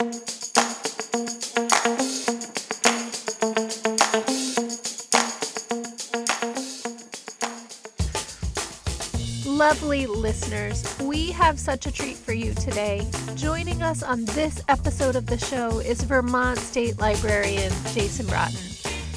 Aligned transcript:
Lovely 0.00 0.12
listeners, 10.06 10.84
we 11.00 11.32
have 11.32 11.58
such 11.58 11.86
a 11.86 11.92
treat 11.92 12.16
for 12.16 12.32
you 12.32 12.54
today. 12.54 13.04
Joining 13.34 13.82
us 13.82 14.04
on 14.04 14.24
this 14.26 14.62
episode 14.68 15.16
of 15.16 15.26
the 15.26 15.36
show 15.36 15.80
is 15.80 16.04
Vermont 16.04 16.60
State 16.60 17.00
Librarian 17.00 17.72
Jason 17.92 18.26
Broughton. 18.26 18.60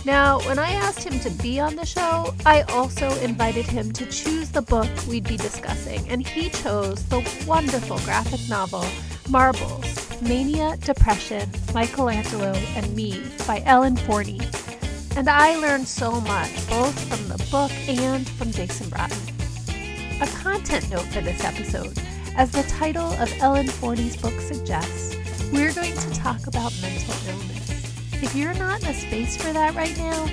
Now, 0.03 0.39
when 0.47 0.57
I 0.57 0.71
asked 0.71 1.03
him 1.03 1.19
to 1.19 1.29
be 1.43 1.59
on 1.59 1.75
the 1.75 1.85
show, 1.85 2.33
I 2.43 2.63
also 2.63 3.11
invited 3.19 3.65
him 3.65 3.91
to 3.91 4.07
choose 4.07 4.49
the 4.49 4.63
book 4.63 4.89
we'd 5.07 5.27
be 5.27 5.37
discussing, 5.37 6.09
and 6.09 6.25
he 6.25 6.49
chose 6.49 7.05
the 7.05 7.19
wonderful 7.45 7.99
graphic 7.99 8.39
novel 8.49 8.83
Marbles 9.29 10.00
Mania, 10.21 10.77
Depression, 10.77 11.49
Michelangelo, 11.73 12.53
and 12.75 12.95
Me 12.95 13.23
by 13.47 13.61
Ellen 13.65 13.97
Forney. 13.97 14.39
And 15.15 15.27
I 15.27 15.55
learned 15.55 15.87
so 15.87 16.21
much, 16.21 16.69
both 16.69 16.97
from 17.09 17.27
the 17.27 17.43
book 17.49 17.71
and 17.87 18.27
from 18.29 18.51
Jason 18.51 18.89
Broughton. 18.89 19.17
A 20.21 20.27
content 20.27 20.89
note 20.91 21.05
for 21.05 21.21
this 21.21 21.43
episode 21.43 21.97
as 22.37 22.51
the 22.51 22.63
title 22.63 23.11
of 23.13 23.33
Ellen 23.41 23.67
Forney's 23.67 24.15
book 24.15 24.39
suggests, 24.39 25.15
we're 25.51 25.73
going 25.73 25.95
to 25.95 26.09
talk 26.13 26.47
about 26.47 26.71
mental 26.81 27.15
illness. 27.27 28.23
If 28.23 28.35
you're 28.35 28.53
not 28.53 28.81
in 28.83 28.89
a 28.89 28.93
space 28.93 29.35
for 29.35 29.51
that 29.51 29.75
right 29.75 29.97
now, 29.97 30.25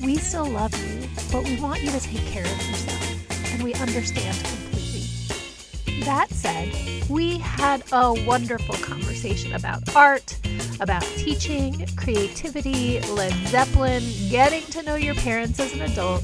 we 0.00 0.16
still 0.16 0.46
love 0.46 0.72
you, 0.86 1.08
but 1.32 1.44
we 1.44 1.60
want 1.60 1.82
you 1.82 1.90
to 1.90 2.00
take 2.00 2.24
care 2.26 2.44
of 2.44 2.68
yourself, 2.68 3.52
and 3.52 3.62
we 3.62 3.74
understand. 3.74 4.65
That 6.06 6.30
said, 6.30 6.72
we 7.10 7.38
had 7.38 7.82
a 7.90 8.14
wonderful 8.24 8.76
conversation 8.76 9.54
about 9.54 9.82
art, 9.96 10.38
about 10.78 11.02
teaching, 11.02 11.84
creativity, 11.96 13.00
Led 13.00 13.32
Zeppelin, 13.48 14.04
getting 14.30 14.62
to 14.66 14.84
know 14.84 14.94
your 14.94 15.16
parents 15.16 15.58
as 15.58 15.72
an 15.72 15.82
adult, 15.82 16.22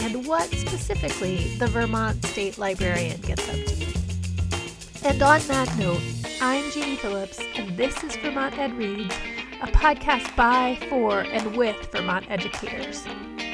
and 0.00 0.26
what 0.26 0.48
specifically 0.48 1.54
the 1.58 1.66
Vermont 1.66 2.24
State 2.24 2.56
Librarian 2.56 3.20
gets 3.20 3.46
up 3.50 3.66
to. 3.66 5.06
And 5.06 5.22
on 5.22 5.40
that 5.40 5.76
note, 5.78 6.00
I'm 6.40 6.70
Jeanie 6.70 6.96
Phillips, 6.96 7.38
and 7.54 7.76
this 7.76 8.02
is 8.02 8.16
Vermont 8.16 8.56
Ed 8.56 8.78
Reads 8.78 9.14
a 9.60 9.66
podcast 9.66 10.34
by, 10.36 10.78
for, 10.88 11.20
and 11.20 11.54
with 11.54 11.76
Vermont 11.92 12.24
educators. 12.30 13.04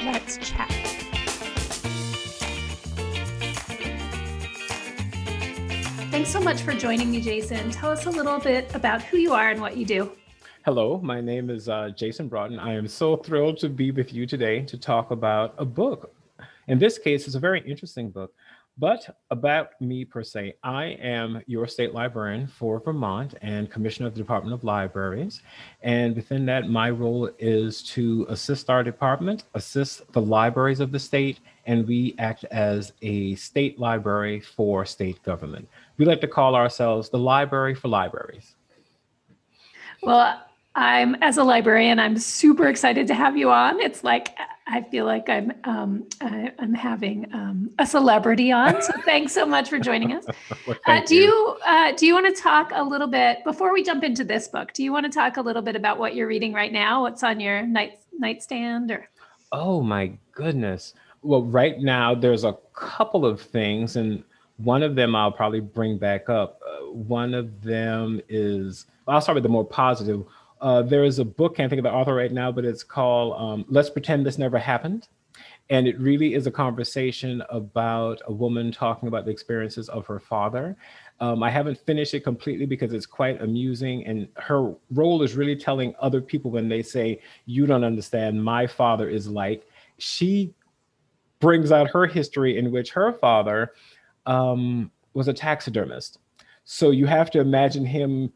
Let's 0.04 0.38
chat. 0.38 0.83
Thanks 6.14 6.30
so 6.30 6.38
much 6.38 6.62
for 6.62 6.72
joining 6.72 7.10
me, 7.10 7.20
Jason. 7.20 7.72
Tell 7.72 7.90
us 7.90 8.06
a 8.06 8.10
little 8.10 8.38
bit 8.38 8.72
about 8.72 9.02
who 9.02 9.16
you 9.16 9.32
are 9.32 9.50
and 9.50 9.60
what 9.60 9.76
you 9.76 9.84
do. 9.84 10.12
Hello, 10.64 11.00
my 11.02 11.20
name 11.20 11.50
is 11.50 11.68
uh, 11.68 11.90
Jason 11.96 12.28
Broughton. 12.28 12.60
I 12.60 12.74
am 12.74 12.86
so 12.86 13.16
thrilled 13.16 13.58
to 13.58 13.68
be 13.68 13.90
with 13.90 14.14
you 14.14 14.24
today 14.24 14.62
to 14.62 14.78
talk 14.78 15.10
about 15.10 15.56
a 15.58 15.64
book. 15.64 16.14
In 16.68 16.78
this 16.78 16.98
case, 16.98 17.26
it's 17.26 17.34
a 17.34 17.40
very 17.40 17.68
interesting 17.68 18.10
book. 18.10 18.32
But 18.76 19.16
about 19.30 19.80
me 19.80 20.04
per 20.04 20.24
se, 20.24 20.54
I 20.64 20.86
am 21.00 21.40
your 21.46 21.68
state 21.68 21.94
librarian 21.94 22.48
for 22.48 22.80
Vermont 22.80 23.34
and 23.40 23.70
commissioner 23.70 24.08
of 24.08 24.14
the 24.14 24.20
Department 24.20 24.52
of 24.52 24.64
Libraries. 24.64 25.42
And 25.82 26.16
within 26.16 26.44
that, 26.46 26.68
my 26.68 26.90
role 26.90 27.30
is 27.38 27.84
to 27.90 28.26
assist 28.28 28.70
our 28.70 28.82
department, 28.82 29.44
assist 29.54 30.12
the 30.12 30.20
libraries 30.20 30.80
of 30.80 30.90
the 30.90 30.98
state, 30.98 31.38
and 31.66 31.86
we 31.86 32.16
act 32.18 32.44
as 32.46 32.92
a 33.02 33.36
state 33.36 33.78
library 33.78 34.40
for 34.40 34.84
state 34.84 35.22
government. 35.22 35.68
We 35.96 36.04
like 36.04 36.20
to 36.22 36.28
call 36.28 36.56
ourselves 36.56 37.08
the 37.10 37.18
library 37.18 37.76
for 37.76 37.86
libraries. 37.86 38.56
Well, 40.02 40.42
I'm 40.74 41.14
as 41.22 41.36
a 41.36 41.44
librarian, 41.44 42.00
I'm 42.00 42.18
super 42.18 42.66
excited 42.66 43.06
to 43.06 43.14
have 43.14 43.36
you 43.36 43.52
on. 43.52 43.78
It's 43.78 44.02
like 44.02 44.36
I 44.66 44.82
feel 44.82 45.04
like 45.04 45.28
I'm 45.28 45.52
um, 45.64 46.06
I, 46.22 46.50
am 46.58 46.72
having 46.72 47.26
um, 47.34 47.70
a 47.78 47.86
celebrity 47.86 48.50
on. 48.50 48.80
So 48.80 48.92
thanks 49.04 49.32
so 49.32 49.44
much 49.44 49.68
for 49.68 49.78
joining 49.78 50.12
us. 50.12 50.24
well, 50.66 50.76
uh, 50.86 51.02
do 51.04 51.16
you, 51.16 51.58
uh, 51.66 51.92
do 51.92 52.06
you 52.06 52.14
want 52.14 52.34
to 52.34 52.42
talk 52.42 52.72
a 52.74 52.82
little 52.82 53.06
bit 53.06 53.44
before 53.44 53.72
we 53.74 53.82
jump 53.82 54.04
into 54.04 54.24
this 54.24 54.48
book? 54.48 54.72
Do 54.72 54.82
you 54.82 54.90
want 54.90 55.04
to 55.04 55.12
talk 55.12 55.36
a 55.36 55.42
little 55.42 55.60
bit 55.60 55.76
about 55.76 55.98
what 55.98 56.14
you're 56.14 56.26
reading 56.26 56.54
right 56.54 56.72
now? 56.72 57.02
What's 57.02 57.22
on 57.22 57.40
your 57.40 57.62
night 57.62 57.98
nightstand 58.18 58.90
or? 58.90 59.08
Oh 59.52 59.82
my 59.82 60.12
goodness. 60.32 60.94
Well, 61.22 61.42
right 61.42 61.78
now 61.78 62.14
there's 62.14 62.44
a 62.44 62.56
couple 62.72 63.26
of 63.26 63.40
things, 63.40 63.96
and 63.96 64.24
one 64.56 64.82
of 64.82 64.94
them 64.94 65.14
I'll 65.14 65.32
probably 65.32 65.60
bring 65.60 65.98
back 65.98 66.30
up. 66.30 66.60
Uh, 66.66 66.86
one 66.90 67.34
of 67.34 67.62
them 67.62 68.20
is 68.28 68.86
I'll 69.06 69.20
start 69.20 69.34
with 69.34 69.42
the 69.42 69.50
more 69.50 69.64
positive 69.64 70.24
uh, 70.60 70.82
there 70.82 71.04
is 71.04 71.18
a 71.18 71.24
book, 71.24 71.56
can't 71.56 71.70
think 71.70 71.78
of 71.78 71.84
the 71.84 71.92
author 71.92 72.14
right 72.14 72.32
now, 72.32 72.50
but 72.50 72.64
it's 72.64 72.82
called 72.82 73.34
um, 73.38 73.64
Let's 73.68 73.90
Pretend 73.90 74.24
This 74.24 74.38
Never 74.38 74.58
Happened. 74.58 75.08
And 75.70 75.88
it 75.88 75.98
really 75.98 76.34
is 76.34 76.46
a 76.46 76.50
conversation 76.50 77.42
about 77.48 78.20
a 78.26 78.32
woman 78.32 78.70
talking 78.70 79.08
about 79.08 79.24
the 79.24 79.30
experiences 79.30 79.88
of 79.88 80.06
her 80.06 80.20
father. 80.20 80.76
Um, 81.20 81.42
I 81.42 81.50
haven't 81.50 81.78
finished 81.78 82.12
it 82.12 82.20
completely 82.20 82.66
because 82.66 82.92
it's 82.92 83.06
quite 83.06 83.40
amusing. 83.40 84.06
And 84.06 84.28
her 84.36 84.74
role 84.90 85.22
is 85.22 85.34
really 85.34 85.56
telling 85.56 85.94
other 85.98 86.20
people 86.20 86.50
when 86.50 86.68
they 86.68 86.82
say, 86.82 87.20
You 87.46 87.66
don't 87.66 87.84
understand, 87.84 88.44
my 88.44 88.66
father 88.66 89.08
is 89.08 89.26
like. 89.26 89.66
She 89.98 90.54
brings 91.40 91.72
out 91.72 91.90
her 91.90 92.06
history 92.06 92.58
in 92.58 92.70
which 92.70 92.90
her 92.90 93.12
father 93.12 93.72
um, 94.26 94.90
was 95.14 95.28
a 95.28 95.32
taxidermist. 95.32 96.18
So 96.64 96.90
you 96.90 97.06
have 97.06 97.30
to 97.32 97.40
imagine 97.40 97.86
him 97.86 98.32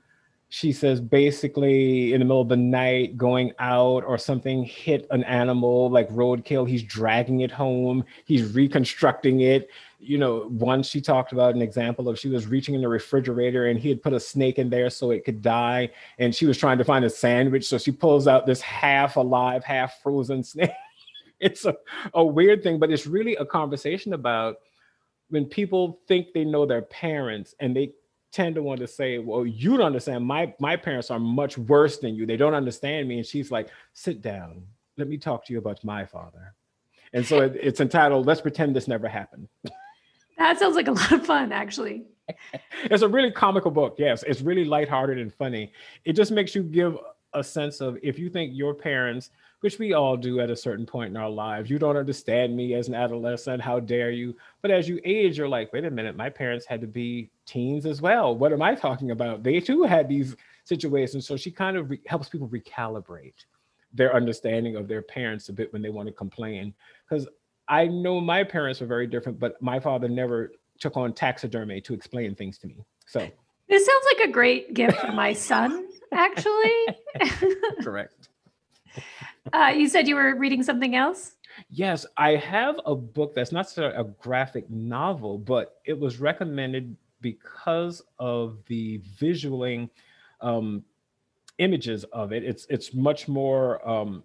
she 0.51 0.73
says 0.73 1.01
basically 1.01 2.15
in 2.15 2.21
the 2.21 2.25
middle 2.25 2.41
of 2.41 2.49
the 2.49 2.57
night 2.57 3.17
going 3.19 3.53
out 3.59 4.03
or 4.05 4.17
something 4.17 4.65
hit 4.65 5.07
an 5.11 5.23
animal 5.25 5.91
like 5.91 6.09
roadkill 6.09 6.67
he's 6.67 6.83
dragging 6.83 7.41
it 7.41 7.51
home 7.51 8.05
he's 8.25 8.55
reconstructing 8.55 9.41
it. 9.41 9.69
You 10.01 10.17
know 10.17 10.49
once 10.51 10.89
she 10.89 11.01
talked 11.01 11.33
about 11.33 11.55
an 11.55 11.61
example 11.61 12.09
of 12.09 12.19
she 12.19 12.29
was 12.29 12.47
reaching 12.47 12.75
in 12.75 12.81
the 12.81 12.89
refrigerator 12.89 13.67
and 13.67 13.79
he 13.79 13.89
had 13.89 14.03
put 14.03 14.13
a 14.13 14.21
snake 14.21 14.59
in 14.59 14.71
there 14.71 14.89
so 14.91 15.11
it 15.11 15.25
could 15.25 15.43
die 15.43 15.91
and 16.19 16.35
she 16.35 16.47
was 16.47 16.57
trying 16.57 16.79
to 16.79 16.85
find 16.85 17.05
a 17.05 17.11
sandwich 17.11 17.67
so 17.67 17.77
she 17.77 17.93
pulls 17.93 18.27
out 18.27 18.47
this 18.47 18.63
half 18.63 19.17
alive 19.17 19.65
half 19.65 20.01
frozen 20.03 20.43
snake. 20.45 20.71
It's 21.41 21.67
a, 21.67 21.77
a 22.15 22.25
weird 22.25 22.63
thing 22.63 22.79
but 22.79 22.91
it's 22.91 23.07
really 23.07 23.37
a 23.37 23.45
conversation 23.45 24.15
about 24.15 24.57
when 25.31 25.45
people 25.45 26.01
think 26.09 26.33
they 26.33 26.45
know 26.45 26.65
their 26.65 26.83
parents 26.83 27.55
and 27.61 27.77
they 27.77 27.93
tend 28.33 28.55
to 28.55 28.63
want 28.63 28.81
to 28.81 28.87
say, 28.87 29.19
"Well, 29.19 29.47
you 29.47 29.77
don't 29.77 29.87
understand. 29.87 30.25
My 30.25 30.55
my 30.61 30.77
parents 30.77 31.11
are 31.11 31.19
much 31.19 31.59
worse 31.59 31.99
than 31.99 32.15
you. 32.15 32.27
They 32.27 32.37
don't 32.37 32.55
understand 32.55 33.09
me." 33.09 33.19
And 33.19 33.27
she's 33.27 33.51
like, 33.51 33.69
"Sit 33.93 34.21
down. 34.23 34.63
Let 34.97 35.09
me 35.09 35.19
talk 35.19 35.45
to 35.47 35.53
you 35.53 35.59
about 35.59 35.83
my 35.85 36.05
father." 36.05 36.55
And 37.13 37.25
so 37.25 37.41
it, 37.41 37.57
it's 37.61 37.81
entitled 37.81 38.27
"Let's 38.27 38.41
Pretend 38.41 38.75
This 38.75 38.89
Never 38.89 39.09
Happened." 39.09 39.49
That 40.37 40.59
sounds 40.59 40.77
like 40.77 40.87
a 40.87 40.93
lot 40.93 41.11
of 41.11 41.27
fun, 41.27 41.51
actually. 41.51 42.07
it's 42.85 43.03
a 43.03 43.09
really 43.09 43.33
comical 43.33 43.71
book. 43.71 43.97
Yes, 43.99 44.23
it's 44.25 44.41
really 44.41 44.65
lighthearted 44.65 45.19
and 45.19 45.35
funny. 45.35 45.73
It 46.05 46.13
just 46.13 46.31
makes 46.31 46.55
you 46.55 46.63
give 46.63 46.97
a 47.35 47.43
sense 47.43 47.81
of 47.81 47.99
if 48.03 48.19
you 48.19 48.31
think 48.31 48.53
your 48.55 48.73
parents 48.73 49.31
which 49.61 49.79
we 49.79 49.93
all 49.93 50.17
do 50.17 50.41
at 50.41 50.51
a 50.51 50.57
certain 50.57 50.87
point 50.87 51.11
in 51.11 51.17
our 51.17 51.31
lives. 51.31 51.71
You 51.71 51.79
don't 51.79 51.97
understand 51.97 52.57
me 52.57 52.75
as 52.75 52.89
an 52.89 52.95
adolescent. 52.95 53.61
How 53.61 53.81
dare 53.81 54.11
you? 54.11 54.37
But 54.63 54.71
as 54.71 54.89
you 54.89 55.01
age, 55.05 55.39
you're 55.39 55.49
like, 55.49 55.73
wait 55.73 55.85
a 55.85 55.91
minute, 55.91 56.17
my 56.17 56.31
parents 56.31 56.67
had 56.67 56.81
to 56.81 56.87
be 56.87 57.31
teens 57.49 57.87
as 57.87 58.01
well. 58.01 58.37
What 58.37 58.53
am 58.53 58.63
I 58.63 58.75
talking 58.75 59.11
about? 59.11 59.43
They 59.43 59.59
too 59.59 59.83
had 59.83 60.09
these 60.09 60.37
situations. 60.65 61.27
So 61.27 61.37
she 61.37 61.51
kind 61.51 61.77
of 61.77 61.91
re- 61.91 62.01
helps 62.07 62.29
people 62.29 62.49
recalibrate 62.49 63.47
their 63.93 64.15
understanding 64.15 64.77
of 64.77 64.87
their 64.87 65.03
parents 65.03 65.49
a 65.49 65.53
bit 65.53 65.73
when 65.73 65.81
they 65.81 65.89
want 65.89 66.07
to 66.07 66.13
complain. 66.13 66.75
Because 67.09 67.27
I 67.67 67.87
know 67.87 68.21
my 68.21 68.45
parents 68.45 68.81
were 68.81 68.87
very 68.87 69.07
different, 69.07 69.39
but 69.39 69.61
my 69.63 69.81
father 69.81 70.09
never 70.09 70.53
took 70.79 70.97
on 70.97 71.13
taxidermy 71.15 71.81
to 71.81 71.95
explain 71.95 72.35
things 72.35 72.59
to 72.59 72.67
me. 72.67 72.77
So 73.07 73.27
this 73.69 73.87
sounds 73.87 74.05
like 74.13 74.29
a 74.29 74.33
great 74.33 74.75
gift 74.75 74.99
for 74.99 75.13
my 75.13 75.33
son, 75.33 75.89
actually. 76.13 76.87
Correct. 77.83 78.29
Uh, 79.53 79.73
you 79.75 79.89
said 79.89 80.07
you 80.07 80.15
were 80.15 80.37
reading 80.37 80.63
something 80.63 80.95
else? 80.95 81.37
Yes, 81.71 82.07
I 82.17 82.37
have 82.37 82.79
a 82.87 82.95
book 82.95 83.35
that's 83.35 83.53
not 83.53 83.77
a 83.79 84.05
graphic 84.21 84.71
novel, 84.71 85.39
but 85.39 85.81
it 85.85 85.99
was 85.99 86.21
recommended 86.21 86.97
because 87.21 88.03
of 88.19 88.59
the 88.67 89.01
visualing 89.19 89.91
um, 90.41 90.85
images 91.59 92.05
of 92.13 92.33
it. 92.33 92.45
It's 92.45 92.67
it's 92.71 92.95
much 92.95 93.29
more 93.29 93.87
um, 93.89 94.23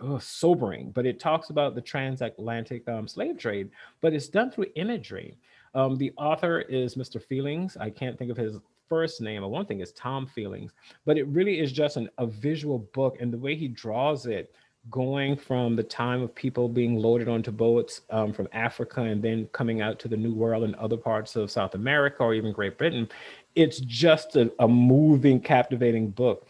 oh, 0.00 0.18
sobering, 0.18 0.90
but 0.90 1.06
it 1.06 1.20
talks 1.20 1.50
about 1.50 1.74
the 1.74 1.80
transatlantic 1.80 2.86
um, 2.88 3.08
slave 3.08 3.38
trade, 3.38 3.70
but 4.00 4.12
it's 4.12 4.28
done 4.28 4.50
through 4.50 4.66
imagery. 4.76 5.36
Um, 5.74 5.96
the 5.96 6.12
author 6.16 6.60
is 6.60 6.94
Mr. 6.94 7.22
Feelings. 7.22 7.76
I 7.78 7.90
can't 7.90 8.18
think 8.18 8.30
of 8.30 8.36
his 8.36 8.56
first 8.88 9.20
name. 9.20 9.42
One 9.42 9.66
thing 9.66 9.80
is 9.80 9.92
Tom 9.92 10.26
Feelings, 10.26 10.72
but 11.04 11.18
it 11.18 11.26
really 11.28 11.60
is 11.60 11.72
just 11.72 11.96
an, 11.96 12.08
a 12.18 12.26
visual 12.26 12.78
book. 12.94 13.18
And 13.20 13.32
the 13.32 13.38
way 13.38 13.54
he 13.54 13.68
draws 13.68 14.26
it, 14.26 14.54
going 14.90 15.36
from 15.36 15.76
the 15.76 15.82
time 15.82 16.22
of 16.22 16.34
people 16.34 16.68
being 16.68 16.96
loaded 16.96 17.28
onto 17.28 17.50
boats 17.50 18.02
um, 18.10 18.32
from 18.32 18.48
Africa 18.52 19.02
and 19.02 19.22
then 19.22 19.46
coming 19.52 19.80
out 19.80 19.98
to 20.00 20.08
the 20.08 20.16
New 20.16 20.32
World 20.34 20.64
and 20.64 20.74
other 20.76 20.96
parts 20.96 21.36
of 21.36 21.50
South 21.50 21.74
America 21.74 22.22
or 22.22 22.34
even 22.34 22.52
Great 22.52 22.78
Britain, 22.78 23.08
it's 23.54 23.80
just 23.80 24.36
a, 24.36 24.50
a 24.60 24.68
moving, 24.68 25.40
captivating 25.40 26.10
book. 26.10 26.46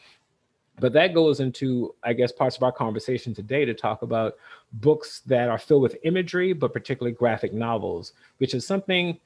But 0.80 0.92
that 0.92 1.14
goes 1.14 1.40
into, 1.40 1.94
I 2.04 2.12
guess, 2.12 2.30
parts 2.30 2.56
of 2.56 2.62
our 2.62 2.70
conversation 2.70 3.34
today 3.34 3.64
to 3.64 3.74
talk 3.74 4.02
about 4.02 4.36
books 4.74 5.20
that 5.26 5.48
are 5.48 5.58
filled 5.58 5.82
with 5.82 5.96
imagery, 6.04 6.52
but 6.52 6.72
particularly 6.72 7.16
graphic 7.16 7.52
novels, 7.52 8.12
which 8.36 8.54
is 8.54 8.66
something 8.66 9.18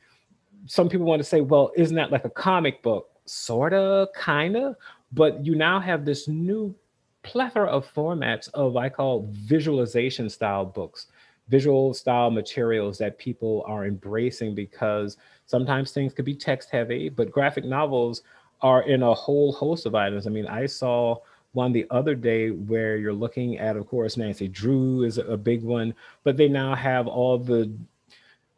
some 0.67 0.89
people 0.89 1.07
want 1.07 1.21
to 1.21 1.25
say, 1.25 1.41
well, 1.41 1.73
isn't 1.77 1.97
that 1.97 2.11
like 2.11 2.25
a 2.25 2.31
comic 2.31 2.83
book? 2.83 3.11
Sorta, 3.27 4.09
kinda. 4.19 4.77
But 5.13 5.45
you 5.45 5.55
now 5.55 5.81
have 5.81 6.05
this 6.05 6.29
new 6.29 6.75
plethora 7.23 7.69
of 7.69 7.93
formats 7.93 8.49
of 8.55 8.77
I 8.77 8.89
call 8.89 9.29
visualization 9.31 10.29
style 10.29 10.65
books, 10.65 11.07
visual 11.49 11.95
style 11.95 12.31
materials 12.31 12.99
that 12.99 13.19
people 13.19 13.65
are 13.67 13.87
embracing 13.87 14.55
because 14.55 15.17
sometimes 15.47 15.93
things 15.93 16.15
could 16.15 16.25
be 16.25 16.35
text 16.35 16.71
heavy, 16.71 17.09
but 17.09 17.31
graphic 17.31 17.65
novels 17.65 18.23
are 18.61 18.83
in 18.83 19.03
a 19.03 19.15
whole 19.15 19.53
host 19.53 19.87
of 19.87 19.95
items. 19.95 20.27
I 20.27 20.31
mean, 20.31 20.47
I 20.47 20.67
saw 20.67 21.17
one 21.53 21.73
the 21.73 21.87
other 21.91 22.15
day 22.15 22.51
where 22.51 22.97
you're 22.97 23.13
looking 23.13 23.59
at, 23.59 23.77
of 23.77 23.87
course, 23.87 24.17
Nancy 24.17 24.49
Drew 24.49 25.03
is 25.03 25.19
a 25.19 25.37
big 25.37 25.63
one, 25.63 25.95
but 26.25 26.37
they 26.37 26.49
now 26.49 26.75
have 26.75 27.07
all 27.07 27.39
the 27.39 27.71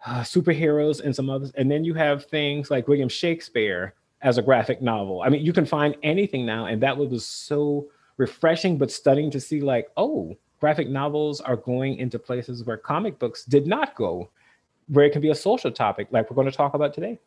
uh, 0.07 0.21
superheroes 0.21 1.01
and 1.01 1.15
some 1.15 1.31
others. 1.31 1.51
And 1.57 1.71
then 1.71 1.85
you 1.85 1.95
have 1.95 2.27
things 2.27 2.71
like 2.71 2.87
William 2.87 3.09
Shakespeare 3.09 3.95
as 4.23 4.39
a 4.39 4.43
graphic 4.43 4.81
novel. 4.81 5.23
I 5.23 5.29
mean, 5.29 5.45
you 5.45 5.53
can 5.53 5.67
find 5.67 5.97
anything 6.03 6.47
now. 6.47 6.67
And 6.67 6.83
that 6.83 6.97
was 6.97 7.27
so 7.27 7.89
refreshing, 8.17 8.79
but 8.79 8.91
stunning 8.91 9.31
to 9.31 9.41
see 9.41 9.61
like, 9.61 9.89
oh, 9.97 10.37
graphic 10.61 10.89
novels 10.89 11.41
are 11.41 11.57
going 11.57 11.97
into 11.99 12.19
places 12.19 12.65
where 12.65 12.77
comic 12.77 13.19
books 13.19 13.45
did 13.45 13.67
not 13.67 13.95
go, 13.95 14.31
where 14.89 15.05
it 15.05 15.13
can 15.13 15.21
be 15.21 15.31
a 15.31 15.35
social 15.35 15.71
topic 15.71 16.09
like 16.11 16.31
we're 16.31 16.37
going 16.37 16.51
to 16.51 16.57
talk 16.57 16.75
about 16.75 16.95
today. 16.95 17.19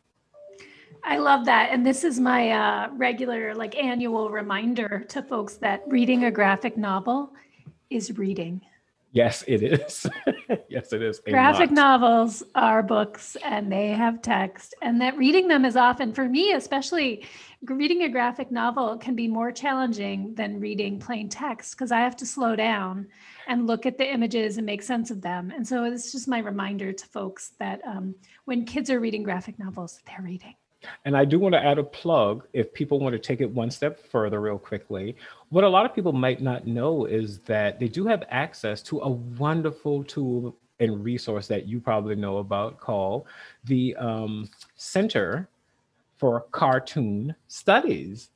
I 1.04 1.18
love 1.18 1.44
that. 1.44 1.70
And 1.70 1.86
this 1.86 2.04
is 2.04 2.18
my 2.18 2.50
uh, 2.50 2.88
regular, 2.92 3.54
like 3.54 3.76
annual 3.76 4.30
reminder 4.30 5.04
to 5.08 5.22
folks 5.22 5.54
that 5.56 5.82
reading 5.86 6.24
a 6.24 6.30
graphic 6.30 6.76
novel 6.76 7.32
is 7.90 8.18
reading. 8.18 8.60
Yes, 9.12 9.42
it 9.46 9.62
is. 9.62 10.06
yes, 10.68 10.92
it 10.92 11.02
is. 11.02 11.20
Graphic 11.20 11.70
novels 11.70 12.42
are 12.54 12.82
books 12.82 13.36
and 13.42 13.72
they 13.72 13.88
have 13.88 14.20
text, 14.20 14.74
and 14.82 15.00
that 15.00 15.16
reading 15.16 15.48
them 15.48 15.64
is 15.64 15.76
often, 15.76 16.12
for 16.12 16.28
me, 16.28 16.52
especially 16.52 17.24
reading 17.62 18.02
a 18.02 18.08
graphic 18.08 18.50
novel, 18.50 18.96
can 18.96 19.14
be 19.14 19.28
more 19.28 19.50
challenging 19.50 20.34
than 20.34 20.60
reading 20.60 20.98
plain 20.98 21.28
text 21.28 21.76
because 21.76 21.90
I 21.90 22.00
have 22.00 22.16
to 22.16 22.26
slow 22.26 22.54
down 22.54 23.08
and 23.46 23.66
look 23.66 23.86
at 23.86 23.98
the 23.98 24.10
images 24.10 24.56
and 24.56 24.66
make 24.66 24.82
sense 24.82 25.10
of 25.10 25.20
them. 25.20 25.50
And 25.54 25.66
so 25.66 25.84
it's 25.84 26.12
just 26.12 26.28
my 26.28 26.38
reminder 26.38 26.92
to 26.92 27.06
folks 27.06 27.52
that 27.58 27.80
um, 27.86 28.14
when 28.44 28.64
kids 28.64 28.90
are 28.90 29.00
reading 29.00 29.22
graphic 29.22 29.58
novels, 29.58 30.00
they're 30.06 30.22
reading. 30.22 30.54
And 31.04 31.16
I 31.16 31.24
do 31.24 31.40
want 31.40 31.54
to 31.54 31.64
add 31.64 31.78
a 31.78 31.82
plug 31.82 32.46
if 32.52 32.72
people 32.72 33.00
want 33.00 33.12
to 33.12 33.18
take 33.18 33.40
it 33.40 33.50
one 33.50 33.70
step 33.70 33.98
further, 33.98 34.40
real 34.40 34.58
quickly. 34.58 35.16
What 35.48 35.64
a 35.64 35.68
lot 35.68 35.84
of 35.84 35.92
people 35.92 36.12
might 36.12 36.40
not 36.40 36.68
know 36.68 37.06
is 37.06 37.40
that 37.40 37.80
they 37.80 37.88
do 37.88 38.06
have 38.06 38.22
access 38.30 38.80
to 38.82 39.00
a 39.00 39.08
wonderful 39.08 40.04
tool 40.04 40.56
and 40.78 41.04
resource 41.04 41.48
that 41.48 41.66
you 41.66 41.80
probably 41.80 42.14
know 42.14 42.38
about 42.38 42.78
called 42.78 43.26
the 43.64 43.96
um, 43.96 44.48
Center 44.76 45.48
for 46.18 46.46
Cartoon 46.50 47.34
Studies. 47.46 48.30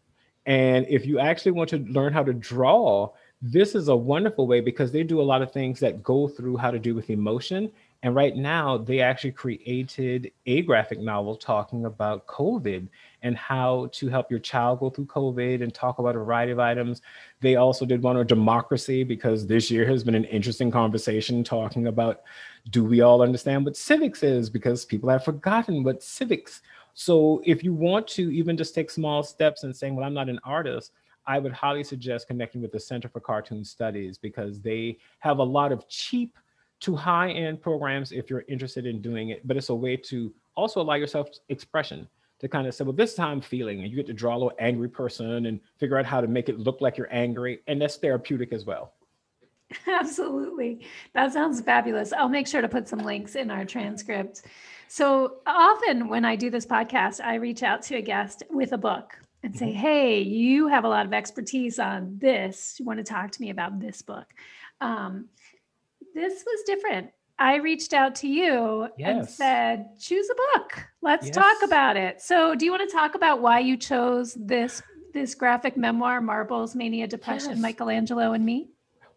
And 0.46 0.87
if 0.88 1.06
you 1.06 1.19
actually 1.19 1.52
want 1.52 1.70
to 1.70 1.79
learn 1.79 2.12
how 2.12 2.25
to 2.25 2.32
draw, 2.32 3.12
this 3.40 3.75
is 3.75 3.88
a 3.88 3.96
wonderful 3.96 4.46
way 4.46 4.61
because 4.61 4.93
they 4.93 5.02
do 5.02 5.20
a 5.20 5.23
lot 5.23 5.43
of 5.43 5.52
things 5.52 5.81
that 5.81 6.02
go 6.02 6.29
through 6.29 6.56
how 6.56 6.70
to 6.70 6.79
do 6.79 6.94
with 6.94 7.11
emotion 7.11 7.70
and 8.05 8.17
right 8.17 8.37
now, 8.37 8.79
they 8.79 9.00
actually 9.00 9.31
created 9.31 10.32
a 10.46 10.62
graphic 10.62 10.99
novel 10.99 11.37
talking 11.37 11.84
about 11.84 12.26
COVID 12.26 12.88
and 13.23 13.37
how 13.37 13.90
to 13.93 14.08
help 14.08 14.29
your 14.29 14.40
child 14.40 14.81
go 14.81 14.90
through 14.90 15.06
COVID 15.06 15.62
and 15.62 15.73
talk 15.73 16.00
about 16.00 16.17
a 16.17 16.19
variety 16.19 16.50
of 16.50 16.58
items. 16.58 17.00
They 17.40 17.55
also 17.55 17.87
did 17.87 18.02
one 18.02 18.17
on 18.17 18.26
democracy 18.26 19.05
because 19.05 19.46
this 19.46 19.70
year 19.70 19.87
has 19.87 20.02
been 20.02 20.17
an 20.17 20.25
interesting 20.25 20.73
conversation 20.73 21.44
talking 21.44 21.87
about 21.87 22.23
do 22.70 22.84
we 22.84 23.02
all 23.02 23.23
understand 23.23 23.64
what 23.64 23.76
civics 23.76 24.25
is 24.25 24.50
because 24.50 24.84
people 24.84 25.08
have 25.08 25.25
forgotten 25.25 25.84
what 25.84 26.02
civics. 26.02 26.61
So 26.94 27.43
if 27.44 27.65
you 27.65 27.73
want 27.73 28.06
to 28.09 28.31
even 28.33 28.56
just 28.56 28.75
take 28.75 28.91
small 28.91 29.23
steps 29.23 29.65
and 29.65 29.75
saying, 29.75 29.97
well, 29.97 30.06
I'm 30.06 30.15
not 30.15 30.29
an 30.29 30.41
artist, 30.44 30.93
I 31.27 31.39
would 31.39 31.53
highly 31.53 31.85
suggest 31.85 32.27
connecting 32.27 32.61
with 32.61 32.73
the 32.73 32.81
Center 32.81 33.09
for 33.09 33.21
Cartoon 33.21 33.65
Studies 33.65 34.19
because 34.19 34.61
they 34.61 34.99
have 35.21 35.39
a 35.39 35.44
lot 35.44 35.73
of 35.73 35.89
cheap 35.89 36.37
to 36.81 36.97
high 36.97 37.31
end 37.31 37.62
programs 37.62 38.11
if 38.11 38.29
you're 38.29 38.44
interested 38.49 38.87
in 38.87 39.00
doing 39.00 39.31
it, 39.31 39.47
but 39.47 39.56
it's 39.56 39.69
a 39.69 39.75
way 39.75 39.97
to 39.97 40.35
also 40.56 40.81
allow 40.81 40.94
yourself 40.94 41.29
expression 41.49 42.09
to 42.41 42.49
kind 42.49 42.67
of 42.67 42.75
say, 42.75 42.83
well, 42.83 42.93
this 42.93 43.12
is 43.12 43.17
how 43.17 43.29
I'm 43.29 43.41
feeling. 43.41 43.81
And 43.81 43.89
you 43.89 43.97
get 43.97 44.06
to 44.09 44.12
draw 44.12 44.35
a 44.35 44.37
little 44.37 44.53
angry 44.59 44.89
person 44.89 45.47
and 45.47 45.61
figure 45.79 45.97
out 45.97 46.05
how 46.05 46.21
to 46.21 46.27
make 46.27 46.49
it 46.49 46.59
look 46.59 46.81
like 46.81 46.97
you're 46.99 47.12
angry. 47.15 47.61
And 47.69 47.81
that's 47.81 47.97
therapeutic 47.97 48.53
as 48.53 48.65
well. 48.65 48.94
Absolutely. 49.86 50.86
That 51.14 51.32
sounds 51.32 51.60
fabulous. 51.60 52.12
I'll 52.12 52.28
make 52.28 52.46
sure 52.46 52.60
to 52.60 52.69
put 52.69 52.88
some 52.88 53.00
links 53.00 53.34
in 53.34 53.50
our 53.50 53.64
transcript. 53.64 54.42
So 54.88 55.36
often 55.46 56.08
when 56.08 56.24
I 56.24 56.36
do 56.36 56.50
this 56.50 56.66
podcast, 56.66 57.24
I 57.24 57.36
reach 57.36 57.62
out 57.62 57.82
to 57.84 57.96
a 57.96 58.02
guest 58.02 58.42
with 58.50 58.72
a 58.72 58.78
book 58.78 59.19
and 59.42 59.56
say, 59.56 59.66
mm-hmm. 59.66 59.78
Hey, 59.78 60.20
you 60.20 60.69
have 60.69 60.84
a 60.84 60.88
lot 60.88 61.06
of 61.06 61.12
expertise 61.12 61.78
on 61.78 62.19
this. 62.19 62.76
You 62.78 62.84
want 62.84 62.98
to 62.98 63.04
talk 63.04 63.30
to 63.32 63.40
me 63.40 63.50
about 63.50 63.80
this 63.80 64.02
book? 64.02 64.26
Um, 64.80 65.28
this 66.14 66.44
was 66.44 66.62
different. 66.66 67.10
I 67.38 67.56
reached 67.56 67.92
out 67.92 68.14
to 68.16 68.28
you 68.28 68.88
yes. 68.98 69.08
and 69.08 69.28
said, 69.28 70.00
choose 70.00 70.28
a 70.30 70.58
book. 70.58 70.86
Let's 71.00 71.26
yes. 71.26 71.34
talk 71.34 71.56
about 71.64 71.96
it. 71.96 72.20
So, 72.20 72.54
do 72.54 72.64
you 72.64 72.70
want 72.70 72.88
to 72.88 72.94
talk 72.94 73.14
about 73.14 73.40
why 73.40 73.58
you 73.60 73.76
chose 73.76 74.34
this 74.34 74.82
this 75.12 75.34
graphic 75.34 75.76
memoir, 75.76 76.20
Marbles, 76.20 76.74
Mania, 76.74 77.06
Depression, 77.06 77.50
yes. 77.50 77.58
Michelangelo 77.58 78.32
and 78.32 78.44
Me? 78.44 78.70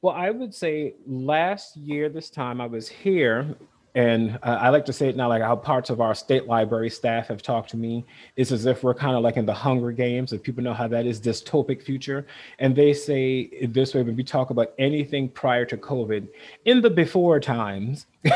Well, 0.05 0.13
I 0.13 0.29
would 0.29 0.53
say 0.53 0.93
last 1.07 1.75
year, 1.75 2.09
this 2.09 2.29
time 2.29 2.61
I 2.61 2.67
was 2.67 2.87
here 2.87 3.55
and 3.95 4.37
uh, 4.43 4.59
I 4.61 4.69
like 4.69 4.85
to 4.85 4.93
say 4.93 5.09
it 5.09 5.15
now, 5.15 5.29
like 5.29 5.41
how 5.41 5.55
parts 5.55 5.89
of 5.89 5.99
our 5.99 6.13
state 6.13 6.45
library 6.45 6.91
staff 6.91 7.29
have 7.29 7.41
talked 7.41 7.71
to 7.71 7.77
me. 7.77 8.05
It's 8.35 8.51
as 8.51 8.67
if 8.67 8.83
we're 8.83 8.93
kind 8.93 9.15
of 9.15 9.23
like 9.23 9.35
in 9.35 9.47
the 9.47 9.53
Hunger 9.55 9.91
Games, 9.91 10.31
if 10.31 10.43
people 10.43 10.61
know 10.61 10.75
how 10.75 10.87
that 10.89 11.07
is 11.07 11.19
dystopic 11.19 11.81
future. 11.81 12.27
And 12.59 12.75
they 12.75 12.93
say 12.93 13.65
this 13.65 13.95
way 13.95 14.03
when 14.03 14.15
we 14.15 14.23
talk 14.23 14.51
about 14.51 14.73
anything 14.77 15.27
prior 15.27 15.65
to 15.65 15.75
COVID, 15.75 16.27
in 16.65 16.81
the 16.81 16.89
before 16.91 17.39
times. 17.39 18.05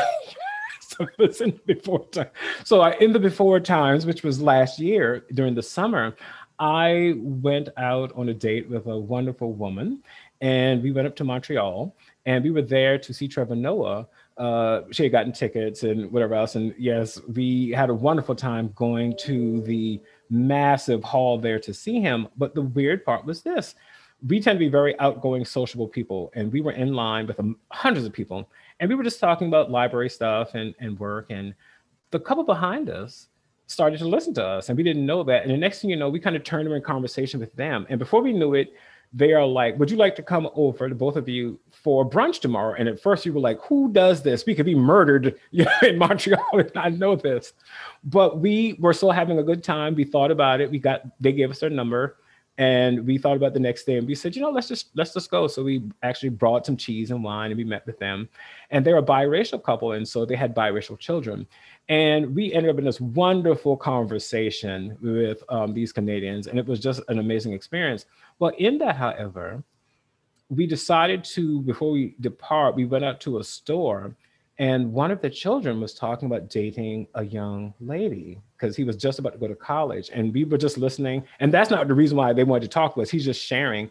so 0.80 1.06
listen, 1.20 1.60
before 1.66 2.04
time. 2.06 2.30
So 2.64 2.80
I, 2.80 2.94
in 2.94 3.12
the 3.12 3.20
before 3.20 3.60
times, 3.60 4.06
which 4.06 4.24
was 4.24 4.42
last 4.42 4.80
year 4.80 5.24
during 5.34 5.54
the 5.54 5.62
summer, 5.62 6.16
I 6.58 7.14
went 7.16 7.70
out 7.78 8.12
on 8.16 8.28
a 8.28 8.34
date 8.34 8.68
with 8.68 8.86
a 8.86 8.98
wonderful 8.98 9.54
woman, 9.54 10.02
and 10.40 10.82
we 10.82 10.92
went 10.92 11.06
up 11.06 11.16
to 11.16 11.24
Montreal, 11.24 11.94
and 12.26 12.44
we 12.44 12.50
were 12.50 12.62
there 12.62 12.98
to 12.98 13.14
see 13.14 13.28
Trevor 13.28 13.56
Noah 13.56 14.06
uh, 14.40 14.84
she 14.90 15.02
had 15.02 15.12
gotten 15.12 15.32
tickets 15.32 15.82
and 15.82 16.10
whatever 16.10 16.34
else. 16.34 16.54
And 16.54 16.74
yes, 16.78 17.20
we 17.34 17.70
had 17.70 17.90
a 17.90 17.94
wonderful 17.94 18.34
time 18.34 18.72
going 18.74 19.14
to 19.18 19.60
the 19.62 20.00
massive 20.30 21.04
hall 21.04 21.38
there 21.38 21.60
to 21.60 21.74
see 21.74 22.00
him. 22.00 22.26
But 22.38 22.54
the 22.54 22.62
weird 22.62 23.04
part 23.04 23.26
was 23.26 23.42
this 23.42 23.74
we 24.26 24.40
tend 24.40 24.56
to 24.56 24.64
be 24.64 24.68
very 24.68 24.98
outgoing, 24.98 25.44
sociable 25.44 25.88
people. 25.88 26.30
And 26.34 26.52
we 26.52 26.60
were 26.60 26.72
in 26.72 26.94
line 26.94 27.26
with 27.26 27.38
um, 27.38 27.56
hundreds 27.70 28.06
of 28.06 28.12
people. 28.12 28.50
And 28.78 28.88
we 28.88 28.94
were 28.94 29.02
just 29.02 29.20
talking 29.20 29.48
about 29.48 29.70
library 29.70 30.10
stuff 30.10 30.54
and, 30.54 30.74
and 30.78 30.98
work. 30.98 31.26
And 31.30 31.54
the 32.10 32.20
couple 32.20 32.44
behind 32.44 32.90
us 32.90 33.28
started 33.66 33.98
to 33.98 34.08
listen 34.08 34.34
to 34.34 34.44
us. 34.44 34.68
And 34.68 34.76
we 34.76 34.82
didn't 34.82 35.06
know 35.06 35.22
that. 35.22 35.42
And 35.42 35.50
the 35.50 35.56
next 35.56 35.80
thing 35.80 35.90
you 35.90 35.96
know, 35.96 36.10
we 36.10 36.20
kind 36.20 36.36
of 36.36 36.44
turned 36.44 36.66
them 36.66 36.74
in 36.74 36.82
conversation 36.82 37.40
with 37.40 37.54
them. 37.54 37.86
And 37.88 37.98
before 37.98 38.20
we 38.22 38.32
knew 38.32 38.54
it, 38.54 38.74
they 39.12 39.32
are 39.32 39.46
like, 39.46 39.78
Would 39.78 39.90
you 39.90 39.96
like 39.96 40.14
to 40.16 40.22
come 40.22 40.48
over, 40.54 40.88
to 40.88 40.94
both 40.94 41.16
of 41.16 41.28
you, 41.28 41.58
for 41.70 42.08
brunch 42.08 42.40
tomorrow? 42.40 42.74
And 42.78 42.88
at 42.88 43.00
first 43.00 43.26
you 43.26 43.32
were 43.32 43.40
like, 43.40 43.60
Who 43.62 43.92
does 43.92 44.22
this? 44.22 44.46
We 44.46 44.54
could 44.54 44.66
be 44.66 44.74
murdered 44.74 45.38
in 45.82 45.98
Montreal 45.98 46.44
and 46.52 46.70
I 46.76 46.90
know 46.90 47.16
this. 47.16 47.52
But 48.04 48.38
we 48.38 48.76
were 48.78 48.92
still 48.92 49.10
having 49.10 49.38
a 49.38 49.42
good 49.42 49.64
time. 49.64 49.94
We 49.94 50.04
thought 50.04 50.30
about 50.30 50.60
it. 50.60 50.70
We 50.70 50.78
got, 50.78 51.02
they 51.20 51.32
gave 51.32 51.50
us 51.50 51.60
their 51.60 51.70
number 51.70 52.16
and 52.60 53.06
we 53.06 53.16
thought 53.16 53.38
about 53.38 53.54
the 53.54 53.58
next 53.58 53.84
day 53.84 53.96
and 53.96 54.06
we 54.06 54.14
said, 54.14 54.36
you 54.36 54.42
know, 54.42 54.50
let's 54.50 54.68
just 54.68 54.90
let's 54.94 55.14
just 55.14 55.30
go. 55.30 55.46
So 55.46 55.64
we 55.64 55.82
actually 56.02 56.28
brought 56.28 56.66
some 56.66 56.76
cheese 56.76 57.10
and 57.10 57.24
wine 57.24 57.50
and 57.50 57.56
we 57.56 57.64
met 57.64 57.86
with 57.86 57.98
them. 57.98 58.28
And 58.70 58.84
they're 58.84 58.98
a 58.98 59.02
biracial 59.02 59.62
couple. 59.62 59.92
And 59.92 60.06
so 60.06 60.26
they 60.26 60.36
had 60.36 60.54
biracial 60.54 60.98
children. 60.98 61.46
And 61.88 62.36
we 62.36 62.52
ended 62.52 62.70
up 62.70 62.78
in 62.78 62.84
this 62.84 63.00
wonderful 63.00 63.78
conversation 63.78 64.98
with 65.00 65.42
um, 65.48 65.72
these 65.72 65.90
Canadians. 65.90 66.48
And 66.48 66.58
it 66.58 66.66
was 66.66 66.80
just 66.80 67.00
an 67.08 67.18
amazing 67.18 67.54
experience. 67.54 68.04
Well, 68.40 68.52
in 68.58 68.76
that, 68.78 68.96
however, 68.96 69.64
we 70.50 70.66
decided 70.66 71.24
to, 71.24 71.62
before 71.62 71.92
we 71.92 72.14
depart, 72.20 72.76
we 72.76 72.84
went 72.84 73.06
out 73.06 73.22
to 73.22 73.38
a 73.38 73.44
store 73.44 74.14
and 74.60 74.92
one 74.92 75.10
of 75.10 75.22
the 75.22 75.30
children 75.30 75.80
was 75.80 75.94
talking 75.94 76.26
about 76.26 76.50
dating 76.50 77.06
a 77.14 77.24
young 77.24 77.72
lady 77.80 78.42
because 78.52 78.76
he 78.76 78.84
was 78.84 78.94
just 78.94 79.18
about 79.18 79.32
to 79.32 79.38
go 79.38 79.48
to 79.48 79.54
college. 79.54 80.10
And 80.12 80.34
we 80.34 80.44
were 80.44 80.58
just 80.58 80.76
listening. 80.76 81.24
And 81.40 81.50
that's 81.50 81.70
not 81.70 81.88
the 81.88 81.94
reason 81.94 82.18
why 82.18 82.34
they 82.34 82.44
wanted 82.44 82.64
to 82.64 82.68
talk 82.68 82.94
with 82.94 83.08
us. 83.08 83.10
He's 83.10 83.24
just 83.24 83.42
sharing. 83.42 83.90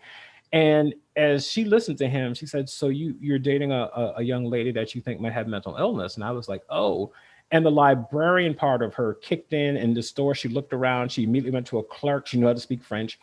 And 0.54 0.94
as 1.16 1.48
she 1.48 1.66
listened 1.66 1.98
to 1.98 2.08
him, 2.08 2.36
she 2.36 2.46
said, 2.46 2.70
So 2.70 2.90
you 2.90 3.16
you're 3.20 3.40
dating 3.40 3.72
a, 3.72 3.90
a, 3.96 4.14
a 4.18 4.22
young 4.22 4.46
lady 4.46 4.72
that 4.74 4.94
you 4.94 5.02
think 5.02 5.20
might 5.20 5.34
have 5.34 5.48
mental 5.48 5.76
illness. 5.76 6.16
And 6.16 6.24
I 6.24 6.30
was 6.32 6.48
like, 6.48 6.62
Oh. 6.70 7.12
And 7.50 7.66
the 7.66 7.72
librarian 7.72 8.54
part 8.54 8.84
of 8.84 8.94
her 8.94 9.16
kicked 9.16 9.54
in 9.54 9.76
in 9.76 9.96
the 9.96 10.04
store. 10.04 10.36
She 10.36 10.50
looked 10.50 10.72
around. 10.72 11.12
She 11.12 11.24
immediately 11.24 11.52
went 11.52 11.66
to 11.68 11.80
a 11.80 11.84
clerk. 11.84 12.28
She 12.28 12.38
knew 12.38 12.46
how 12.46 12.54
to 12.54 12.60
speak 12.60 12.84
French. 12.84 13.20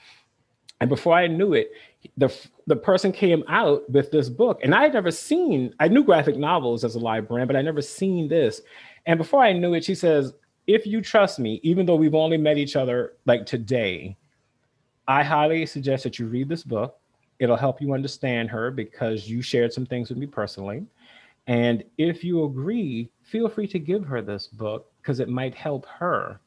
And 0.80 0.90
before 0.90 1.14
I 1.14 1.26
knew 1.26 1.54
it, 1.54 1.72
the 2.16 2.28
the 2.66 2.76
person 2.76 3.12
came 3.12 3.42
out 3.48 3.88
with 3.90 4.10
this 4.10 4.28
book, 4.28 4.60
and 4.62 4.74
I 4.74 4.82
had 4.82 4.92
never 4.92 5.10
seen. 5.10 5.74
I 5.80 5.88
knew 5.88 6.04
graphic 6.04 6.36
novels 6.36 6.84
as 6.84 6.94
a 6.94 6.98
librarian, 6.98 7.46
but 7.46 7.56
I 7.56 7.62
never 7.62 7.82
seen 7.82 8.28
this. 8.28 8.60
And 9.06 9.18
before 9.18 9.42
I 9.42 9.52
knew 9.52 9.74
it, 9.74 9.84
she 9.84 9.94
says, 9.94 10.34
"If 10.66 10.86
you 10.86 11.00
trust 11.00 11.38
me, 11.38 11.60
even 11.62 11.86
though 11.86 11.96
we've 11.96 12.14
only 12.14 12.36
met 12.36 12.58
each 12.58 12.76
other 12.76 13.14
like 13.24 13.46
today, 13.46 14.16
I 15.08 15.22
highly 15.22 15.64
suggest 15.66 16.04
that 16.04 16.18
you 16.18 16.26
read 16.26 16.48
this 16.48 16.64
book. 16.64 16.98
It'll 17.38 17.56
help 17.56 17.80
you 17.80 17.92
understand 17.94 18.50
her 18.50 18.70
because 18.70 19.28
you 19.30 19.42
shared 19.42 19.72
some 19.72 19.86
things 19.86 20.08
with 20.10 20.18
me 20.18 20.26
personally. 20.26 20.84
And 21.46 21.84
if 21.96 22.24
you 22.24 22.44
agree, 22.44 23.08
feel 23.22 23.48
free 23.48 23.68
to 23.68 23.78
give 23.78 24.04
her 24.04 24.20
this 24.20 24.46
book 24.48 24.90
because 25.00 25.20
it 25.20 25.28
might 25.28 25.54
help 25.54 25.86
her." 25.86 26.40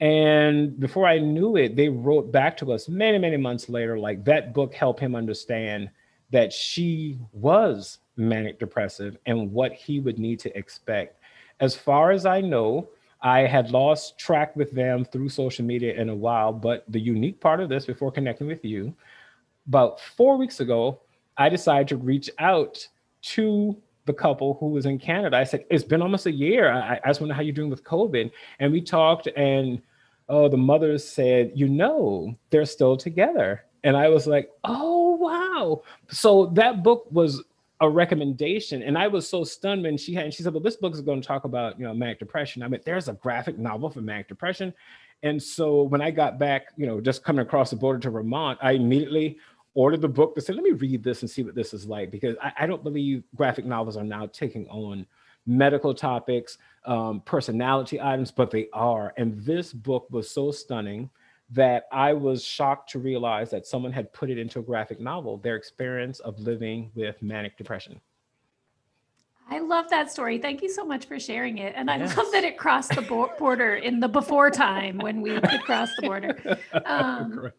And 0.00 0.78
before 0.78 1.06
I 1.06 1.18
knew 1.18 1.56
it, 1.56 1.74
they 1.74 1.88
wrote 1.88 2.30
back 2.30 2.56
to 2.58 2.72
us 2.72 2.88
many, 2.88 3.18
many 3.18 3.36
months 3.36 3.68
later, 3.68 3.98
like 3.98 4.24
that 4.24 4.52
book 4.52 4.74
helped 4.74 5.00
him 5.00 5.14
understand 5.14 5.90
that 6.30 6.52
she 6.52 7.18
was 7.32 7.98
manic 8.16 8.58
depressive 8.58 9.16
and 9.26 9.52
what 9.52 9.72
he 9.72 10.00
would 10.00 10.18
need 10.18 10.38
to 10.40 10.56
expect. 10.56 11.20
As 11.60 11.74
far 11.74 12.10
as 12.10 12.26
I 12.26 12.40
know, 12.40 12.88
I 13.22 13.40
had 13.40 13.70
lost 13.70 14.18
track 14.18 14.54
with 14.54 14.70
them 14.72 15.04
through 15.04 15.30
social 15.30 15.64
media 15.64 15.94
in 15.94 16.10
a 16.10 16.14
while, 16.14 16.52
but 16.52 16.84
the 16.88 17.00
unique 17.00 17.40
part 17.40 17.60
of 17.60 17.68
this 17.68 17.86
before 17.86 18.12
connecting 18.12 18.46
with 18.46 18.64
you, 18.64 18.94
about 19.66 20.00
four 20.00 20.36
weeks 20.36 20.60
ago, 20.60 21.00
I 21.38 21.48
decided 21.48 21.88
to 21.88 21.96
reach 21.96 22.30
out 22.38 22.86
to 23.22 23.76
the 24.06 24.14
couple 24.14 24.56
who 24.58 24.68
was 24.68 24.86
in 24.86 24.98
Canada. 24.98 25.36
I 25.36 25.44
said, 25.44 25.64
It's 25.70 25.84
been 25.84 26.02
almost 26.02 26.26
a 26.26 26.32
year. 26.32 26.72
I, 26.72 27.00
just 27.06 27.20
wonder 27.20 27.34
how 27.34 27.42
you're 27.42 27.54
doing 27.54 27.70
with 27.70 27.84
COVID. 27.84 28.30
And 28.58 28.72
we 28.72 28.80
talked, 28.80 29.26
and 29.36 29.82
oh, 30.28 30.48
the 30.48 30.56
mother 30.56 30.96
said, 30.98 31.52
You 31.54 31.68
know, 31.68 32.34
they're 32.50 32.64
still 32.64 32.96
together. 32.96 33.64
And 33.84 33.96
I 33.96 34.08
was 34.08 34.26
like, 34.26 34.50
Oh, 34.64 35.16
wow. 35.16 35.82
So 36.08 36.46
that 36.54 36.82
book 36.82 37.06
was 37.10 37.42
a 37.80 37.88
recommendation. 37.88 38.82
And 38.82 38.96
I 38.96 39.06
was 39.06 39.28
so 39.28 39.44
stunned 39.44 39.82
when 39.82 39.98
she 39.98 40.14
had, 40.14 40.24
and 40.24 40.34
she 40.34 40.42
said, 40.42 40.54
Well, 40.54 40.62
this 40.62 40.76
book 40.76 40.94
is 40.94 41.00
going 41.02 41.20
to 41.20 41.26
talk 41.26 41.44
about, 41.44 41.78
you 41.78 41.84
know, 41.84 41.92
manic 41.92 42.18
depression. 42.18 42.62
I 42.62 42.68
mean, 42.68 42.80
there's 42.84 43.08
a 43.08 43.14
graphic 43.14 43.58
novel 43.58 43.90
for 43.90 44.00
manic 44.00 44.28
depression. 44.28 44.72
And 45.22 45.42
so 45.42 45.82
when 45.82 46.00
I 46.00 46.10
got 46.10 46.38
back, 46.38 46.68
you 46.76 46.86
know, 46.86 47.00
just 47.00 47.24
coming 47.24 47.44
across 47.44 47.70
the 47.70 47.76
border 47.76 47.98
to 48.00 48.10
Vermont, 48.10 48.58
I 48.62 48.72
immediately 48.72 49.38
ordered 49.76 50.00
the 50.00 50.08
book 50.08 50.34
to 50.34 50.40
say, 50.40 50.54
let 50.54 50.64
me 50.64 50.72
read 50.72 51.04
this 51.04 51.20
and 51.20 51.30
see 51.30 51.42
what 51.42 51.54
this 51.54 51.74
is 51.74 51.86
like, 51.86 52.10
because 52.10 52.34
I, 52.42 52.52
I 52.60 52.66
don't 52.66 52.82
believe 52.82 53.22
graphic 53.36 53.66
novels 53.66 53.96
are 53.96 54.02
now 54.02 54.26
taking 54.26 54.66
on 54.68 55.06
medical 55.44 55.94
topics, 55.94 56.58
um, 56.86 57.20
personality 57.20 58.00
items, 58.00 58.30
but 58.32 58.50
they 58.50 58.68
are. 58.72 59.12
And 59.18 59.38
this 59.44 59.72
book 59.72 60.08
was 60.10 60.30
so 60.30 60.50
stunning 60.50 61.10
that 61.50 61.84
I 61.92 62.14
was 62.14 62.42
shocked 62.42 62.90
to 62.90 62.98
realize 62.98 63.50
that 63.50 63.66
someone 63.66 63.92
had 63.92 64.12
put 64.12 64.30
it 64.30 64.38
into 64.38 64.58
a 64.58 64.62
graphic 64.62 64.98
novel, 64.98 65.36
their 65.36 65.56
experience 65.56 66.20
of 66.20 66.40
living 66.40 66.90
with 66.94 67.22
manic 67.22 67.56
depression. 67.56 68.00
I 69.48 69.60
love 69.60 69.88
that 69.90 70.10
story. 70.10 70.38
Thank 70.38 70.62
you 70.62 70.68
so 70.68 70.84
much 70.84 71.04
for 71.04 71.20
sharing 71.20 71.58
it. 71.58 71.74
And 71.76 71.88
I 71.88 71.98
love 71.98 72.32
that 72.32 72.42
it 72.42 72.56
crossed 72.58 72.96
the 72.96 73.02
border 73.38 73.76
in 73.76 74.00
the 74.00 74.08
before 74.08 74.50
time 74.50 74.98
when 74.98 75.20
we 75.20 75.38
could 75.38 75.60
cross 75.60 75.90
the 75.96 76.02
border. 76.02 76.58
Um, 76.84 77.52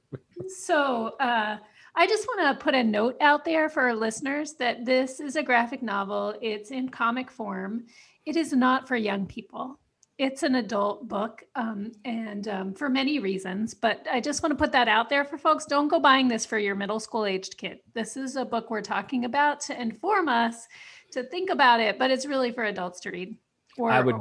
so, 0.48 1.16
uh, 1.20 1.58
I 2.00 2.06
just 2.06 2.28
want 2.28 2.60
to 2.60 2.64
put 2.64 2.76
a 2.76 2.84
note 2.84 3.18
out 3.22 3.44
there 3.44 3.70
for 3.70 3.82
our 3.82 3.96
listeners 3.96 4.54
that 4.60 4.86
this 4.86 5.20
is 5.20 5.36
a 5.36 5.42
graphic 5.42 5.82
novel. 5.82 6.36
It's 6.44 6.70
in 6.70 6.90
comic 6.90 7.32
form. 7.32 7.86
It 8.24 8.38
is 8.38 8.54
not 8.54 8.88
for 8.88 8.96
young 8.96 9.26
people. 9.26 9.80
It's 10.20 10.44
an 10.44 10.56
adult 10.56 11.08
book, 11.08 11.44
um, 11.56 11.92
and 12.06 12.48
um, 12.48 12.74
for 12.76 12.88
many 12.88 13.18
reasons. 13.18 13.74
But 13.74 14.06
I 14.12 14.22
just 14.22 14.44
want 14.44 14.52
to 14.52 14.64
put 14.64 14.72
that 14.74 14.88
out 14.88 15.10
there 15.10 15.26
for 15.26 15.40
folks. 15.40 15.66
Don't 15.66 15.88
go 15.88 16.00
buying 16.00 16.28
this 16.28 16.46
for 16.46 16.60
your 16.60 16.76
middle 16.76 17.00
school 17.00 17.26
aged 17.26 17.58
kid. 17.58 17.80
This 17.96 18.16
is 18.16 18.36
a 18.36 18.46
book 18.46 18.70
we're 18.70 18.82
talking 18.82 19.26
about 19.26 19.60
to 19.62 19.82
inform 19.82 20.30
us 20.30 20.68
to 21.14 21.24
think 21.24 21.50
about 21.50 21.80
it, 21.80 21.98
but 21.98 22.12
it's 22.12 22.28
really 22.28 22.52
for 22.52 22.66
adults 22.66 23.00
to 23.02 23.10
read. 23.10 23.36
Or 23.76 23.90
I 23.90 24.02
would 24.02 24.18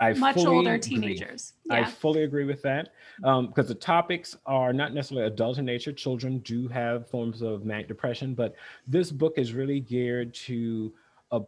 I 0.00 0.12
much 0.14 0.38
older 0.38 0.78
teenagers. 0.78 1.54
Yeah. 1.64 1.74
I 1.74 1.84
fully 1.84 2.22
agree 2.22 2.44
with 2.44 2.62
that 2.62 2.90
because 3.20 3.44
um, 3.46 3.66
the 3.66 3.74
topics 3.74 4.36
are 4.46 4.72
not 4.72 4.94
necessarily 4.94 5.26
adult 5.26 5.58
in 5.58 5.64
nature. 5.64 5.92
Children 5.92 6.38
do 6.38 6.68
have 6.68 7.08
forms 7.08 7.42
of 7.42 7.64
manic 7.64 7.88
depression, 7.88 8.34
but 8.34 8.54
this 8.86 9.10
book 9.10 9.34
is 9.36 9.52
really 9.52 9.80
geared 9.80 10.34
to 10.34 10.92
uh, 11.32 11.40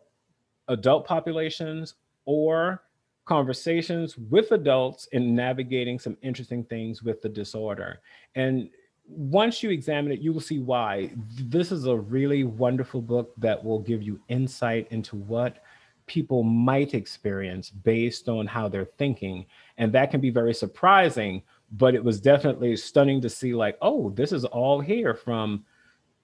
adult 0.68 1.06
populations 1.06 1.94
or 2.24 2.82
conversations 3.24 4.18
with 4.18 4.50
adults 4.52 5.06
in 5.12 5.34
navigating 5.34 5.98
some 5.98 6.16
interesting 6.22 6.64
things 6.64 7.02
with 7.02 7.22
the 7.22 7.28
disorder. 7.28 8.00
And 8.34 8.70
once 9.06 9.62
you 9.62 9.70
examine 9.70 10.12
it, 10.12 10.20
you 10.20 10.32
will 10.32 10.40
see 10.40 10.58
why. 10.58 11.10
This 11.38 11.72
is 11.72 11.86
a 11.86 11.96
really 11.96 12.44
wonderful 12.44 13.02
book 13.02 13.32
that 13.38 13.62
will 13.62 13.80
give 13.80 14.02
you 14.02 14.20
insight 14.28 14.86
into 14.90 15.16
what 15.16 15.62
people 16.10 16.42
might 16.42 16.92
experience 16.92 17.70
based 17.70 18.28
on 18.28 18.44
how 18.44 18.66
they're 18.66 18.84
thinking. 18.98 19.46
And 19.78 19.92
that 19.92 20.10
can 20.10 20.20
be 20.20 20.30
very 20.30 20.52
surprising, 20.52 21.40
but 21.70 21.94
it 21.94 22.02
was 22.02 22.20
definitely 22.20 22.76
stunning 22.76 23.20
to 23.20 23.30
see, 23.30 23.54
like, 23.54 23.78
oh, 23.80 24.10
this 24.10 24.32
is 24.32 24.44
all 24.44 24.80
here 24.80 25.14
from 25.14 25.64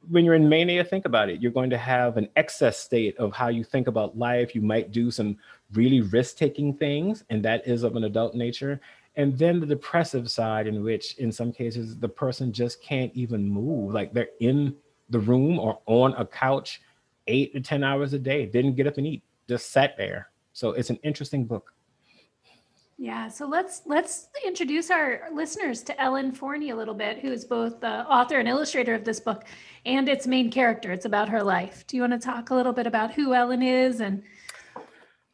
when 0.08 0.24
you're 0.24 0.34
in 0.34 0.48
mania, 0.48 0.82
think 0.82 1.04
about 1.04 1.28
it. 1.28 1.40
You're 1.40 1.52
going 1.52 1.70
to 1.70 1.78
have 1.78 2.16
an 2.16 2.28
excess 2.34 2.80
state 2.80 3.16
of 3.18 3.32
how 3.32 3.46
you 3.46 3.62
think 3.62 3.86
about 3.86 4.18
life. 4.18 4.56
You 4.56 4.60
might 4.60 4.90
do 4.90 5.12
some 5.12 5.36
really 5.72 6.00
risk 6.00 6.36
taking 6.36 6.74
things, 6.74 7.22
and 7.30 7.44
that 7.44 7.64
is 7.64 7.84
of 7.84 7.94
an 7.94 8.04
adult 8.04 8.34
nature. 8.34 8.80
And 9.14 9.38
then 9.38 9.60
the 9.60 9.66
depressive 9.66 10.28
side, 10.28 10.66
in 10.66 10.82
which 10.82 11.16
in 11.18 11.30
some 11.30 11.52
cases 11.52 11.96
the 11.96 12.08
person 12.08 12.52
just 12.52 12.82
can't 12.82 13.12
even 13.14 13.48
move, 13.48 13.94
like 13.94 14.12
they're 14.12 14.30
in 14.40 14.74
the 15.10 15.20
room 15.20 15.60
or 15.60 15.78
on 15.86 16.12
a 16.14 16.26
couch 16.26 16.82
eight 17.28 17.54
to 17.54 17.60
10 17.60 17.84
hours 17.84 18.14
a 18.14 18.18
day, 18.18 18.46
didn't 18.46 18.74
get 18.74 18.88
up 18.88 18.98
and 18.98 19.06
eat 19.06 19.22
just 19.48 19.70
sat 19.70 19.96
there. 19.96 20.30
So 20.52 20.70
it's 20.70 20.90
an 20.90 20.98
interesting 21.02 21.44
book. 21.44 21.72
Yeah, 22.98 23.28
so 23.28 23.46
let's 23.46 23.82
let's 23.84 24.28
introduce 24.44 24.90
our 24.90 25.28
listeners 25.30 25.82
to 25.82 26.00
Ellen 26.00 26.32
Forney 26.32 26.70
a 26.70 26.76
little 26.76 26.94
bit, 26.94 27.18
who 27.18 27.30
is 27.30 27.44
both 27.44 27.78
the 27.78 28.06
author 28.06 28.38
and 28.38 28.48
illustrator 28.48 28.94
of 28.94 29.04
this 29.04 29.20
book 29.20 29.44
and 29.84 30.08
its 30.08 30.26
main 30.26 30.50
character. 30.50 30.92
It's 30.92 31.04
about 31.04 31.28
her 31.28 31.42
life. 31.42 31.86
Do 31.86 31.98
you 31.98 32.02
want 32.02 32.14
to 32.14 32.18
talk 32.18 32.48
a 32.48 32.54
little 32.54 32.72
bit 32.72 32.86
about 32.86 33.12
who 33.12 33.34
Ellen 33.34 33.62
is 33.62 34.00
and 34.00 34.22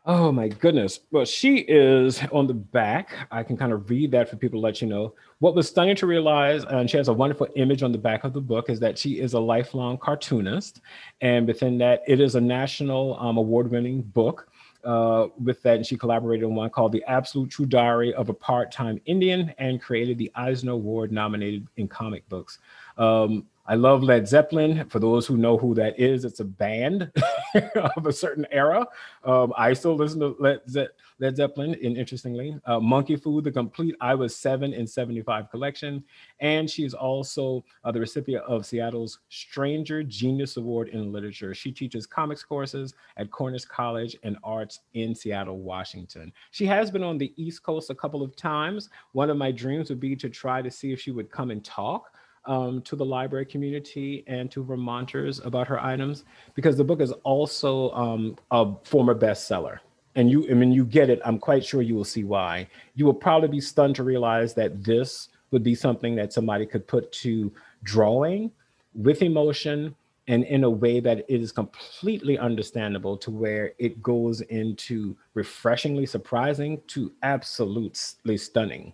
Oh 0.04 0.32
my 0.32 0.48
goodness. 0.48 0.98
Well, 1.12 1.24
she 1.24 1.58
is 1.58 2.20
on 2.32 2.48
the 2.48 2.54
back. 2.54 3.28
I 3.30 3.44
can 3.44 3.56
kind 3.56 3.72
of 3.72 3.88
read 3.88 4.10
that 4.10 4.28
for 4.28 4.34
people 4.34 4.58
to 4.58 4.64
let 4.64 4.82
you 4.82 4.88
know. 4.88 5.14
What 5.38 5.54
was 5.54 5.68
stunning 5.68 5.94
to 5.96 6.08
realize, 6.08 6.64
and 6.64 6.90
she 6.90 6.96
has 6.96 7.06
a 7.06 7.12
wonderful 7.12 7.46
image 7.54 7.84
on 7.84 7.92
the 7.92 7.98
back 7.98 8.24
of 8.24 8.32
the 8.32 8.40
book, 8.40 8.68
is 8.68 8.80
that 8.80 8.98
she 8.98 9.20
is 9.20 9.34
a 9.34 9.40
lifelong 9.40 9.98
cartoonist. 9.98 10.80
And 11.20 11.46
within 11.46 11.78
that, 11.78 12.02
it 12.08 12.20
is 12.20 12.34
a 12.34 12.40
national 12.40 13.16
um, 13.20 13.36
award 13.36 13.70
winning 13.70 14.02
book. 14.02 14.48
Uh, 14.84 15.28
with 15.40 15.62
that, 15.62 15.76
and 15.76 15.86
she 15.86 15.96
collaborated 15.96 16.44
on 16.44 16.56
one 16.56 16.68
called 16.68 16.90
The 16.90 17.04
Absolute 17.04 17.50
True 17.50 17.66
Diary 17.66 18.12
of 18.14 18.28
a 18.28 18.34
Part 18.34 18.72
Time 18.72 19.00
Indian 19.04 19.54
and 19.58 19.80
created 19.80 20.18
the 20.18 20.28
Eisner 20.34 20.72
Award 20.72 21.12
nominated 21.12 21.68
in 21.76 21.86
comic 21.86 22.28
books. 22.28 22.58
Um, 22.98 23.46
I 23.64 23.76
love 23.76 24.02
Led 24.02 24.26
Zeppelin. 24.26 24.84
For 24.88 24.98
those 24.98 25.24
who 25.24 25.36
know 25.36 25.56
who 25.56 25.72
that 25.76 26.00
is, 26.00 26.24
it's 26.24 26.40
a 26.40 26.44
band 26.44 27.12
of 27.96 28.06
a 28.06 28.12
certain 28.12 28.46
era. 28.50 28.86
Um, 29.24 29.52
I 29.56 29.72
still 29.72 29.94
listen 29.94 30.20
to 30.20 30.36
Led, 30.38 30.60
Ze- 30.68 30.88
Led 31.18 31.36
Zeppelin, 31.36 31.74
and 31.82 31.96
interestingly, 31.96 32.56
uh, 32.66 32.80
Monkey 32.80 33.16
Food, 33.16 33.44
the 33.44 33.52
complete 33.52 33.94
I 34.00 34.14
Was 34.14 34.34
Seven 34.34 34.72
in 34.72 34.86
75 34.86 35.50
collection. 35.50 36.02
And 36.40 36.68
she's 36.68 36.94
also 36.94 37.64
uh, 37.84 37.92
the 37.92 38.00
recipient 38.00 38.44
of 38.44 38.66
Seattle's 38.66 39.20
Stranger 39.28 40.02
Genius 40.02 40.56
Award 40.56 40.88
in 40.88 41.12
Literature. 41.12 41.54
She 41.54 41.72
teaches 41.72 42.06
comics 42.06 42.42
courses 42.42 42.94
at 43.16 43.30
Cornish 43.30 43.64
College 43.64 44.16
and 44.22 44.36
Arts 44.42 44.80
in 44.94 45.14
Seattle, 45.14 45.58
Washington. 45.58 46.32
She 46.50 46.66
has 46.66 46.90
been 46.90 47.02
on 47.02 47.18
the 47.18 47.32
East 47.36 47.62
Coast 47.62 47.90
a 47.90 47.94
couple 47.94 48.22
of 48.22 48.36
times. 48.36 48.90
One 49.12 49.30
of 49.30 49.36
my 49.36 49.52
dreams 49.52 49.90
would 49.90 50.00
be 50.00 50.16
to 50.16 50.28
try 50.28 50.62
to 50.62 50.70
see 50.70 50.92
if 50.92 51.00
she 51.00 51.10
would 51.10 51.30
come 51.30 51.50
and 51.50 51.64
talk 51.64 52.12
um, 52.46 52.82
to 52.82 52.96
the 52.96 53.04
library 53.04 53.46
community 53.46 54.24
and 54.26 54.50
to 54.50 54.64
Vermonters 54.64 55.40
about 55.40 55.68
her 55.68 55.82
items 55.82 56.24
because 56.54 56.76
the 56.76 56.84
book 56.84 57.00
is 57.00 57.12
also 57.24 57.90
um, 57.92 58.36
a 58.50 58.72
former 58.84 59.14
bestseller. 59.14 59.78
And 60.14 60.30
you, 60.30 60.48
I 60.50 60.54
mean, 60.54 60.72
you 60.72 60.84
get 60.84 61.08
it. 61.08 61.20
I'm 61.24 61.38
quite 61.38 61.64
sure 61.64 61.80
you 61.80 61.94
will 61.94 62.04
see 62.04 62.24
why. 62.24 62.68
You 62.94 63.06
will 63.06 63.14
probably 63.14 63.48
be 63.48 63.60
stunned 63.60 63.96
to 63.96 64.02
realize 64.02 64.54
that 64.54 64.84
this 64.84 65.28
would 65.50 65.62
be 65.62 65.74
something 65.74 66.14
that 66.16 66.32
somebody 66.32 66.66
could 66.66 66.86
put 66.86 67.10
to 67.12 67.52
drawing 67.82 68.50
with 68.94 69.22
emotion 69.22 69.94
and 70.28 70.44
in 70.44 70.64
a 70.64 70.70
way 70.70 71.00
that 71.00 71.18
it 71.28 71.40
is 71.40 71.50
completely 71.50 72.38
understandable 72.38 73.16
to 73.16 73.30
where 73.30 73.72
it 73.78 74.02
goes 74.02 74.40
into 74.42 75.16
refreshingly 75.34 76.06
surprising 76.06 76.80
to 76.86 77.12
absolutely 77.22 78.36
stunning. 78.36 78.92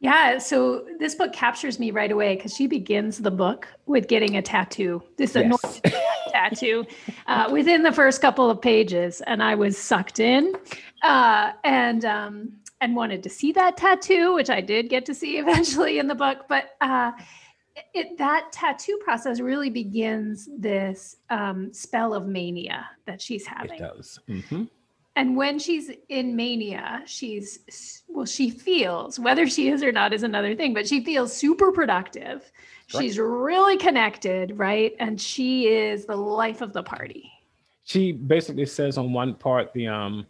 Yeah, 0.00 0.38
so 0.38 0.86
this 0.98 1.14
book 1.14 1.34
captures 1.34 1.78
me 1.78 1.90
right 1.90 2.10
away 2.10 2.34
because 2.34 2.54
she 2.54 2.66
begins 2.66 3.18
the 3.18 3.30
book 3.30 3.68
with 3.84 4.08
getting 4.08 4.38
a 4.38 4.42
tattoo. 4.42 5.02
This 5.18 5.34
yes. 5.34 5.82
tattoo 6.32 6.86
uh, 7.26 7.50
within 7.52 7.82
the 7.82 7.92
first 7.92 8.22
couple 8.22 8.48
of 8.48 8.62
pages, 8.62 9.20
and 9.26 9.42
I 9.42 9.54
was 9.54 9.76
sucked 9.76 10.18
in, 10.18 10.54
uh, 11.02 11.52
and 11.64 12.06
um, 12.06 12.52
and 12.80 12.96
wanted 12.96 13.22
to 13.24 13.28
see 13.28 13.52
that 13.52 13.76
tattoo, 13.76 14.32
which 14.32 14.48
I 14.48 14.62
did 14.62 14.88
get 14.88 15.04
to 15.04 15.14
see 15.14 15.36
eventually 15.38 15.98
in 15.98 16.08
the 16.08 16.14
book. 16.14 16.46
But 16.48 16.70
uh, 16.80 17.12
it, 17.92 18.16
that 18.16 18.52
tattoo 18.52 18.98
process 19.04 19.38
really 19.38 19.68
begins 19.68 20.48
this 20.56 21.16
um, 21.28 21.74
spell 21.74 22.14
of 22.14 22.26
mania 22.26 22.88
that 23.04 23.20
she's 23.20 23.46
having. 23.46 23.72
It 23.72 23.80
does. 23.80 24.18
Mm-hmm. 24.30 24.64
And 25.16 25.36
when 25.36 25.58
she's 25.58 25.90
in 26.08 26.36
mania, 26.36 27.02
she's, 27.04 28.02
well, 28.08 28.26
she 28.26 28.48
feels, 28.48 29.18
whether 29.18 29.46
she 29.48 29.68
is 29.68 29.82
or 29.82 29.92
not 29.92 30.12
is 30.12 30.22
another 30.22 30.54
thing, 30.54 30.72
but 30.72 30.86
she 30.86 31.04
feels 31.04 31.32
super 31.32 31.72
productive. 31.72 32.50
Right. 32.94 33.02
She's 33.02 33.18
really 33.18 33.76
connected, 33.76 34.56
right? 34.56 34.94
And 35.00 35.20
she 35.20 35.66
is 35.68 36.06
the 36.06 36.16
life 36.16 36.60
of 36.60 36.72
the 36.72 36.82
party. 36.82 37.30
She 37.84 38.12
basically 38.12 38.66
says 38.66 38.98
on 38.98 39.12
one 39.12 39.34
part, 39.34 39.72
the, 39.72 39.88
um, 39.88 40.26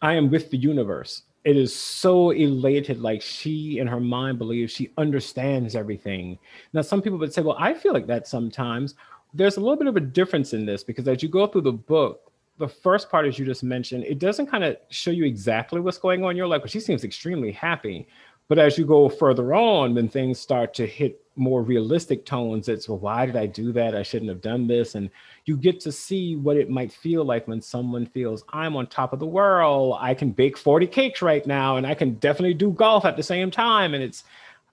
I 0.00 0.14
am 0.14 0.30
with 0.30 0.50
the 0.50 0.56
universe 0.56 1.22
it 1.44 1.56
is 1.56 1.74
so 1.74 2.30
elated 2.30 3.00
like 3.00 3.20
she 3.20 3.78
in 3.78 3.86
her 3.86 4.00
mind 4.00 4.38
believes 4.38 4.72
she 4.72 4.90
understands 4.96 5.74
everything 5.74 6.38
now 6.72 6.80
some 6.80 7.02
people 7.02 7.18
would 7.18 7.32
say 7.32 7.42
well 7.42 7.56
i 7.58 7.74
feel 7.74 7.92
like 7.92 8.06
that 8.06 8.26
sometimes 8.26 8.94
there's 9.34 9.56
a 9.56 9.60
little 9.60 9.76
bit 9.76 9.86
of 9.86 9.96
a 9.96 10.00
difference 10.00 10.52
in 10.52 10.66
this 10.66 10.84
because 10.84 11.08
as 11.08 11.22
you 11.22 11.28
go 11.28 11.46
through 11.46 11.60
the 11.60 11.72
book 11.72 12.31
the 12.58 12.68
first 12.68 13.10
part 13.10 13.26
as 13.26 13.38
you 13.38 13.44
just 13.44 13.62
mentioned 13.62 14.04
it 14.04 14.18
doesn't 14.18 14.46
kind 14.46 14.64
of 14.64 14.76
show 14.90 15.10
you 15.10 15.24
exactly 15.24 15.80
what's 15.80 15.98
going 15.98 16.24
on 16.24 16.32
in 16.32 16.36
your 16.36 16.46
life 16.46 16.62
but 16.62 16.70
she 16.70 16.80
seems 16.80 17.04
extremely 17.04 17.52
happy. 17.52 18.06
But 18.48 18.58
as 18.58 18.76
you 18.76 18.84
go 18.84 19.08
further 19.08 19.54
on 19.54 19.94
then 19.94 20.08
things 20.08 20.38
start 20.38 20.74
to 20.74 20.86
hit 20.86 21.20
more 21.36 21.62
realistic 21.62 22.26
tones. 22.26 22.68
It's 22.68 22.88
well 22.88 22.98
why 22.98 23.24
did 23.24 23.36
i 23.36 23.46
do 23.46 23.72
that? 23.72 23.96
I 23.96 24.02
shouldn't 24.02 24.28
have 24.28 24.42
done 24.42 24.66
this. 24.66 24.94
And 24.94 25.08
you 25.46 25.56
get 25.56 25.80
to 25.80 25.92
see 25.92 26.36
what 26.36 26.56
it 26.56 26.68
might 26.68 26.92
feel 26.92 27.24
like 27.24 27.48
when 27.48 27.62
someone 27.62 28.06
feels 28.06 28.44
i'm 28.50 28.76
on 28.76 28.86
top 28.86 29.12
of 29.12 29.18
the 29.18 29.26
world. 29.26 29.96
I 30.00 30.14
can 30.14 30.30
bake 30.30 30.58
40 30.58 30.86
cakes 30.86 31.22
right 31.22 31.46
now 31.46 31.76
and 31.76 31.86
i 31.86 31.94
can 31.94 32.14
definitely 32.14 32.54
do 32.54 32.70
golf 32.72 33.04
at 33.04 33.16
the 33.16 33.22
same 33.22 33.50
time. 33.50 33.94
And 33.94 34.04
it's 34.04 34.24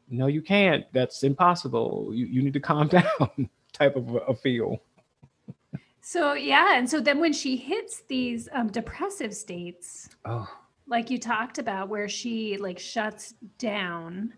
no 0.09 0.27
you 0.27 0.41
can't. 0.41 0.85
That's 0.91 1.23
impossible. 1.23 2.09
You, 2.13 2.25
you 2.25 2.41
need 2.41 2.53
to 2.53 2.59
calm 2.59 2.87
down 2.99 3.49
type 3.71 3.95
of 3.95 4.15
a, 4.27 4.35
feel 4.35 4.81
so 6.09 6.33
yeah 6.33 6.77
and 6.77 6.89
so 6.89 6.99
then 6.99 7.19
when 7.19 7.33
she 7.33 7.55
hits 7.55 8.01
these 8.07 8.49
um, 8.53 8.67
depressive 8.67 9.33
states 9.33 10.09
oh. 10.25 10.49
like 10.87 11.09
you 11.09 11.19
talked 11.19 11.59
about 11.59 11.87
where 11.87 12.09
she 12.09 12.57
like 12.57 12.79
shuts 12.79 13.35
down 13.59 14.33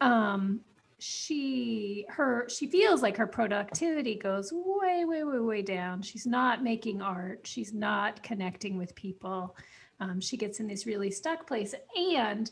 um 0.00 0.60
she 0.98 2.06
her 2.08 2.48
she 2.48 2.66
feels 2.66 3.02
like 3.02 3.16
her 3.16 3.26
productivity 3.26 4.14
goes 4.14 4.50
way 4.52 5.04
way 5.04 5.24
way 5.24 5.38
way 5.38 5.62
down. 5.62 6.00
She's 6.00 6.26
not 6.26 6.62
making 6.62 7.02
art. 7.02 7.40
She's 7.44 7.74
not 7.74 8.22
connecting 8.22 8.78
with 8.78 8.94
people. 8.94 9.56
Um, 10.00 10.20
she 10.20 10.36
gets 10.36 10.60
in 10.60 10.66
this 10.66 10.86
really 10.86 11.10
stuck 11.10 11.46
place. 11.46 11.74
And 11.96 12.50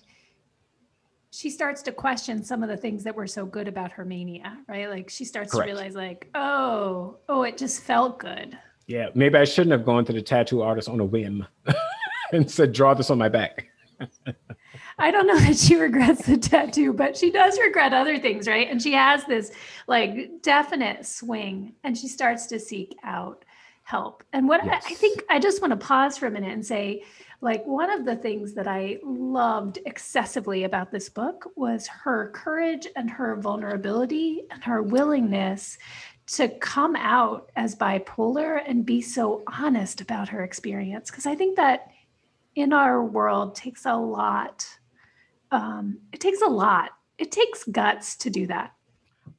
she 1.34 1.50
starts 1.50 1.82
to 1.82 1.92
question 1.92 2.44
some 2.44 2.62
of 2.62 2.68
the 2.68 2.76
things 2.76 3.02
that 3.04 3.14
were 3.14 3.26
so 3.26 3.44
good 3.44 3.66
about 3.66 3.90
her 3.90 4.04
mania 4.04 4.58
right 4.68 4.88
like 4.88 5.10
she 5.10 5.24
starts 5.24 5.52
Correct. 5.52 5.68
to 5.68 5.74
realize 5.74 5.94
like 5.94 6.30
oh 6.34 7.16
oh 7.28 7.42
it 7.42 7.58
just 7.58 7.82
felt 7.82 8.18
good 8.18 8.56
yeah 8.86 9.08
maybe 9.14 9.36
i 9.36 9.44
shouldn't 9.44 9.72
have 9.72 9.84
gone 9.84 10.04
to 10.04 10.12
the 10.12 10.22
tattoo 10.22 10.62
artist 10.62 10.88
on 10.88 11.00
a 11.00 11.04
whim 11.04 11.46
and 12.32 12.50
said 12.50 12.72
draw 12.72 12.94
this 12.94 13.10
on 13.10 13.18
my 13.18 13.28
back 13.28 13.68
I 14.98 15.10
don't 15.10 15.26
know 15.26 15.38
that 15.46 15.56
she 15.56 15.76
regrets 15.76 16.26
the 16.26 16.36
tattoo, 16.36 16.92
but 16.92 17.16
she 17.16 17.30
does 17.30 17.58
regret 17.58 17.92
other 17.92 18.18
things, 18.18 18.46
right? 18.46 18.70
And 18.70 18.80
she 18.80 18.92
has 18.92 19.24
this 19.24 19.52
like 19.86 20.42
definite 20.42 21.06
swing 21.06 21.74
and 21.82 21.96
she 21.96 22.08
starts 22.08 22.46
to 22.46 22.58
seek 22.60 22.96
out 23.02 23.44
help. 23.82 24.24
And 24.32 24.48
what 24.48 24.64
yes. 24.64 24.84
I, 24.86 24.92
I 24.92 24.94
think 24.94 25.22
I 25.28 25.38
just 25.38 25.60
want 25.60 25.72
to 25.72 25.76
pause 25.76 26.16
for 26.16 26.26
a 26.26 26.30
minute 26.30 26.52
and 26.52 26.64
say, 26.64 27.04
like, 27.44 27.64
one 27.66 27.90
of 27.90 28.04
the 28.04 28.16
things 28.16 28.54
that 28.54 28.66
I 28.66 28.98
loved 29.04 29.78
excessively 29.86 30.64
about 30.64 30.90
this 30.90 31.08
book 31.08 31.50
was 31.56 31.86
her 31.86 32.30
courage 32.30 32.88
and 32.96 33.10
her 33.10 33.36
vulnerability 33.36 34.44
and 34.50 34.64
her 34.64 34.82
willingness 34.82 35.78
to 36.26 36.48
come 36.48 36.96
out 36.96 37.50
as 37.54 37.76
bipolar 37.76 38.62
and 38.66 38.86
be 38.86 39.02
so 39.02 39.42
honest 39.46 40.00
about 40.00 40.30
her 40.30 40.42
experience. 40.42 41.10
Because 41.10 41.26
I 41.26 41.34
think 41.34 41.56
that 41.56 41.90
in 42.54 42.72
our 42.72 43.04
world 43.04 43.54
takes 43.54 43.84
a 43.84 43.94
lot 43.94 44.66
um, 45.54 45.98
it 46.12 46.20
takes 46.20 46.42
a 46.42 46.48
lot. 46.48 46.90
It 47.18 47.30
takes 47.30 47.64
guts 47.64 48.16
to 48.16 48.30
do 48.30 48.46
that. 48.48 48.72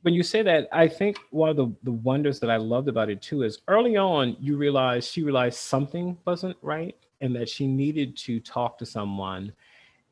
When 0.03 0.13
you 0.13 0.23
say 0.23 0.41
that, 0.43 0.69
I 0.71 0.87
think 0.87 1.17
one 1.31 1.49
of 1.49 1.57
the, 1.57 1.73
the 1.83 1.91
wonders 1.91 2.39
that 2.39 2.49
I 2.49 2.57
loved 2.57 2.87
about 2.87 3.09
it 3.09 3.21
too 3.21 3.43
is 3.43 3.59
early 3.67 3.97
on, 3.97 4.37
you 4.39 4.55
realize 4.55 5.07
she 5.07 5.23
realized 5.23 5.57
something 5.57 6.17
wasn't 6.25 6.55
right 6.61 6.95
and 7.25 7.35
that 7.35 7.49
she 7.49 7.67
needed 7.67 8.15
to 8.17 8.39
talk 8.39 8.77
to 8.77 8.85
someone. 8.85 9.51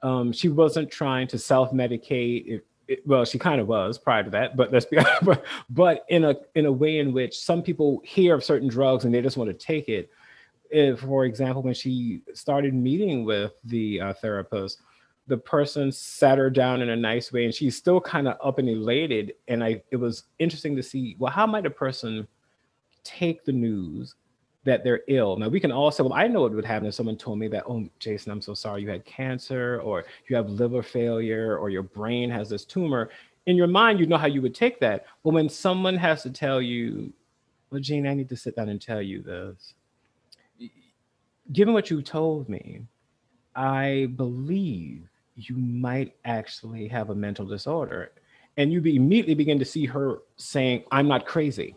Um, 0.01 0.33
she 0.33 0.49
wasn't 0.49 0.91
trying 0.91 1.27
to 1.27 1.39
self 1.39 1.71
medicate. 1.71 2.61
Well, 3.05 3.23
she 3.23 3.39
kind 3.39 3.61
of 3.61 3.67
was 3.67 3.97
prior 3.97 4.23
to 4.23 4.29
that, 4.31 4.57
but 4.57 4.71
let's 4.71 4.85
be 4.85 4.97
but, 5.23 5.45
but 5.69 6.05
in 6.09 6.25
a 6.25 6.35
in 6.55 6.65
a 6.65 6.71
way 6.71 6.99
in 6.99 7.13
which 7.13 7.39
some 7.39 7.61
people 7.61 8.01
hear 8.03 8.35
of 8.35 8.43
certain 8.43 8.67
drugs 8.67 9.05
and 9.05 9.13
they 9.13 9.21
just 9.21 9.37
want 9.37 9.49
to 9.49 9.53
take 9.65 9.87
it. 9.87 10.09
If, 10.69 11.01
for 11.01 11.25
example, 11.25 11.61
when 11.61 11.75
she 11.75 12.21
started 12.33 12.73
meeting 12.73 13.25
with 13.25 13.53
the 13.63 14.01
uh, 14.01 14.13
therapist, 14.13 14.81
the 15.27 15.37
person 15.37 15.91
sat 15.91 16.37
her 16.37 16.49
down 16.49 16.81
in 16.81 16.89
a 16.89 16.95
nice 16.95 17.31
way 17.31 17.45
and 17.45 17.53
she's 17.53 17.77
still 17.77 18.01
kind 18.01 18.27
of 18.27 18.37
up 18.43 18.59
and 18.59 18.67
elated 18.67 19.33
and 19.47 19.63
i 19.63 19.81
it 19.91 19.95
was 19.95 20.23
interesting 20.39 20.75
to 20.75 20.83
see 20.83 21.15
well 21.17 21.31
how 21.31 21.47
might 21.47 21.65
a 21.65 21.69
person 21.69 22.27
take 23.03 23.43
the 23.45 23.51
news 23.51 24.15
that 24.63 24.83
they're 24.83 25.01
ill 25.07 25.35
now 25.37 25.47
we 25.47 25.59
can 25.59 25.71
all 25.71 25.91
say 25.91 26.03
well 26.03 26.13
i 26.13 26.27
know 26.27 26.41
what 26.41 26.53
would 26.53 26.65
happen 26.65 26.87
if 26.87 26.93
someone 26.93 27.17
told 27.17 27.37
me 27.37 27.47
that 27.47 27.63
oh 27.67 27.87
jason 27.99 28.31
i'm 28.31 28.41
so 28.41 28.53
sorry 28.53 28.81
you 28.81 28.89
had 28.89 29.03
cancer 29.05 29.81
or 29.83 30.05
you 30.27 30.35
have 30.35 30.49
liver 30.49 30.81
failure 30.81 31.57
or 31.57 31.69
your 31.69 31.83
brain 31.83 32.29
has 32.29 32.49
this 32.49 32.65
tumor 32.65 33.09
in 33.45 33.55
your 33.55 33.67
mind 33.67 33.99
you 33.99 34.05
know 34.05 34.17
how 34.17 34.27
you 34.27 34.41
would 34.41 34.55
take 34.55 34.79
that 34.79 35.05
but 35.23 35.33
when 35.33 35.49
someone 35.49 35.97
has 35.97 36.23
to 36.23 36.29
tell 36.29 36.61
you 36.61 37.11
well 37.71 37.81
gene 37.81 38.07
i 38.07 38.13
need 38.13 38.29
to 38.29 38.37
sit 38.37 38.55
down 38.55 38.69
and 38.69 38.81
tell 38.81 39.01
you 39.01 39.21
this 39.21 39.73
given 41.51 41.73
what 41.73 41.89
you 41.89 42.01
told 42.01 42.47
me 42.47 42.81
i 43.55 44.07
believe 44.15 45.09
you 45.35 45.55
might 45.55 46.15
actually 46.25 46.87
have 46.87 47.09
a 47.09 47.15
mental 47.15 47.45
disorder. 47.45 48.11
And 48.57 48.71
you 48.71 48.79
immediately 48.79 49.33
begin 49.33 49.59
to 49.59 49.65
see 49.65 49.85
her 49.85 50.19
saying, 50.37 50.83
I'm 50.91 51.07
not 51.07 51.25
crazy. 51.25 51.75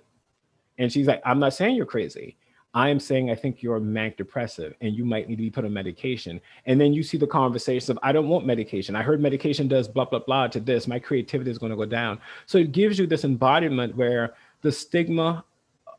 And 0.79 0.92
she's 0.92 1.07
like, 1.07 1.22
I'm 1.25 1.38
not 1.38 1.55
saying 1.55 1.77
you're 1.77 1.87
crazy. 1.87 2.37
I 2.77 2.91
am 2.91 3.01
saying 3.01 3.31
I 3.31 3.35
think 3.35 3.62
you're 3.62 3.81
manic 3.81 4.19
depressive 4.19 4.75
and 4.83 4.95
you 4.95 5.07
might 5.07 5.31
need 5.31 5.37
to 5.37 5.43
be 5.43 5.51
put 5.51 5.65
on 5.65 5.73
medication. 5.73 6.43
And 6.67 6.79
then 6.79 6.93
you 6.93 7.03
see 7.03 7.17
the 7.17 7.27
conversations 7.27 7.89
of, 7.89 7.99
I 8.03 8.12
don't 8.12 8.29
want 8.29 8.45
medication. 8.45 8.95
I 8.95 9.03
heard 9.03 9.19
medication 9.19 9.67
does 9.67 9.89
blah, 9.89 10.05
blah, 10.05 10.19
blah 10.19 10.49
to 10.49 10.61
this. 10.61 10.87
My 10.87 10.99
creativity 10.99 11.51
is 11.51 11.57
going 11.57 11.71
to 11.71 11.77
go 11.77 11.87
down. 11.87 12.21
So 12.45 12.59
it 12.59 12.73
gives 12.73 12.99
you 12.99 13.07
this 13.07 13.25
embodiment 13.25 13.97
where 13.97 14.35
the 14.61 14.71
stigma 14.71 15.43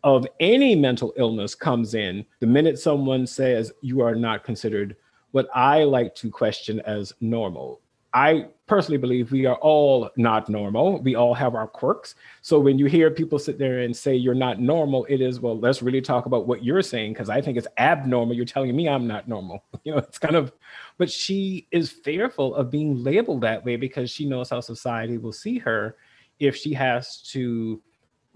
of 0.04 0.28
any 0.40 0.76
mental 0.76 1.14
illness 1.18 1.56
comes 1.56 1.96
in 1.96 2.24
the 2.42 2.48
minute 2.48 2.78
someone 2.78 3.26
says 3.26 3.72
you 3.82 4.02
are 4.02 4.14
not 4.14 4.44
considered 4.44 4.96
what 5.32 5.48
I 5.56 5.84
like 5.84 6.14
to 6.16 6.30
question 6.30 6.80
as 6.82 7.12
normal. 7.20 7.82
I 8.14 8.50
personally 8.68 8.98
believe 8.98 9.32
we 9.32 9.46
are 9.46 9.56
all 9.56 10.10
not 10.18 10.50
normal. 10.50 11.02
We 11.02 11.16
all 11.16 11.34
have 11.34 11.56
our 11.56 11.68
quirks. 11.68 12.16
So 12.42 12.60
when 12.60 12.78
you 12.78 12.86
hear 12.86 13.10
people 13.10 13.40
sit 13.40 13.58
there 13.58 13.80
and 13.80 13.96
say 13.96 14.14
you're 14.14 14.36
not 14.36 14.60
normal, 14.60 15.06
it 15.10 15.22
is, 15.22 15.40
well, 15.40 15.58
let's 15.58 15.82
really 15.82 16.02
talk 16.02 16.26
about 16.26 16.48
what 16.48 16.64
you're 16.64 16.82
saying 16.82 17.14
because 17.14 17.30
I 17.30 17.42
think 17.42 17.58
it's 17.58 17.68
abnormal. 17.78 18.36
You're 18.36 18.46
telling 18.46 18.76
me 18.76 18.90
I'm 18.90 19.08
not 19.08 19.28
normal. 19.28 19.64
You 19.84 19.94
know, 19.94 20.00
it's 20.00 20.20
kind 20.20 20.36
of, 20.36 20.52
but 20.98 21.10
she 21.10 21.66
is 21.72 21.90
fearful 21.90 22.56
of 22.56 22.70
being 22.70 23.02
labeled 23.02 23.40
that 23.42 23.64
way 23.64 23.78
because 23.78 24.12
she 24.12 24.26
knows 24.26 24.50
how 24.50 24.60
society 24.60 25.18
will 25.18 25.32
see 25.32 25.60
her 25.60 25.96
if 26.40 26.58
she 26.58 26.74
has 26.74 27.22
to 27.32 27.82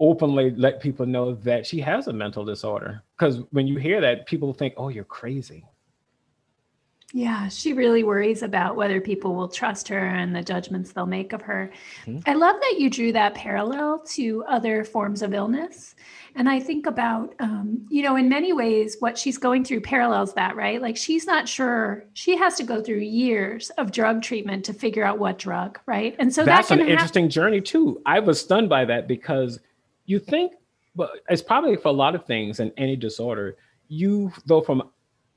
openly 0.00 0.52
let 0.52 0.80
people 0.80 1.04
know 1.04 1.34
that 1.34 1.66
she 1.66 1.78
has 1.78 2.06
a 2.06 2.12
mental 2.12 2.42
disorder. 2.42 3.02
Because 3.18 3.42
when 3.50 3.66
you 3.66 3.76
hear 3.76 4.00
that, 4.00 4.24
people 4.24 4.54
think, 4.54 4.72
oh, 4.78 4.88
you're 4.88 5.04
crazy. 5.04 5.62
Yeah, 7.14 7.48
she 7.48 7.74
really 7.74 8.04
worries 8.04 8.42
about 8.42 8.74
whether 8.74 8.98
people 8.98 9.34
will 9.34 9.48
trust 9.48 9.86
her 9.88 10.06
and 10.06 10.34
the 10.34 10.42
judgments 10.42 10.92
they'll 10.92 11.04
make 11.04 11.34
of 11.34 11.42
her. 11.42 11.70
Mm-hmm. 12.06 12.20
I 12.26 12.32
love 12.32 12.56
that 12.58 12.76
you 12.78 12.88
drew 12.88 13.12
that 13.12 13.34
parallel 13.34 13.98
to 14.12 14.42
other 14.48 14.82
forms 14.82 15.20
of 15.20 15.34
illness. 15.34 15.94
And 16.34 16.48
I 16.48 16.58
think 16.58 16.86
about, 16.86 17.34
um, 17.38 17.86
you 17.90 18.02
know, 18.02 18.16
in 18.16 18.30
many 18.30 18.54
ways, 18.54 18.96
what 19.00 19.18
she's 19.18 19.36
going 19.36 19.62
through 19.62 19.82
parallels 19.82 20.32
that, 20.34 20.56
right? 20.56 20.80
Like 20.80 20.96
she's 20.96 21.26
not 21.26 21.46
sure, 21.46 22.06
she 22.14 22.34
has 22.38 22.54
to 22.54 22.64
go 22.64 22.82
through 22.82 23.00
years 23.00 23.68
of 23.76 23.92
drug 23.92 24.22
treatment 24.22 24.64
to 24.64 24.72
figure 24.72 25.04
out 25.04 25.18
what 25.18 25.38
drug, 25.38 25.78
right? 25.84 26.16
And 26.18 26.34
so 26.34 26.44
that's 26.44 26.70
that 26.70 26.80
an 26.80 26.88
interesting 26.88 27.28
journey, 27.28 27.60
too. 27.60 28.00
I 28.06 28.20
was 28.20 28.40
stunned 28.40 28.70
by 28.70 28.86
that 28.86 29.06
because 29.06 29.60
you 30.06 30.18
think, 30.18 30.54
but 30.96 31.10
it's 31.28 31.42
probably 31.42 31.76
for 31.76 31.88
a 31.88 31.92
lot 31.92 32.14
of 32.14 32.24
things 32.24 32.58
in 32.58 32.72
any 32.78 32.96
disorder, 32.96 33.58
you, 33.88 34.32
though, 34.46 34.62
from 34.62 34.88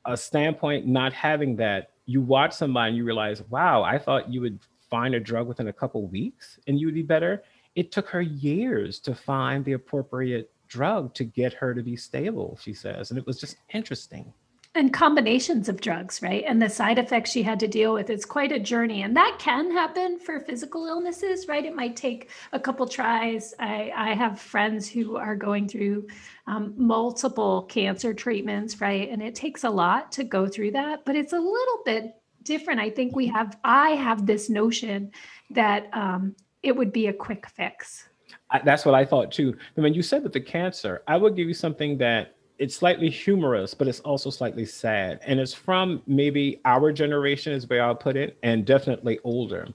a 0.06 0.16
standpoint, 0.16 0.88
not 0.88 1.14
having 1.14 1.56
that, 1.58 1.92
you 2.06 2.22
watch 2.22 2.54
somebody 2.54 2.90
and 2.90 2.98
you 2.98 3.04
realize, 3.04 3.42
wow, 3.50 3.84
I 3.84 3.98
thought 3.98 4.32
you 4.32 4.42
would 4.42 4.60
find 4.90 5.16
a 5.16 5.20
drug 5.20 5.48
within 5.48 5.68
a 5.68 5.74
couple 5.74 6.08
weeks 6.08 6.60
and 6.68 6.80
you 6.80 6.88
would 6.88 6.96
be 6.96 7.02
better. 7.02 7.44
It 7.76 7.92
took 7.92 8.08
her 8.10 8.22
years 8.22 9.00
to 9.00 9.16
find 9.16 9.66
the 9.66 9.74
appropriate 9.74 10.52
drug 10.68 11.14
to 11.16 11.24
get 11.24 11.54
her 11.54 11.74
to 11.74 11.82
be 11.82 11.96
stable, 11.96 12.58
she 12.62 12.74
says. 12.74 13.10
And 13.10 13.18
it 13.18 13.26
was 13.26 13.40
just 13.40 13.58
interesting 13.74 14.34
and 14.76 14.92
combinations 14.94 15.70
of 15.70 15.80
drugs, 15.80 16.22
right? 16.22 16.44
And 16.46 16.62
the 16.62 16.70
side 16.70 17.00
effects 17.00 17.32
she 17.32 17.42
had 17.42 17.60
to 17.62 17.68
deal 17.68 17.94
with. 17.94 18.10
It's 18.10 18.26
quite 18.26 18.52
a 18.52 18.60
journey. 18.60 19.04
And 19.04 19.16
that 19.16 19.38
can 19.40 19.72
happen 19.72 20.20
for 20.20 20.42
physical 20.42 20.86
illnesses, 20.86 21.48
right? 21.48 21.66
It 21.66 21.76
might 21.76 21.96
take 21.96 22.30
a 22.52 22.60
couple 22.60 22.86
tries. 22.86 23.54
I, 23.58 23.92
I 23.96 24.14
have 24.14 24.40
friends 24.40 24.90
who 24.90 25.16
are 25.16 25.36
going 25.36 25.70
through 25.70 26.08
um, 26.46 26.74
multiple 26.78 27.64
cancer 27.64 28.14
treatments, 28.14 28.82
right? 28.82 29.10
And 29.10 29.24
it 29.24 29.34
takes 29.34 29.64
a 29.64 29.70
lot 29.70 30.12
to 30.14 30.26
go 30.26 30.46
through 30.46 30.72
that, 30.72 31.06
but 31.06 31.16
it's 31.16 31.34
a 31.34 31.40
little 31.40 31.80
bit 31.86 32.16
different. 32.44 32.82
I 32.82 32.90
think 32.90 33.16
we 33.16 33.28
have, 33.28 33.58
I 33.64 33.92
have 33.92 34.26
this 34.26 34.50
notion 34.50 35.12
that 35.52 35.90
um, 35.94 36.36
it 36.64 36.76
would 36.76 36.92
be 36.92 37.08
a 37.08 37.14
quick 37.14 37.48
fix. 37.48 38.10
I, 38.52 38.60
that's 38.60 38.86
what 38.86 38.94
I 38.94 39.06
thought 39.06 39.32
too. 39.32 39.56
And 39.76 39.84
when 39.84 39.94
you 39.94 40.02
said 40.02 40.22
with 40.22 40.34
the 40.34 40.42
cancer, 40.42 41.02
I 41.08 41.18
would 41.18 41.36
give 41.36 41.48
you 41.48 41.54
something 41.54 41.98
that 42.00 42.35
it's 42.58 42.76
slightly 42.76 43.10
humorous, 43.10 43.74
but 43.74 43.88
it's 43.88 44.00
also 44.02 44.30
slightly 44.30 44.66
sad. 44.66 45.20
And 45.26 45.40
it's 45.40 45.54
from 45.54 46.02
maybe 46.08 46.62
our 46.66 46.92
generation, 46.92 47.54
is 47.54 47.68
where 47.70 47.84
I'll 47.84 47.96
put 47.96 48.16
it, 48.16 48.38
and 48.44 48.66
definitely 48.66 49.20
older. 49.24 49.68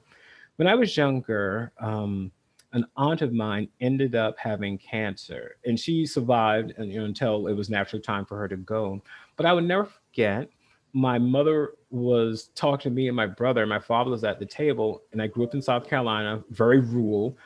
When 0.56 0.68
I 0.68 0.74
was 0.74 0.96
younger, 0.96 1.72
um, 1.80 2.30
an 2.72 2.86
aunt 2.96 3.22
of 3.22 3.32
mine 3.32 3.68
ended 3.80 4.14
up 4.14 4.36
having 4.38 4.78
cancer, 4.78 5.56
and 5.64 5.78
she 5.78 6.06
survived 6.06 6.72
you 6.78 7.00
know, 7.00 7.04
until 7.04 7.48
it 7.48 7.54
was 7.54 7.68
naturally 7.68 8.02
time 8.02 8.24
for 8.24 8.38
her 8.38 8.48
to 8.48 8.56
go. 8.56 9.02
But 9.36 9.46
I 9.46 9.52
would 9.52 9.64
never 9.64 9.84
forget. 9.86 10.48
My 10.92 11.18
mother 11.18 11.74
was 11.90 12.50
talking 12.54 12.90
to 12.90 12.94
me 12.94 13.08
and 13.08 13.16
my 13.16 13.26
brother. 13.26 13.64
My 13.66 13.78
father 13.78 14.10
was 14.10 14.24
at 14.24 14.38
the 14.38 14.46
table, 14.46 15.02
and 15.12 15.20
I 15.20 15.26
grew 15.26 15.44
up 15.44 15.54
in 15.54 15.62
South 15.62 15.88
Carolina, 15.88 16.42
very 16.50 16.80
rural. 16.80 17.36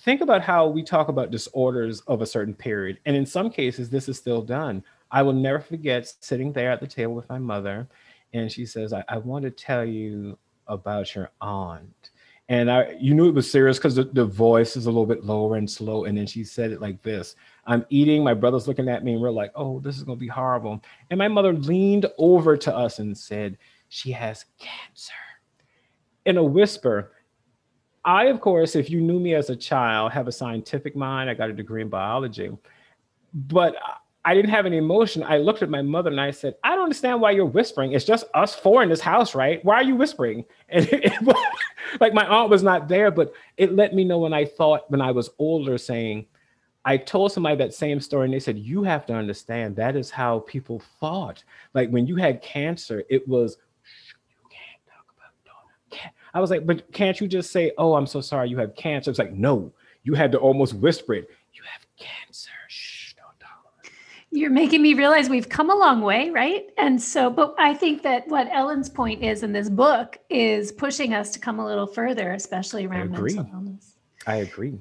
Think 0.00 0.20
about 0.20 0.42
how 0.42 0.66
we 0.66 0.82
talk 0.82 1.08
about 1.08 1.30
disorders 1.30 2.00
of 2.02 2.20
a 2.22 2.26
certain 2.26 2.54
period. 2.54 2.98
And 3.06 3.16
in 3.16 3.24
some 3.24 3.50
cases, 3.50 3.88
this 3.88 4.08
is 4.08 4.18
still 4.18 4.42
done. 4.42 4.84
I 5.10 5.22
will 5.22 5.32
never 5.32 5.60
forget 5.60 6.12
sitting 6.20 6.52
there 6.52 6.70
at 6.70 6.80
the 6.80 6.86
table 6.86 7.14
with 7.14 7.28
my 7.28 7.38
mother, 7.38 7.88
and 8.32 8.50
she 8.50 8.66
says, 8.66 8.92
I, 8.92 9.04
I 9.08 9.18
want 9.18 9.44
to 9.44 9.50
tell 9.50 9.84
you 9.84 10.38
about 10.66 11.14
your 11.14 11.30
aunt. 11.40 12.10
And 12.48 12.70
I, 12.70 12.94
you 13.00 13.14
knew 13.14 13.28
it 13.28 13.34
was 13.34 13.50
serious 13.50 13.78
because 13.78 13.96
the, 13.96 14.04
the 14.04 14.24
voice 14.24 14.76
is 14.76 14.86
a 14.86 14.90
little 14.90 15.06
bit 15.06 15.24
lower 15.24 15.56
and 15.56 15.68
slow. 15.68 16.04
And 16.04 16.16
then 16.16 16.26
she 16.26 16.44
said 16.44 16.70
it 16.70 16.80
like 16.80 17.02
this 17.02 17.34
I'm 17.66 17.84
eating, 17.88 18.22
my 18.22 18.34
brother's 18.34 18.68
looking 18.68 18.88
at 18.88 19.02
me, 19.02 19.14
and 19.14 19.22
we're 19.22 19.30
like, 19.30 19.50
oh, 19.54 19.80
this 19.80 19.96
is 19.96 20.04
going 20.04 20.18
to 20.18 20.20
be 20.20 20.28
horrible. 20.28 20.80
And 21.10 21.18
my 21.18 21.28
mother 21.28 21.52
leaned 21.52 22.06
over 22.18 22.56
to 22.56 22.74
us 22.74 22.98
and 22.98 23.16
said, 23.16 23.58
She 23.88 24.12
has 24.12 24.44
cancer. 24.58 25.14
In 26.24 26.36
a 26.36 26.44
whisper, 26.44 27.12
I, 28.06 28.26
of 28.26 28.40
course, 28.40 28.76
if 28.76 28.88
you 28.88 29.00
knew 29.00 29.18
me 29.18 29.34
as 29.34 29.50
a 29.50 29.56
child, 29.56 30.12
have 30.12 30.28
a 30.28 30.32
scientific 30.32 30.94
mind. 30.94 31.28
I 31.28 31.34
got 31.34 31.50
a 31.50 31.52
degree 31.52 31.82
in 31.82 31.88
biology, 31.88 32.50
but 33.34 33.74
I 34.24 34.32
didn't 34.34 34.50
have 34.50 34.64
any 34.64 34.76
emotion. 34.76 35.24
I 35.24 35.38
looked 35.38 35.62
at 35.62 35.70
my 35.70 35.82
mother 35.82 36.10
and 36.10 36.20
I 36.20 36.30
said, 36.30 36.54
I 36.62 36.76
don't 36.76 36.84
understand 36.84 37.20
why 37.20 37.32
you're 37.32 37.44
whispering. 37.44 37.92
It's 37.92 38.04
just 38.04 38.24
us 38.32 38.54
four 38.54 38.84
in 38.84 38.88
this 38.88 39.00
house, 39.00 39.34
right? 39.34 39.64
Why 39.64 39.74
are 39.74 39.84
you 39.84 39.96
whispering? 39.96 40.44
And 40.68 40.84
it, 40.86 41.04
it, 41.04 41.36
like 42.00 42.14
my 42.14 42.26
aunt 42.26 42.50
was 42.50 42.62
not 42.62 42.88
there, 42.88 43.10
but 43.10 43.32
it 43.56 43.72
let 43.74 43.94
me 43.94 44.04
know 44.04 44.18
when 44.18 44.32
I 44.32 44.44
thought 44.44 44.90
when 44.90 45.00
I 45.00 45.10
was 45.10 45.30
older, 45.38 45.76
saying, 45.76 46.26
I 46.84 46.96
told 46.96 47.32
somebody 47.32 47.56
that 47.56 47.74
same 47.74 48.00
story 48.00 48.26
and 48.26 48.34
they 48.34 48.40
said, 48.40 48.58
You 48.58 48.84
have 48.84 49.06
to 49.06 49.14
understand 49.14 49.74
that 49.76 49.96
is 49.96 50.10
how 50.10 50.40
people 50.40 50.80
thought. 51.00 51.42
Like 51.74 51.90
when 51.90 52.06
you 52.06 52.16
had 52.16 52.42
cancer, 52.42 53.02
it 53.10 53.26
was 53.26 53.58
I 56.36 56.40
was 56.40 56.50
like, 56.50 56.66
but 56.66 56.92
can't 56.92 57.18
you 57.18 57.26
just 57.26 57.50
say, 57.50 57.72
oh, 57.78 57.94
I'm 57.94 58.06
so 58.06 58.20
sorry 58.20 58.50
you 58.50 58.58
have 58.58 58.76
cancer? 58.76 59.08
It's 59.08 59.18
like, 59.18 59.32
no, 59.32 59.72
you 60.02 60.12
had 60.12 60.30
to 60.32 60.38
almost 60.38 60.74
whisper 60.74 61.14
it. 61.14 61.30
You 61.54 61.62
have 61.62 61.86
cancer. 61.98 62.50
Shh, 62.68 63.14
don't 63.14 63.40
talk. 63.40 63.90
You're 64.30 64.50
making 64.50 64.82
me 64.82 64.92
realize 64.92 65.30
we've 65.30 65.48
come 65.48 65.70
a 65.70 65.74
long 65.74 66.02
way, 66.02 66.28
right? 66.28 66.68
And 66.76 67.00
so, 67.00 67.30
but 67.30 67.54
I 67.56 67.72
think 67.72 68.02
that 68.02 68.28
what 68.28 68.48
Ellen's 68.52 68.90
point 68.90 69.22
is 69.22 69.42
in 69.44 69.52
this 69.52 69.70
book 69.70 70.18
is 70.28 70.72
pushing 70.72 71.14
us 71.14 71.30
to 71.30 71.38
come 71.38 71.58
a 71.58 71.64
little 71.64 71.86
further, 71.86 72.32
especially 72.32 72.84
around 72.84 73.12
mental 73.12 73.48
illness. 73.54 73.94
I 74.26 74.36
agree. 74.36 74.78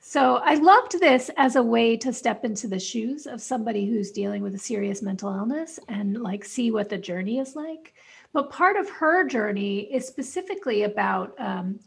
So 0.00 0.40
I 0.42 0.54
loved 0.54 0.98
this 0.98 1.30
as 1.36 1.54
a 1.54 1.62
way 1.62 1.96
to 1.98 2.12
step 2.12 2.44
into 2.44 2.66
the 2.66 2.80
shoes 2.80 3.28
of 3.28 3.40
somebody 3.40 3.86
who's 3.86 4.10
dealing 4.10 4.42
with 4.42 4.56
a 4.56 4.58
serious 4.58 5.00
mental 5.00 5.32
illness 5.32 5.78
and 5.86 6.20
like 6.20 6.44
see 6.44 6.72
what 6.72 6.88
the 6.88 6.98
journey 6.98 7.38
is 7.38 7.54
like. 7.54 7.94
But 8.32 8.50
part 8.50 8.76
of 8.76 8.88
her 8.90 9.24
journey 9.24 9.80
is 9.92 10.06
specifically 10.06 10.82
about 10.82 11.34
um, 11.38 11.80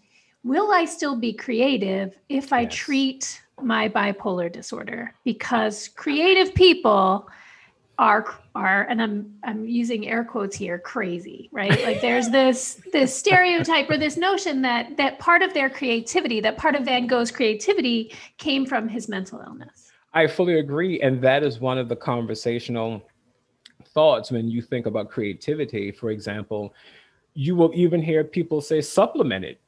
will 0.43 0.71
I 0.71 0.85
still 0.85 1.15
be 1.15 1.33
creative 1.33 2.17
if 2.29 2.51
I 2.51 2.61
yes. 2.61 2.73
treat 2.73 3.41
my 3.61 3.87
bipolar 3.87 4.51
disorder? 4.51 5.13
Because 5.23 5.87
creative 5.87 6.53
people 6.55 7.29
are 7.97 8.25
are 8.55 8.87
and 8.89 9.01
I'm 9.01 9.33
I'm 9.43 9.67
using 9.67 10.07
air 10.07 10.23
quotes 10.23 10.55
here 10.55 10.79
crazy, 10.79 11.49
right? 11.51 11.83
Like 11.83 12.01
there's 12.01 12.29
this 12.39 12.81
this 12.91 13.15
stereotype 13.15 13.89
or 13.89 13.97
this 13.97 14.17
notion 14.17 14.61
that 14.63 14.97
that 14.97 15.19
part 15.19 15.43
of 15.43 15.53
their 15.53 15.69
creativity, 15.69 16.39
that 16.41 16.57
part 16.57 16.75
of 16.75 16.85
Van 16.85 17.07
Gogh's 17.07 17.31
creativity 17.31 18.13
came 18.37 18.65
from 18.65 18.89
his 18.89 19.07
mental 19.07 19.41
illness. 19.45 19.91
I 20.13 20.27
fully 20.27 20.59
agree 20.59 20.99
and 21.01 21.21
that 21.21 21.43
is 21.43 21.59
one 21.59 21.77
of 21.77 21.87
the 21.87 21.95
conversational 21.95 23.03
thoughts 23.93 24.31
when 24.31 24.49
you 24.49 24.61
think 24.61 24.85
about 24.85 25.09
creativity. 25.09 25.91
For 25.91 26.11
example, 26.11 26.73
you 27.33 27.55
will 27.55 27.71
even 27.73 28.01
hear 28.01 28.23
people 28.23 28.61
say 28.61 28.81
supplement 28.81 29.45
it. 29.45 29.61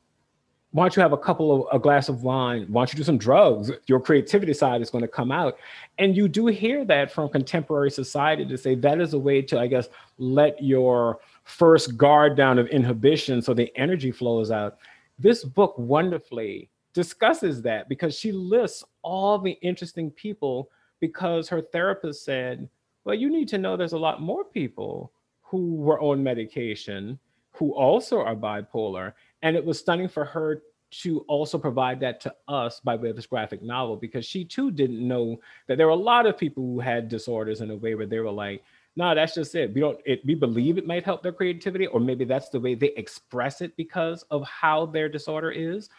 Why 0.71 0.85
don't 0.85 0.95
you 0.95 1.03
have 1.03 1.13
a 1.13 1.17
couple 1.17 1.67
of 1.67 1.75
a 1.75 1.79
glass 1.79 2.09
of 2.09 2.23
wine? 2.23 2.65
Why 2.67 2.81
don't 2.81 2.93
you 2.93 2.97
do 2.97 3.03
some 3.03 3.19
drugs? 3.19 3.71
Your 3.85 3.99
creativity 3.99 4.53
side 4.53 4.81
is 4.81 4.89
going 4.89 5.03
to 5.03 5.07
come 5.07 5.31
out. 5.31 5.57
And 5.99 6.17
you 6.17 6.27
do 6.27 6.47
hear 6.47 6.83
that 6.85 7.11
from 7.11 7.29
contemporary 7.29 7.91
society 7.91 8.43
to 8.45 8.57
say 8.57 8.73
that 8.75 8.99
is 8.99 9.13
a 9.13 9.19
way 9.19 9.43
to, 9.43 9.59
I 9.59 9.67
guess, 9.67 9.89
let 10.17 10.61
your 10.63 11.19
first 11.43 11.95
guard 11.95 12.35
down 12.35 12.57
of 12.57 12.67
inhibition 12.67 13.41
so 13.41 13.53
the 13.53 13.71
energy 13.77 14.11
flows 14.11 14.49
out. 14.49 14.77
This 15.19 15.43
book 15.43 15.77
wonderfully 15.77 16.69
discusses 16.93 17.61
that 17.61 17.87
because 17.87 18.17
she 18.17 18.31
lists 18.31 18.83
all 19.03 19.37
the 19.37 19.57
interesting 19.61 20.09
people 20.09 20.69
because 20.99 21.49
her 21.49 21.61
therapist 21.61 22.25
said 22.25 22.67
well, 23.05 23.15
you 23.15 23.29
need 23.29 23.47
to 23.49 23.57
know 23.57 23.75
there's 23.75 23.93
a 23.93 23.97
lot 23.97 24.21
more 24.21 24.43
people 24.43 25.11
who 25.41 25.75
were 25.75 26.01
on 26.01 26.23
medication 26.23 27.19
who 27.51 27.73
also 27.73 28.19
are 28.19 28.35
bipolar. 28.35 29.13
And 29.41 29.55
it 29.55 29.63
was 29.63 29.79
stunning 29.79 30.07
for 30.07 30.25
her 30.25 30.63
to 31.01 31.19
also 31.21 31.57
provide 31.57 31.99
that 31.99 32.19
to 32.21 32.33
us 32.47 32.79
by 32.79 32.95
way 32.95 33.09
of 33.09 33.15
this 33.15 33.25
graphic 33.25 33.61
novel 33.63 33.95
because 33.95 34.25
she 34.25 34.45
too 34.45 34.71
didn't 34.71 35.05
know 35.05 35.39
that 35.67 35.77
there 35.77 35.87
were 35.87 35.93
a 35.93 35.95
lot 35.95 36.25
of 36.25 36.37
people 36.37 36.63
who 36.63 36.79
had 36.79 37.09
disorders 37.09 37.61
in 37.61 37.71
a 37.71 37.75
way 37.75 37.95
where 37.95 38.05
they 38.05 38.19
were 38.19 38.31
like, 38.31 38.63
no, 38.95 39.05
nah, 39.05 39.13
that's 39.15 39.33
just 39.33 39.55
it. 39.55 39.73
We 39.73 39.81
don't 39.81 39.99
it, 40.05 40.21
we 40.23 40.35
believe 40.35 40.77
it 40.77 40.85
might 40.85 41.03
help 41.03 41.23
their 41.23 41.31
creativity, 41.31 41.87
or 41.87 41.99
maybe 41.99 42.25
that's 42.25 42.49
the 42.49 42.59
way 42.59 42.75
they 42.75 42.93
express 42.95 43.61
it 43.61 43.75
because 43.75 44.21
of 44.29 44.47
how 44.47 44.85
their 44.85 45.09
disorder 45.09 45.49
is. 45.49 45.89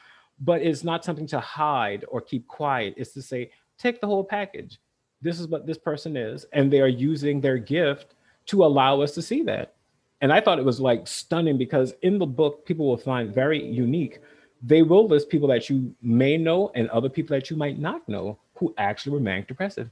But 0.40 0.62
it's 0.62 0.84
not 0.84 1.04
something 1.04 1.26
to 1.28 1.40
hide 1.40 2.04
or 2.08 2.20
keep 2.20 2.46
quiet. 2.46 2.94
It's 2.96 3.12
to 3.14 3.22
say, 3.22 3.50
take 3.78 4.00
the 4.00 4.06
whole 4.06 4.22
package 4.22 4.78
this 5.22 5.40
is 5.40 5.48
what 5.48 5.66
this 5.66 5.78
person 5.78 6.16
is 6.16 6.44
and 6.52 6.72
they 6.72 6.80
are 6.80 6.88
using 6.88 7.40
their 7.40 7.58
gift 7.58 8.14
to 8.46 8.64
allow 8.64 9.00
us 9.00 9.12
to 9.12 9.22
see 9.22 9.42
that. 9.42 9.74
And 10.20 10.32
i 10.32 10.40
thought 10.40 10.58
it 10.58 10.64
was 10.64 10.80
like 10.80 11.06
stunning 11.06 11.58
because 11.58 11.94
in 12.02 12.18
the 12.18 12.26
book 12.26 12.64
people 12.66 12.86
will 12.86 12.96
find 12.96 13.34
very 13.34 13.62
unique. 13.64 14.20
They 14.62 14.82
will 14.82 15.06
list 15.06 15.28
people 15.28 15.48
that 15.48 15.68
you 15.68 15.94
may 16.00 16.36
know 16.38 16.70
and 16.74 16.88
other 16.88 17.08
people 17.08 17.36
that 17.36 17.50
you 17.50 17.56
might 17.56 17.78
not 17.78 18.08
know 18.08 18.38
who 18.54 18.74
actually 18.78 19.12
were 19.12 19.20
manic 19.20 19.48
depressive 19.48 19.90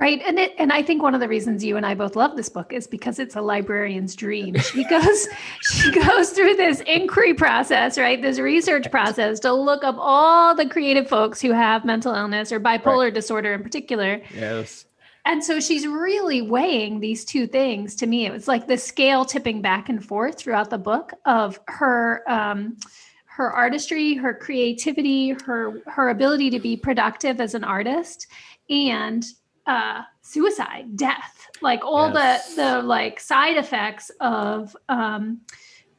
Right. 0.00 0.22
And 0.24 0.38
it 0.38 0.54
and 0.56 0.72
I 0.72 0.82
think 0.82 1.02
one 1.02 1.12
of 1.12 1.20
the 1.20 1.28
reasons 1.28 1.62
you 1.62 1.76
and 1.76 1.84
I 1.84 1.94
both 1.94 2.16
love 2.16 2.34
this 2.34 2.48
book 2.48 2.72
is 2.72 2.86
because 2.86 3.18
it's 3.18 3.36
a 3.36 3.42
librarian's 3.42 4.16
dream. 4.16 4.58
She 4.58 4.82
goes 4.88 5.28
she 5.60 5.92
goes 5.92 6.30
through 6.30 6.56
this 6.56 6.80
inquiry 6.86 7.34
process, 7.34 7.98
right? 7.98 8.20
This 8.20 8.38
research 8.38 8.90
process 8.90 9.38
to 9.40 9.52
look 9.52 9.84
up 9.84 9.96
all 9.98 10.54
the 10.54 10.66
creative 10.66 11.06
folks 11.06 11.38
who 11.42 11.52
have 11.52 11.84
mental 11.84 12.14
illness 12.14 12.50
or 12.50 12.58
bipolar 12.58 13.04
right. 13.04 13.14
disorder 13.14 13.52
in 13.52 13.62
particular. 13.62 14.22
Yes. 14.34 14.86
And 15.26 15.44
so 15.44 15.60
she's 15.60 15.86
really 15.86 16.40
weighing 16.40 17.00
these 17.00 17.26
two 17.26 17.46
things 17.46 17.94
to 17.96 18.06
me. 18.06 18.24
It 18.24 18.32
was 18.32 18.48
like 18.48 18.66
the 18.66 18.78
scale 18.78 19.26
tipping 19.26 19.60
back 19.60 19.90
and 19.90 20.02
forth 20.02 20.38
throughout 20.38 20.70
the 20.70 20.78
book 20.78 21.12
of 21.26 21.60
her 21.68 22.24
um 22.26 22.78
her 23.26 23.52
artistry, 23.52 24.14
her 24.14 24.32
creativity, 24.32 25.30
her 25.44 25.82
her 25.84 26.08
ability 26.08 26.48
to 26.48 26.58
be 26.58 26.74
productive 26.74 27.38
as 27.38 27.54
an 27.54 27.64
artist 27.64 28.28
and 28.70 29.26
uh, 29.70 30.02
suicide, 30.20 30.96
death, 30.96 31.48
like 31.62 31.84
all 31.84 32.12
yes. 32.12 32.56
the 32.56 32.62
the 32.62 32.82
like 32.82 33.20
side 33.20 33.56
effects 33.56 34.10
of 34.20 34.76
um, 34.88 35.40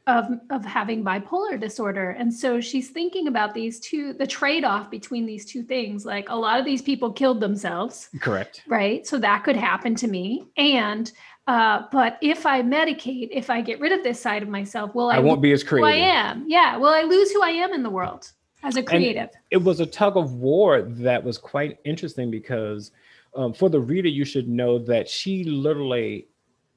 of 0.08 0.26
of 0.50 0.66
having 0.66 1.06
bipolar 1.06 1.58
disorder. 1.58 2.10
And 2.10 2.34
so 2.34 2.60
she's 2.60 2.90
thinking 2.90 3.28
about 3.28 3.54
these 3.54 3.80
two, 3.80 4.12
the 4.12 4.28
trade 4.28 4.66
off 4.66 4.92
between 4.92 5.26
these 5.26 5.46
two 5.46 5.64
things. 5.64 6.06
Like 6.06 6.28
a 6.28 6.36
lot 6.36 6.60
of 6.60 6.66
these 6.66 6.82
people 6.82 7.14
killed 7.14 7.40
themselves. 7.40 8.10
Correct. 8.20 8.64
Right. 8.68 9.08
So 9.08 9.18
that 9.20 9.46
could 9.46 9.56
happen 9.56 9.96
to 9.96 10.08
me. 10.10 10.48
And 10.58 11.10
uh, 11.48 11.84
but 11.94 12.18
if 12.22 12.46
I 12.46 12.62
medicate, 12.62 13.30
if 13.32 13.50
I 13.50 13.62
get 13.62 13.80
rid 13.80 13.94
of 13.94 14.04
this 14.04 14.20
side 14.20 14.44
of 14.44 14.50
myself, 14.50 14.94
will 14.94 15.10
I, 15.10 15.16
I 15.16 15.20
won't 15.20 15.42
be 15.42 15.54
as 15.54 15.64
creative. 15.64 15.88
I 15.88 15.96
am. 15.96 16.44
Yeah. 16.46 16.76
Will 16.76 16.94
I 16.94 17.04
lose 17.04 17.32
who 17.32 17.42
I 17.42 17.52
am 17.52 17.72
in 17.72 17.84
the 17.84 17.90
world? 17.90 18.30
as 18.64 18.76
a 18.76 18.84
creative. 18.84 19.24
And 19.24 19.32
it 19.50 19.58
was 19.58 19.80
a 19.80 19.88
tug 19.88 20.18
of 20.18 20.34
war 20.34 20.84
that 20.84 21.24
was 21.24 21.40
quite 21.40 21.80
interesting 21.84 22.30
because 22.30 22.92
um, 23.36 23.54
for 23.54 23.70
the 23.70 23.80
reader, 23.80 24.10
you 24.10 24.26
should 24.26 24.48
know 24.48 24.78
that 24.80 25.10
she 25.10 25.44
literally 25.44 26.28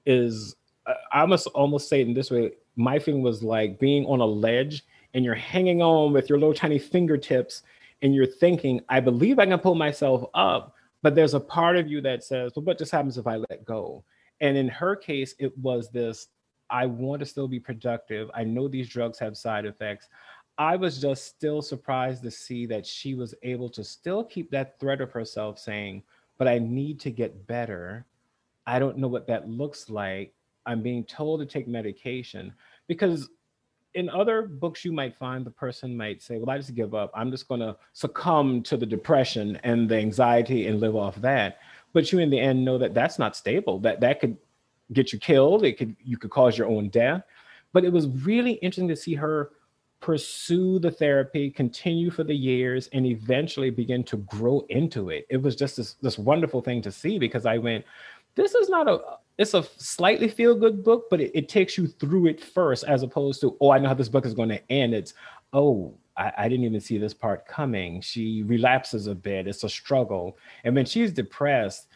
is. 0.06 0.56
I 1.12 1.24
must 1.26 1.46
almost 1.48 1.88
say 1.88 2.00
it 2.00 2.08
in 2.08 2.14
this 2.14 2.30
way. 2.30 2.52
My 2.76 2.98
thing 2.98 3.22
was 3.22 3.42
like 3.42 3.78
being 3.78 4.04
on 4.06 4.20
a 4.20 4.26
ledge 4.26 4.84
and 5.14 5.24
you're 5.24 5.34
hanging 5.34 5.80
on 5.80 6.12
with 6.12 6.28
your 6.28 6.38
little 6.38 6.54
tiny 6.54 6.78
fingertips 6.78 7.62
and 8.02 8.14
you're 8.14 8.26
thinking, 8.26 8.80
I 8.88 9.00
believe 9.00 9.38
I 9.38 9.46
can 9.46 9.58
pull 9.58 9.76
myself 9.76 10.28
up, 10.34 10.74
but 11.02 11.14
there's 11.14 11.34
a 11.34 11.40
part 11.40 11.76
of 11.76 11.88
you 11.88 12.00
that 12.02 12.22
says, 12.22 12.52
well, 12.54 12.64
what 12.64 12.78
just 12.78 12.92
happens 12.92 13.16
if 13.16 13.26
I 13.26 13.36
let 13.36 13.64
go? 13.64 14.04
And 14.40 14.56
in 14.56 14.68
her 14.68 14.94
case, 14.94 15.34
it 15.38 15.56
was 15.58 15.88
this 15.90 16.28
I 16.70 16.86
want 16.86 17.20
to 17.20 17.26
still 17.26 17.48
be 17.48 17.60
productive. 17.60 18.30
I 18.34 18.44
know 18.44 18.68
these 18.68 18.88
drugs 18.88 19.18
have 19.20 19.36
side 19.36 19.64
effects. 19.64 20.08
I 20.58 20.76
was 20.76 21.00
just 21.00 21.26
still 21.26 21.62
surprised 21.62 22.22
to 22.22 22.30
see 22.30 22.66
that 22.66 22.86
she 22.86 23.14
was 23.14 23.34
able 23.42 23.68
to 23.70 23.84
still 23.84 24.24
keep 24.24 24.50
that 24.50 24.78
thread 24.80 25.00
of 25.00 25.12
herself 25.12 25.58
saying, 25.58 26.02
but 26.38 26.48
I 26.48 26.58
need 26.58 27.00
to 27.00 27.10
get 27.10 27.46
better. 27.46 28.06
I 28.66 28.78
don't 28.78 28.98
know 28.98 29.08
what 29.08 29.26
that 29.28 29.48
looks 29.48 29.90
like. 29.90 30.32
I'm 30.66 30.82
being 30.82 31.04
told 31.04 31.40
to 31.40 31.46
take 31.46 31.68
medication 31.68 32.52
because 32.86 33.28
in 33.94 34.08
other 34.08 34.42
books 34.42 34.84
you 34.84 34.92
might 34.92 35.16
find 35.16 35.44
the 35.46 35.50
person 35.50 35.96
might 35.96 36.20
say 36.20 36.36
well 36.38 36.50
i 36.50 36.58
just 36.58 36.74
give 36.74 36.94
up. 36.94 37.10
I'm 37.14 37.30
just 37.30 37.48
going 37.48 37.60
to 37.60 37.76
succumb 37.92 38.62
to 38.64 38.76
the 38.76 38.86
depression 38.86 39.58
and 39.62 39.88
the 39.88 39.96
anxiety 39.96 40.66
and 40.66 40.80
live 40.80 40.96
off 40.96 41.16
that. 41.16 41.58
But 41.92 42.10
you 42.10 42.18
in 42.18 42.30
the 42.30 42.40
end 42.40 42.64
know 42.64 42.78
that 42.78 42.94
that's 42.94 43.18
not 43.18 43.36
stable. 43.36 43.78
That 43.80 44.00
that 44.00 44.20
could 44.20 44.36
get 44.92 45.12
you 45.12 45.18
killed. 45.18 45.64
It 45.64 45.78
could 45.78 45.94
you 46.02 46.16
could 46.16 46.30
cause 46.30 46.58
your 46.58 46.66
own 46.66 46.88
death. 46.88 47.22
But 47.72 47.84
it 47.84 47.92
was 47.92 48.08
really 48.08 48.52
interesting 48.54 48.88
to 48.88 48.96
see 48.96 49.14
her 49.14 49.50
pursue 50.04 50.78
the 50.78 50.90
therapy 50.90 51.50
continue 51.50 52.10
for 52.10 52.24
the 52.24 52.36
years 52.36 52.90
and 52.92 53.06
eventually 53.06 53.70
begin 53.70 54.04
to 54.04 54.18
grow 54.18 54.62
into 54.68 55.08
it 55.08 55.26
it 55.30 55.40
was 55.40 55.56
just 55.56 55.78
this, 55.78 55.94
this 56.02 56.18
wonderful 56.18 56.60
thing 56.60 56.82
to 56.82 56.92
see 56.92 57.18
because 57.18 57.46
i 57.46 57.56
went 57.56 57.82
this 58.34 58.54
is 58.54 58.68
not 58.68 58.86
a 58.86 59.00
it's 59.38 59.54
a 59.54 59.64
slightly 59.78 60.28
feel 60.28 60.54
good 60.54 60.84
book, 60.84 61.06
but 61.10 61.20
it, 61.20 61.32
it, 61.34 61.48
takes 61.48 61.76
you 61.76 61.88
through 61.88 62.26
it 62.26 62.40
first, 62.40 62.84
as 62.84 63.02
opposed 63.02 63.40
to, 63.40 63.56
oh, 63.60 63.70
I 63.70 63.78
know 63.78 63.88
how 63.88 63.94
this 63.94 64.08
book 64.08 64.26
is 64.26 64.34
going 64.34 64.50
to 64.50 64.70
end. 64.70 64.94
It's, 64.94 65.14
oh, 65.52 65.92
I, 66.16 66.32
I, 66.38 66.48
didn't 66.48 66.64
even 66.64 66.80
see 66.80 66.98
this 66.98 67.14
part 67.14 67.44
coming. 67.48 68.00
She 68.00 68.44
relapses 68.44 69.08
a 69.08 69.14
bit. 69.14 69.48
It's 69.48 69.64
a 69.64 69.68
struggle. 69.68 70.38
And 70.62 70.74
when 70.76 70.86
she's 70.86 71.12
depressed, 71.12 71.88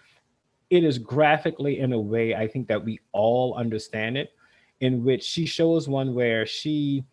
it 0.71 0.83
is 0.83 0.99
graphically 0.99 1.79
in 1.79 1.92
a 1.92 2.01
way 2.01 2.35
I 2.35 2.49
think 2.49 2.66
that 2.68 2.85
we 2.85 2.99
all 3.12 3.55
understand 3.55 4.18
it, 4.18 4.33
in 4.81 5.05
which 5.05 5.23
she 5.23 5.47
shows 5.47 5.88
one 5.88 6.14
where 6.14 6.44
she 6.44 7.05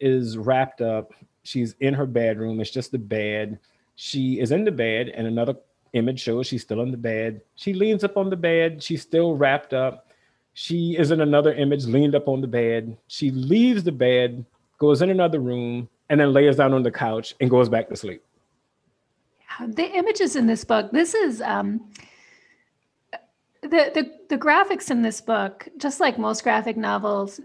is 0.00 0.36
wrapped 0.36 0.80
up. 0.80 1.12
She's 1.42 1.74
in 1.80 1.94
her 1.94 2.06
bedroom. 2.06 2.60
It's 2.60 2.70
just 2.70 2.92
the 2.92 2.98
bed. 2.98 3.58
She 3.96 4.40
is 4.40 4.52
in 4.52 4.64
the 4.64 4.72
bed, 4.72 5.08
and 5.08 5.26
another 5.26 5.56
image 5.92 6.20
shows 6.20 6.46
she's 6.46 6.62
still 6.62 6.82
in 6.82 6.90
the 6.90 6.96
bed. 6.96 7.40
She 7.54 7.72
leans 7.72 8.04
up 8.04 8.16
on 8.16 8.30
the 8.30 8.36
bed. 8.36 8.82
She's 8.82 9.02
still 9.02 9.34
wrapped 9.34 9.72
up. 9.72 10.06
She 10.54 10.96
is 10.98 11.10
in 11.10 11.20
another 11.20 11.54
image, 11.54 11.86
leaned 11.86 12.14
up 12.14 12.28
on 12.28 12.40
the 12.40 12.46
bed. 12.46 12.96
She 13.06 13.30
leaves 13.30 13.84
the 13.84 13.92
bed, 13.92 14.44
goes 14.78 15.02
in 15.02 15.10
another 15.10 15.40
room, 15.40 15.88
and 16.08 16.20
then 16.20 16.32
lays 16.32 16.56
down 16.56 16.72
on 16.72 16.82
the 16.82 16.90
couch 16.90 17.34
and 17.40 17.48
goes 17.48 17.68
back 17.68 17.88
to 17.88 17.96
sleep. 17.96 18.22
The 19.66 19.90
images 19.96 20.36
in 20.36 20.46
this 20.46 20.64
book, 20.64 20.90
this 20.92 21.14
is 21.14 21.40
um, 21.40 21.80
the, 23.62 23.90
the 23.94 24.12
the 24.28 24.38
graphics 24.38 24.90
in 24.90 25.02
this 25.02 25.20
book, 25.20 25.68
just 25.78 26.00
like 26.00 26.18
most 26.18 26.44
graphic 26.44 26.76
novels, 26.76 27.40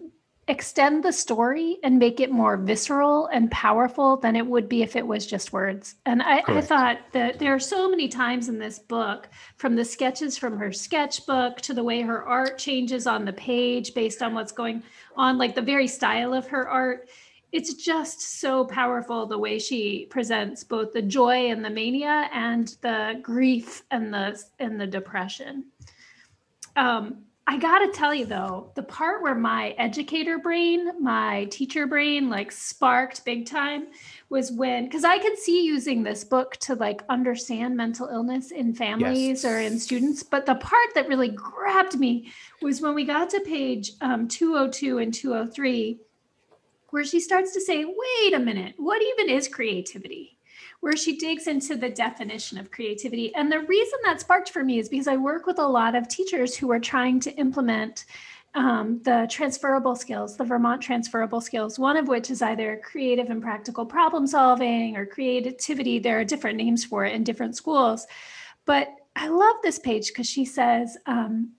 extend 0.47 1.03
the 1.03 1.13
story 1.13 1.77
and 1.83 1.97
make 1.97 2.19
it 2.19 2.29
more 2.29 2.57
visceral 2.57 3.27
and 3.27 3.49
powerful 3.49 4.17
than 4.17 4.35
it 4.35 4.45
would 4.45 4.67
be 4.67 4.81
if 4.81 4.95
it 4.95 5.07
was 5.07 5.25
just 5.25 5.53
words. 5.53 5.95
And 6.05 6.21
I, 6.21 6.43
I, 6.47 6.59
thought 6.59 6.99
that 7.13 7.39
there 7.39 7.53
are 7.53 7.59
so 7.59 7.89
many 7.89 8.09
times 8.09 8.49
in 8.49 8.59
this 8.59 8.77
book, 8.77 9.29
from 9.55 9.75
the 9.75 9.85
sketches 9.85 10.37
from 10.37 10.57
her 10.57 10.73
sketchbook 10.73 11.61
to 11.61 11.73
the 11.73 11.83
way 11.83 12.01
her 12.01 12.25
art 12.25 12.57
changes 12.57 13.07
on 13.07 13.23
the 13.23 13.31
page 13.33 13.93
based 13.93 14.21
on 14.21 14.33
what's 14.33 14.51
going 14.51 14.83
on, 15.15 15.37
like 15.37 15.55
the 15.55 15.61
very 15.61 15.87
style 15.87 16.33
of 16.33 16.47
her 16.47 16.67
art. 16.67 17.09
It's 17.53 17.75
just 17.75 18.39
so 18.39 18.65
powerful 18.65 19.25
the 19.25 19.37
way 19.37 19.59
she 19.59 20.07
presents 20.09 20.63
both 20.63 20.91
the 20.91 21.03
joy 21.03 21.51
and 21.51 21.63
the 21.63 21.69
mania 21.69 22.29
and 22.33 22.75
the 22.81 23.19
grief 23.21 23.83
and 23.91 24.13
the 24.13 24.41
and 24.59 24.81
the 24.81 24.87
depression. 24.87 25.65
Um, 26.75 27.25
I 27.45 27.57
gotta 27.57 27.89
tell 27.89 28.15
you 28.15 28.25
though, 28.25 28.71
the 28.75 28.83
part 28.83 29.21
where 29.21 29.35
my 29.35 29.71
educator 29.71 30.37
brain, 30.37 31.03
my 31.03 31.45
teacher 31.45 31.85
brain, 31.85 32.29
like 32.29 32.53
sparked 32.53 33.25
big 33.25 33.45
time 33.45 33.87
was 34.29 34.51
when, 34.51 34.85
because 34.85 35.03
I 35.03 35.17
could 35.17 35.37
see 35.37 35.65
using 35.65 36.03
this 36.03 36.23
book 36.23 36.55
to 36.61 36.75
like 36.75 37.03
understand 37.09 37.75
mental 37.75 38.07
illness 38.07 38.51
in 38.51 38.73
families 38.73 39.43
yes. 39.43 39.45
or 39.45 39.59
in 39.59 39.77
students. 39.77 40.23
But 40.23 40.45
the 40.45 40.55
part 40.55 40.93
that 40.95 41.09
really 41.09 41.29
grabbed 41.29 41.99
me 41.99 42.31
was 42.61 42.79
when 42.79 42.95
we 42.95 43.03
got 43.03 43.29
to 43.31 43.41
page 43.41 43.91
um, 43.99 44.29
202 44.29 44.99
and 44.99 45.13
203, 45.13 45.99
where 46.91 47.03
she 47.03 47.19
starts 47.19 47.53
to 47.53 47.61
say, 47.61 47.83
wait 47.83 48.33
a 48.33 48.39
minute, 48.39 48.75
what 48.77 49.01
even 49.01 49.29
is 49.29 49.49
creativity? 49.49 50.37
Where 50.83 50.97
she 50.97 51.15
digs 51.15 51.47
into 51.47 51.77
the 51.77 51.87
definition 51.87 52.57
of 52.57 52.69
creativity. 52.69 53.33
And 53.35 53.49
the 53.49 53.61
reason 53.61 53.99
that 54.03 54.19
sparked 54.19 54.49
for 54.49 54.65
me 54.65 54.79
is 54.79 54.89
because 54.89 55.07
I 55.07 55.15
work 55.15 55.45
with 55.45 55.57
a 55.57 55.65
lot 55.65 55.95
of 55.95 56.09
teachers 56.09 56.57
who 56.57 56.69
are 56.73 56.79
trying 56.79 57.21
to 57.21 57.31
implement 57.35 58.03
um, 58.53 58.99
the 59.03 59.25
transferable 59.31 59.95
skills, 59.95 60.35
the 60.35 60.43
Vermont 60.43 60.81
transferable 60.81 61.39
skills, 61.39 61.79
one 61.79 61.95
of 61.95 62.09
which 62.09 62.29
is 62.29 62.41
either 62.41 62.81
creative 62.83 63.29
and 63.29 63.41
practical 63.41 63.85
problem 63.85 64.27
solving 64.27 64.97
or 64.97 65.05
creativity. 65.05 65.99
There 65.99 66.19
are 66.19 66.25
different 66.25 66.57
names 66.57 66.83
for 66.83 67.05
it 67.05 67.15
in 67.15 67.23
different 67.23 67.55
schools. 67.55 68.05
But 68.65 68.89
I 69.15 69.29
love 69.29 69.55
this 69.63 69.79
page 69.79 70.09
because 70.09 70.27
she 70.27 70.43
says, 70.43 70.97
um, 71.05 71.53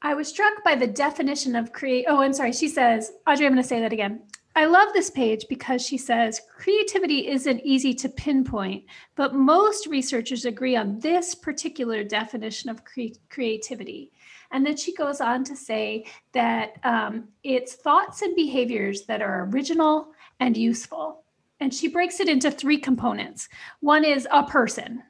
I 0.00 0.14
was 0.14 0.28
struck 0.28 0.62
by 0.62 0.76
the 0.76 0.86
definition 0.86 1.56
of 1.56 1.72
create. 1.72 2.06
Oh, 2.08 2.20
I'm 2.20 2.32
sorry. 2.32 2.52
She 2.52 2.68
says, 2.68 3.10
Audrey, 3.26 3.46
I'm 3.46 3.52
going 3.52 3.64
to 3.64 3.68
say 3.68 3.80
that 3.80 3.92
again. 3.92 4.22
I 4.56 4.64
love 4.64 4.88
this 4.92 5.10
page 5.10 5.46
because 5.48 5.86
she 5.86 5.96
says 5.96 6.40
creativity 6.56 7.28
isn't 7.28 7.60
easy 7.64 7.94
to 7.94 8.08
pinpoint, 8.08 8.84
but 9.14 9.34
most 9.34 9.86
researchers 9.86 10.44
agree 10.44 10.74
on 10.74 10.98
this 10.98 11.34
particular 11.34 12.02
definition 12.02 12.68
of 12.68 12.84
cre- 12.84 13.18
creativity. 13.28 14.10
And 14.50 14.64
then 14.64 14.76
she 14.76 14.94
goes 14.94 15.20
on 15.20 15.44
to 15.44 15.54
say 15.54 16.06
that 16.32 16.78
um, 16.82 17.28
it's 17.44 17.74
thoughts 17.74 18.22
and 18.22 18.34
behaviors 18.34 19.04
that 19.06 19.22
are 19.22 19.44
original 19.44 20.12
and 20.40 20.56
useful. 20.56 21.22
And 21.60 21.72
she 21.72 21.88
breaks 21.88 22.20
it 22.20 22.28
into 22.28 22.50
three 22.50 22.78
components. 22.78 23.48
One 23.80 24.04
is 24.04 24.26
a 24.30 24.44
person. 24.44 25.02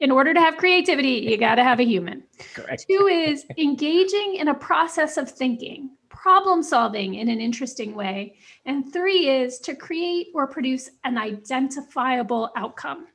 In 0.00 0.10
order 0.10 0.34
to 0.34 0.40
have 0.40 0.56
creativity, 0.56 1.26
you 1.28 1.36
got 1.36 1.54
to 1.54 1.64
have 1.64 1.80
a 1.80 1.84
human. 1.84 2.22
Correct. 2.54 2.84
Two 2.88 3.06
is 3.06 3.46
engaging 3.58 4.36
in 4.36 4.48
a 4.48 4.54
process 4.54 5.16
of 5.16 5.30
thinking 5.30 5.90
problem 6.24 6.62
solving 6.62 7.16
in 7.16 7.28
an 7.28 7.38
interesting 7.38 7.94
way. 7.94 8.34
And 8.64 8.90
three 8.90 9.28
is 9.28 9.58
to 9.58 9.76
create 9.76 10.28
or 10.32 10.46
produce 10.46 10.88
an 11.04 11.18
identifiable 11.18 12.50
outcome. 12.56 13.08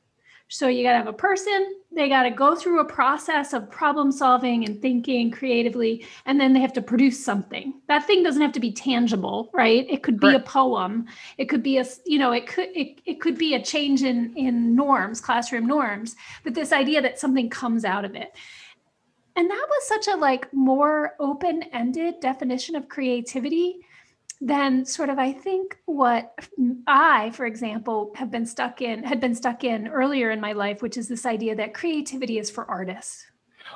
So 0.46 0.68
you 0.68 0.84
got 0.84 0.92
to 0.92 0.98
have 0.98 1.08
a 1.08 1.12
person, 1.12 1.74
they 1.90 2.08
got 2.08 2.22
to 2.22 2.30
go 2.30 2.54
through 2.54 2.78
a 2.78 2.84
process 2.84 3.52
of 3.52 3.68
problem 3.68 4.12
solving 4.12 4.64
and 4.64 4.80
thinking 4.80 5.32
creatively, 5.32 6.06
and 6.26 6.40
then 6.40 6.52
they 6.52 6.60
have 6.60 6.72
to 6.74 6.82
produce 6.82 7.24
something. 7.24 7.74
That 7.88 8.06
thing 8.06 8.22
doesn't 8.22 8.42
have 8.42 8.52
to 8.52 8.60
be 8.60 8.70
tangible, 8.70 9.50
right? 9.52 9.86
It 9.90 10.04
could 10.04 10.20
be 10.20 10.32
a 10.32 10.40
poem. 10.40 11.06
It 11.36 11.46
could 11.46 11.64
be 11.64 11.78
a, 11.78 11.84
you 12.06 12.18
know, 12.20 12.30
it 12.30 12.46
could 12.46 12.68
it, 12.76 13.00
it 13.06 13.20
could 13.20 13.36
be 13.36 13.54
a 13.54 13.62
change 13.62 14.02
in 14.02 14.32
in 14.36 14.76
norms, 14.76 15.20
classroom 15.20 15.66
norms, 15.66 16.14
but 16.44 16.54
this 16.54 16.72
idea 16.72 17.02
that 17.02 17.18
something 17.18 17.50
comes 17.50 17.84
out 17.84 18.04
of 18.04 18.14
it 18.14 18.36
and 19.36 19.50
that 19.50 19.66
was 19.68 19.88
such 19.88 20.08
a 20.08 20.16
like 20.16 20.52
more 20.52 21.14
open-ended 21.20 22.20
definition 22.20 22.76
of 22.76 22.88
creativity 22.88 23.80
than 24.40 24.84
sort 24.84 25.10
of 25.10 25.18
i 25.18 25.32
think 25.32 25.78
what 25.84 26.34
i 26.86 27.30
for 27.30 27.44
example 27.44 28.12
have 28.14 28.30
been 28.30 28.46
stuck 28.46 28.80
in 28.80 29.02
had 29.02 29.20
been 29.20 29.34
stuck 29.34 29.64
in 29.64 29.86
earlier 29.88 30.30
in 30.30 30.40
my 30.40 30.52
life 30.52 30.80
which 30.82 30.96
is 30.96 31.08
this 31.08 31.26
idea 31.26 31.54
that 31.54 31.74
creativity 31.74 32.38
is 32.38 32.50
for 32.50 32.64
artists. 32.70 33.26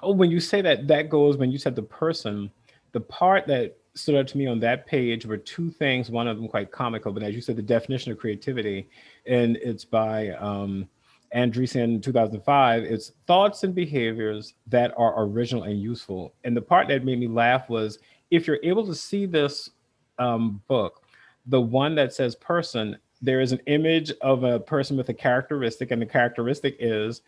Oh 0.02 0.12
when 0.12 0.30
you 0.30 0.40
say 0.40 0.62
that 0.62 0.88
that 0.88 1.10
goes 1.10 1.36
when 1.36 1.52
you 1.52 1.58
said 1.58 1.76
the 1.76 1.82
person 1.82 2.50
the 2.92 3.00
part 3.00 3.46
that 3.46 3.76
stood 3.94 4.16
out 4.16 4.26
to 4.28 4.38
me 4.38 4.46
on 4.46 4.58
that 4.60 4.86
page 4.86 5.26
were 5.26 5.36
two 5.36 5.70
things 5.70 6.10
one 6.10 6.26
of 6.26 6.36
them 6.38 6.48
quite 6.48 6.72
comical 6.72 7.12
but 7.12 7.22
as 7.22 7.34
you 7.34 7.42
said 7.42 7.56
the 7.56 7.62
definition 7.62 8.10
of 8.10 8.18
creativity 8.18 8.88
and 9.26 9.56
it's 9.58 9.84
by 9.84 10.30
um, 10.30 10.88
Andreasen 11.34 11.82
in 11.82 12.00
2005, 12.00 12.84
it's 12.84 13.12
thoughts 13.26 13.64
and 13.64 13.74
behaviors 13.74 14.54
that 14.68 14.94
are 14.96 15.24
original 15.24 15.64
and 15.64 15.80
useful. 15.80 16.32
And 16.44 16.56
the 16.56 16.62
part 16.62 16.88
that 16.88 17.04
made 17.04 17.18
me 17.18 17.26
laugh 17.26 17.68
was 17.68 17.98
if 18.30 18.46
you're 18.46 18.60
able 18.62 18.86
to 18.86 18.94
see 18.94 19.26
this 19.26 19.70
um, 20.18 20.62
book, 20.68 21.02
the 21.46 21.60
one 21.60 21.94
that 21.96 22.12
says 22.12 22.34
person, 22.36 22.96
there 23.20 23.40
is 23.40 23.52
an 23.52 23.60
image 23.66 24.12
of 24.20 24.44
a 24.44 24.60
person 24.60 24.96
with 24.96 25.08
a 25.08 25.14
characteristic, 25.14 25.90
and 25.90 26.00
the 26.00 26.06
characteristic 26.06 26.76
is 26.78 27.22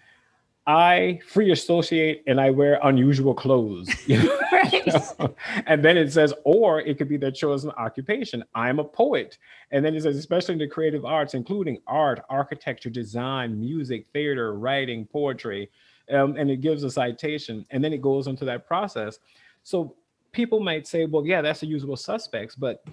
I 0.66 1.20
free 1.28 1.52
associate 1.52 2.24
and 2.26 2.40
I 2.40 2.50
wear 2.50 2.80
unusual 2.82 3.34
clothes. 3.34 3.88
You 4.06 4.22
know? 4.22 4.38
right. 4.52 4.92
so, 4.92 5.34
and 5.66 5.84
then 5.84 5.96
it 5.96 6.12
says, 6.12 6.32
or 6.44 6.80
it 6.80 6.98
could 6.98 7.08
be 7.08 7.16
their 7.16 7.30
chosen 7.30 7.70
occupation. 7.72 8.44
I'm 8.54 8.78
a 8.78 8.84
poet. 8.84 9.38
And 9.70 9.84
then 9.84 9.94
it 9.94 10.02
says, 10.02 10.16
especially 10.16 10.54
in 10.54 10.58
the 10.58 10.66
creative 10.66 11.04
arts, 11.04 11.34
including 11.34 11.78
art, 11.86 12.20
architecture, 12.28 12.90
design, 12.90 13.58
music, 13.58 14.06
theater, 14.12 14.54
writing, 14.54 15.06
poetry. 15.06 15.70
Um, 16.10 16.36
and 16.36 16.50
it 16.50 16.60
gives 16.60 16.82
a 16.84 16.90
citation. 16.90 17.66
And 17.70 17.82
then 17.82 17.92
it 17.92 18.02
goes 18.02 18.26
into 18.26 18.44
that 18.44 18.66
process. 18.66 19.18
So 19.62 19.96
people 20.32 20.60
might 20.60 20.86
say, 20.86 21.06
well, 21.06 21.26
yeah, 21.26 21.42
that's 21.42 21.60
the 21.60 21.66
usual 21.66 21.96
suspects. 21.96 22.54
But 22.54 22.84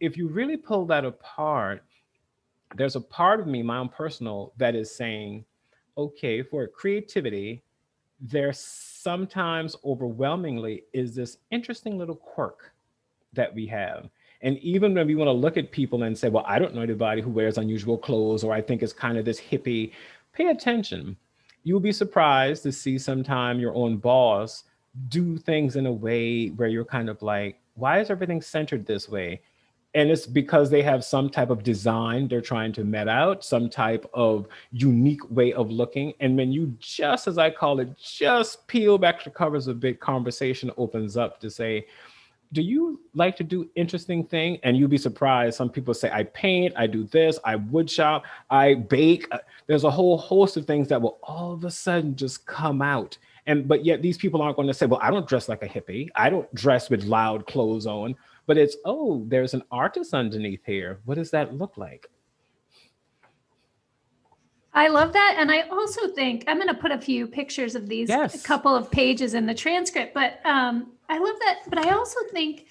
if 0.00 0.16
you 0.16 0.28
really 0.28 0.56
pull 0.56 0.86
that 0.86 1.04
apart, 1.04 1.84
there's 2.76 2.96
a 2.96 3.00
part 3.00 3.40
of 3.40 3.46
me, 3.46 3.62
my 3.62 3.78
own 3.78 3.88
personal, 3.88 4.52
that 4.58 4.74
is 4.74 4.94
saying, 4.94 5.44
okay, 5.96 6.42
for 6.42 6.66
creativity, 6.66 7.62
there 8.20 8.52
sometimes 8.52 9.76
overwhelmingly 9.84 10.84
is 10.92 11.14
this 11.14 11.38
interesting 11.50 11.96
little 11.98 12.16
quirk 12.16 12.72
that 13.32 13.54
we 13.54 13.66
have. 13.66 14.08
And 14.42 14.58
even 14.58 14.94
when 14.94 15.06
we 15.06 15.14
want 15.14 15.28
to 15.28 15.32
look 15.32 15.56
at 15.56 15.70
people 15.70 16.02
and 16.02 16.16
say, 16.16 16.28
well, 16.28 16.44
I 16.46 16.58
don't 16.58 16.74
know 16.74 16.80
anybody 16.80 17.20
who 17.20 17.30
wears 17.30 17.58
unusual 17.58 17.98
clothes, 17.98 18.42
or 18.42 18.52
I 18.52 18.60
think 18.60 18.82
it's 18.82 18.92
kind 18.92 19.18
of 19.18 19.24
this 19.24 19.40
hippie, 19.40 19.92
pay 20.32 20.46
attention. 20.46 21.16
You'll 21.62 21.80
be 21.80 21.92
surprised 21.92 22.62
to 22.62 22.72
see 22.72 22.98
sometime 22.98 23.60
your 23.60 23.74
own 23.74 23.98
boss 23.98 24.64
do 25.08 25.36
things 25.36 25.76
in 25.76 25.86
a 25.86 25.92
way 25.92 26.48
where 26.48 26.68
you're 26.68 26.84
kind 26.84 27.08
of 27.08 27.20
like, 27.22 27.60
why 27.74 28.00
is 28.00 28.10
everything 28.10 28.42
centered 28.42 28.86
this 28.86 29.08
way? 29.08 29.40
And 29.94 30.10
it's 30.10 30.26
because 30.26 30.70
they 30.70 30.82
have 30.82 31.04
some 31.04 31.28
type 31.28 31.50
of 31.50 31.62
design 31.62 32.28
they're 32.28 32.40
trying 32.40 32.72
to 32.72 32.84
met 32.84 33.08
out 33.08 33.44
some 33.44 33.68
type 33.68 34.08
of 34.14 34.46
unique 34.72 35.28
way 35.30 35.52
of 35.52 35.70
looking. 35.70 36.12
And 36.20 36.36
when 36.36 36.52
you 36.52 36.74
just 36.78 37.26
as 37.26 37.38
i 37.38 37.50
call 37.50 37.80
it 37.80 37.96
just 37.98 38.66
peel 38.66 38.98
back 38.98 39.24
the 39.24 39.30
covers 39.30 39.66
a 39.66 39.74
bit 39.74 40.00
conversation 40.00 40.70
opens 40.76 41.16
up 41.16 41.40
to 41.40 41.50
say 41.50 41.86
do 42.52 42.62
you 42.62 43.00
like 43.14 43.36
to 43.36 43.44
do 43.44 43.70
interesting 43.76 44.24
thing? 44.24 44.58
And 44.64 44.76
you'll 44.76 44.88
be 44.88 44.98
surprised. 44.98 45.56
Some 45.56 45.70
people 45.70 45.94
say 45.94 46.10
i 46.12 46.24
paint 46.24 46.74
i 46.76 46.86
do 46.86 47.04
this 47.04 47.38
i 47.44 47.56
wood 47.56 47.90
shop 47.90 48.24
i 48.50 48.74
bake. 48.74 49.26
Uh, 49.32 49.38
there's 49.66 49.84
a 49.84 49.90
whole 49.90 50.18
host 50.18 50.56
of 50.56 50.66
things 50.66 50.88
that 50.88 51.00
will 51.00 51.18
all 51.22 51.52
of 51.52 51.64
a 51.64 51.70
sudden 51.70 52.16
just 52.16 52.46
come 52.46 52.82
out. 52.82 53.16
And 53.46 53.66
but 53.66 53.84
yet 53.84 54.02
these 54.02 54.18
people 54.18 54.42
aren't 54.42 54.56
going 54.56 54.68
to 54.68 54.74
say 54.74 54.86
well 54.86 55.00
i 55.02 55.10
don't 55.10 55.28
dress 55.28 55.48
like 55.48 55.62
a 55.62 55.68
hippie. 55.68 56.08
I 56.14 56.30
don't 56.30 56.52
dress 56.54 56.90
with 56.90 57.04
loud 57.04 57.46
clothes 57.46 57.86
on 57.86 58.14
but 58.50 58.58
it's 58.58 58.76
oh 58.84 59.24
there's 59.28 59.54
an 59.54 59.62
artist 59.70 60.12
underneath 60.12 60.66
here 60.66 60.98
what 61.04 61.14
does 61.14 61.30
that 61.30 61.54
look 61.54 61.76
like 61.76 62.08
I 64.72 64.86
love 64.86 65.12
that. 65.14 65.34
And 65.36 65.50
I 65.50 65.62
also 65.62 66.06
think 66.14 66.44
I'm 66.46 66.56
going 66.56 66.68
to 66.68 66.74
put 66.74 66.92
a 66.92 66.98
few 66.98 67.26
pictures 67.26 67.74
of 67.74 67.88
these, 67.88 68.08
yes. 68.08 68.36
a 68.36 68.46
couple 68.46 68.72
of 68.72 68.88
pages 68.88 69.34
in 69.34 69.44
the 69.44 69.52
transcript. 69.52 70.14
But 70.14 70.38
um, 70.44 70.92
I 71.08 71.18
love 71.18 71.34
that. 71.40 71.62
But 71.68 71.84
I 71.84 71.90
also 71.90 72.20
think 72.30 72.68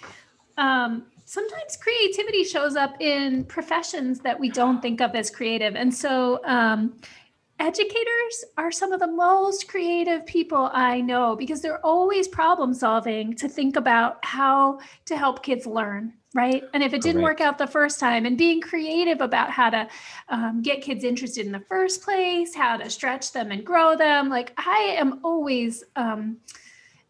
um, 0.58 1.08
sometimes 1.26 1.76
creativity 1.76 2.46
shows 2.46 2.78
up 2.78 3.02
in 3.02 3.44
professions 3.44 4.22
that 4.22 4.40
we 4.40 4.50
don't 4.50 4.82
think 4.82 5.02
of 5.02 5.14
as 5.14 5.30
creative. 5.30 5.76
And 5.76 5.94
so 5.94 6.40
um, 6.46 7.02
educators 7.60 8.46
are 8.58 8.72
some 8.72 8.92
of 8.92 9.00
the 9.00 9.08
most 9.08 9.68
creative 9.68 10.26
people 10.26 10.70
I 10.74 11.02
know 11.02 11.36
because 11.36 11.62
they're 11.62 11.86
always 11.86 12.28
problem 12.28 12.74
solving 12.74 13.36
to 13.36 13.50
think 13.50 13.76
about 13.76 14.24
how 14.24 14.80
to 15.06 15.18
help 15.18 15.44
kids 15.44 15.66
learn. 15.66 16.14
Right. 16.36 16.64
And 16.74 16.84
if 16.84 16.94
it 16.94 17.02
didn't 17.02 17.24
Correct. 17.24 17.40
work 17.40 17.48
out 17.48 17.58
the 17.58 17.66
first 17.66 18.00
time, 18.00 18.28
and 18.28 18.38
being 18.38 18.62
creative 18.62 19.20
about 19.20 19.50
how 19.50 19.72
to 19.72 19.88
um, 20.30 20.62
get 20.62 20.84
kids 20.84 21.04
interested 21.04 21.48
in 21.48 21.52
the 21.52 21.60
first 21.62 22.04
place, 22.04 22.54
how 22.54 22.78
to 22.78 22.88
stretch 22.88 23.32
them 23.32 23.52
and 23.52 23.66
grow 23.66 23.96
them. 23.96 24.30
Like, 24.30 24.54
I 24.56 24.96
am 25.00 25.22
always 25.24 25.84
um, 25.96 26.38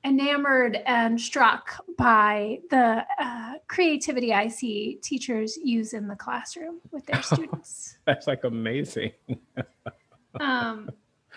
enamored 0.05 0.77
and 0.85 1.19
struck 1.19 1.83
by 1.97 2.59
the 2.69 3.05
uh, 3.19 3.53
creativity 3.67 4.33
I 4.33 4.47
see 4.47 4.99
teachers 5.01 5.57
use 5.57 5.91
in 5.91 6.07
the 6.07 6.15
classroom 6.15 6.79
with 6.91 7.05
their 7.05 7.21
students. 7.21 7.97
That's 8.05 8.25
like 8.25 8.45
amazing. 8.45 9.11
Um, 10.39 10.89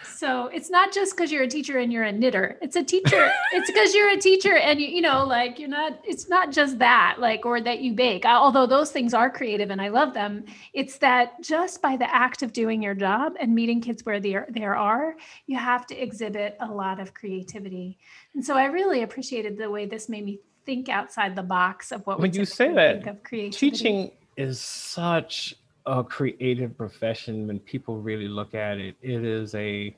so 0.05 0.47
it's 0.47 0.71
not 0.71 0.93
just 0.93 1.17
because 1.17 1.31
you're 1.31 1.43
a 1.43 1.49
teacher 1.49 1.79
and 1.79 1.93
you're 1.93 2.03
a 2.05 2.13
knitter. 2.13 2.59
It's 2.61 2.77
a 2.77 2.83
teacher. 2.83 3.31
it's 3.53 3.71
because 3.71 3.95
you're 3.95 4.11
a 4.11 4.17
teacher 4.17 4.57
and 4.57 4.81
you, 4.81 4.89
you 4.89 5.01
know, 5.01 5.25
like 5.25 5.59
you're 5.59 5.69
not. 5.69 6.01
It's 6.05 6.29
not 6.29 6.51
just 6.51 6.79
that, 6.79 7.17
like, 7.19 7.47
or 7.47 7.61
that 7.61 7.81
you 7.81 7.93
bake. 7.95 8.25
Although 8.25 8.67
those 8.67 8.91
things 8.91 9.15
are 9.15 9.31
creative 9.31 9.71
and 9.71 9.81
I 9.81 9.89
love 9.89 10.15
them. 10.15 10.45
It's 10.73 10.99
that 10.99 11.43
just 11.43 11.83
by 11.83 11.97
the 11.97 12.13
act 12.13 12.43
of 12.43 12.53
doing 12.53 12.83
your 12.83 12.95
job 12.95 13.35
and 13.41 13.55
meeting 13.55 13.81
kids 13.81 14.05
where 14.05 14.21
they 14.21 14.35
are, 14.35 14.47
there 14.51 14.77
are, 14.77 15.17
you 15.47 15.57
have 15.59 15.87
to 15.89 15.95
exhibit 15.95 16.57
a 16.61 16.67
lot 16.67 17.01
of 17.01 17.15
creativity. 17.15 17.99
And 18.35 18.45
so 18.45 18.57
I 18.57 18.65
really 18.65 19.03
appreciated 19.03 19.57
the 19.57 19.71
way 19.71 19.87
this 19.87 20.09
made 20.09 20.25
me 20.25 20.41
think 20.65 20.89
outside 20.89 21.35
the 21.35 21.43
box 21.43 21.91
of 21.91 22.07
what 22.07 22.21
when 22.21 22.33
you 22.33 22.45
say 22.45 22.73
that 22.73 23.25
teaching 23.53 24.13
is 24.37 24.61
such 24.61 25.57
a 25.87 26.05
creative 26.05 26.77
profession 26.77 27.47
when 27.47 27.59
people 27.61 27.99
really 27.99 28.29
look 28.29 28.55
at 28.55 28.79
it. 28.79 28.97
It 29.03 29.25
is 29.25 29.55
a 29.55 29.97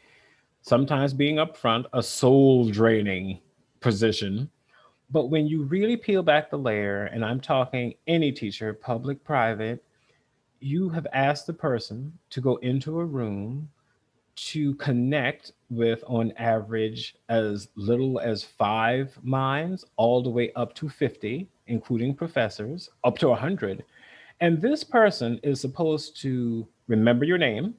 sometimes 0.62 1.12
being 1.12 1.37
upfront, 1.37 1.87
a 1.92 2.03
soul 2.03 2.68
draining 2.68 3.40
position. 3.81 4.51
But 5.11 5.27
when 5.27 5.47
you 5.47 5.64
really 5.64 5.97
peel 5.97 6.23
back 6.23 6.51
the 6.51 6.57
layer, 6.57 7.05
and 7.05 7.25
I'm 7.25 7.40
talking 7.40 7.94
any 8.07 8.33
teacher, 8.33 8.73
public, 8.73 9.23
private, 9.23 9.85
you 10.61 10.88
have 10.88 11.07
asked 11.12 11.47
the 11.47 11.53
person 11.53 12.18
to 12.31 12.40
go 12.40 12.57
into 12.57 12.99
a 12.99 13.05
room 13.05 13.68
to 14.37 14.75
connect 14.77 15.53
with, 15.70 16.03
on 16.07 16.33
average, 16.33 17.14
as 17.29 17.68
little 17.77 18.18
as 18.18 18.42
five 18.42 19.16
minds, 19.23 19.85
all 19.97 20.23
the 20.23 20.31
way 20.31 20.51
up 20.57 20.75
to 20.75 20.88
50, 20.88 21.47
including 21.66 22.14
professors, 22.14 22.88
up 23.05 23.18
to 23.18 23.29
100 23.29 23.85
and 24.45 24.61
this 24.61 24.85
person 24.85 25.41
is 25.43 25.59
supposed 25.59 26.21
to 26.21 26.69
remember 26.87 27.25
your 27.25 27.39
name, 27.39 27.73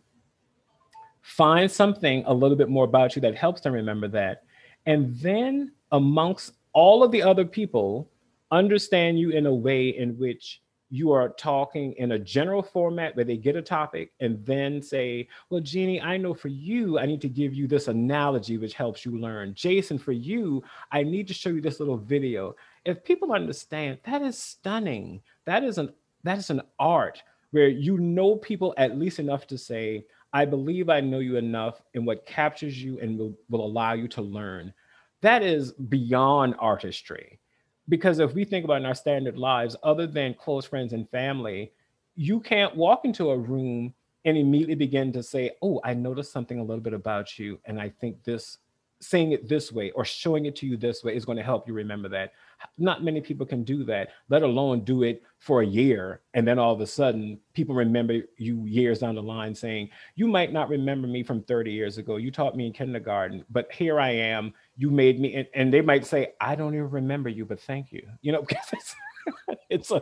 find 1.21 1.69
something 1.69 2.23
a 2.25 2.33
little 2.33 2.57
bit 2.57 2.69
more 2.69 2.85
about 2.85 3.15
you 3.15 3.21
that 3.21 3.35
helps 3.35 3.61
them 3.61 3.71
remember 3.71 4.07
that, 4.07 4.45
and 4.87 5.15
then 5.19 5.73
amongst 5.91 6.53
all 6.73 7.03
of 7.03 7.11
the 7.11 7.21
other 7.21 7.45
people, 7.45 8.09
understand 8.49 9.19
you 9.19 9.29
in 9.29 9.45
a 9.45 9.53
way 9.53 9.89
in 9.89 10.17
which 10.17 10.63
you 10.89 11.11
are 11.11 11.29
talking 11.29 11.93
in 11.99 12.13
a 12.13 12.19
general 12.19 12.63
format 12.63 13.15
where 13.15 13.25
they 13.25 13.37
get 13.37 13.55
a 13.55 13.61
topic 13.61 14.13
and 14.19 14.43
then 14.43 14.81
say, 14.81 15.27
Well, 15.51 15.61
Jeanie, 15.61 16.01
I 16.01 16.17
know 16.17 16.33
for 16.33 16.47
you, 16.47 16.97
I 16.97 17.05
need 17.05 17.21
to 17.21 17.29
give 17.29 17.53
you 17.53 17.67
this 17.67 17.89
analogy 17.89 18.57
which 18.57 18.73
helps 18.73 19.05
you 19.05 19.19
learn. 19.19 19.53
Jason, 19.53 19.99
for 19.99 20.13
you, 20.13 20.63
I 20.91 21.03
need 21.03 21.27
to 21.27 21.33
show 21.35 21.49
you 21.49 21.61
this 21.61 21.79
little 21.79 21.97
video. 21.97 22.55
If 22.85 23.03
people 23.03 23.33
understand, 23.33 23.99
that 24.05 24.23
is 24.23 24.37
stunning. 24.37 25.21
That 25.45 25.63
is 25.63 25.77
an 25.77 25.91
that 26.25 26.37
is 26.37 26.49
an 26.49 26.61
art 26.79 27.21
where 27.51 27.69
you 27.69 27.97
know 27.97 28.35
people 28.35 28.73
at 28.77 28.97
least 28.97 29.19
enough 29.19 29.47
to 29.47 29.57
say, 29.57 30.05
I 30.33 30.43
believe 30.43 30.89
I 30.89 30.99
know 30.99 31.19
you 31.19 31.37
enough 31.37 31.81
and 31.93 32.05
what 32.05 32.25
captures 32.25 32.81
you 32.81 32.99
and 32.99 33.17
will, 33.17 33.37
will 33.49 33.65
allow 33.65 33.93
you 33.93 34.09
to 34.09 34.21
learn. 34.21 34.73
That 35.21 35.41
is 35.41 35.71
beyond 35.71 36.55
artistry. 36.59 37.39
Because 37.87 38.19
if 38.19 38.33
we 38.33 38.43
think 38.43 38.65
about 38.65 38.81
in 38.81 38.85
our 38.85 38.95
standard 38.95 39.37
lives, 39.37 39.75
other 39.83 40.07
than 40.07 40.33
close 40.33 40.65
friends 40.65 40.91
and 40.91 41.09
family, 41.09 41.71
you 42.15 42.39
can't 42.39 42.75
walk 42.75 43.05
into 43.05 43.29
a 43.29 43.37
room 43.37 43.93
and 44.25 44.37
immediately 44.37 44.75
begin 44.75 45.13
to 45.13 45.23
say, 45.23 45.51
Oh, 45.61 45.79
I 45.83 45.93
noticed 45.93 46.31
something 46.31 46.59
a 46.59 46.63
little 46.63 46.83
bit 46.83 46.93
about 46.93 47.37
you. 47.37 47.59
And 47.65 47.79
I 47.79 47.89
think 47.89 48.23
this 48.23 48.57
saying 48.99 49.33
it 49.33 49.47
this 49.47 49.71
way 49.71 49.91
or 49.91 50.03
showing 50.03 50.45
it 50.45 50.55
to 50.57 50.65
you 50.65 50.77
this 50.77 51.03
way 51.03 51.15
is 51.15 51.25
going 51.25 51.37
to 51.37 51.43
help 51.43 51.67
you 51.67 51.73
remember 51.73 52.09
that. 52.09 52.33
Not 52.77 53.03
many 53.03 53.21
people 53.21 53.45
can 53.45 53.63
do 53.63 53.83
that, 53.85 54.09
let 54.29 54.43
alone 54.43 54.83
do 54.83 55.03
it 55.03 55.23
for 55.39 55.61
a 55.61 55.65
year. 55.65 56.21
And 56.33 56.47
then 56.47 56.59
all 56.59 56.73
of 56.73 56.81
a 56.81 56.87
sudden, 56.87 57.39
people 57.53 57.75
remember 57.75 58.21
you 58.37 58.65
years 58.65 58.99
down 58.99 59.15
the 59.15 59.23
line 59.23 59.55
saying, 59.55 59.89
You 60.15 60.27
might 60.27 60.51
not 60.51 60.69
remember 60.69 61.07
me 61.07 61.23
from 61.23 61.43
30 61.43 61.71
years 61.71 61.97
ago. 61.97 62.17
You 62.17 62.31
taught 62.31 62.55
me 62.55 62.67
in 62.67 62.73
kindergarten, 62.73 63.45
but 63.49 63.71
here 63.71 63.99
I 63.99 64.11
am. 64.11 64.53
You 64.75 64.91
made 64.91 65.19
me. 65.19 65.35
And, 65.35 65.47
and 65.53 65.73
they 65.73 65.81
might 65.81 66.05
say, 66.05 66.33
I 66.41 66.55
don't 66.55 66.73
even 66.73 66.89
remember 66.89 67.29
you, 67.29 67.45
but 67.45 67.59
thank 67.59 67.91
you. 67.91 68.07
You 68.21 68.31
know, 68.31 68.41
because 68.47 68.67
it's, 68.73 68.95
it's 69.69 69.91
a. 69.91 70.01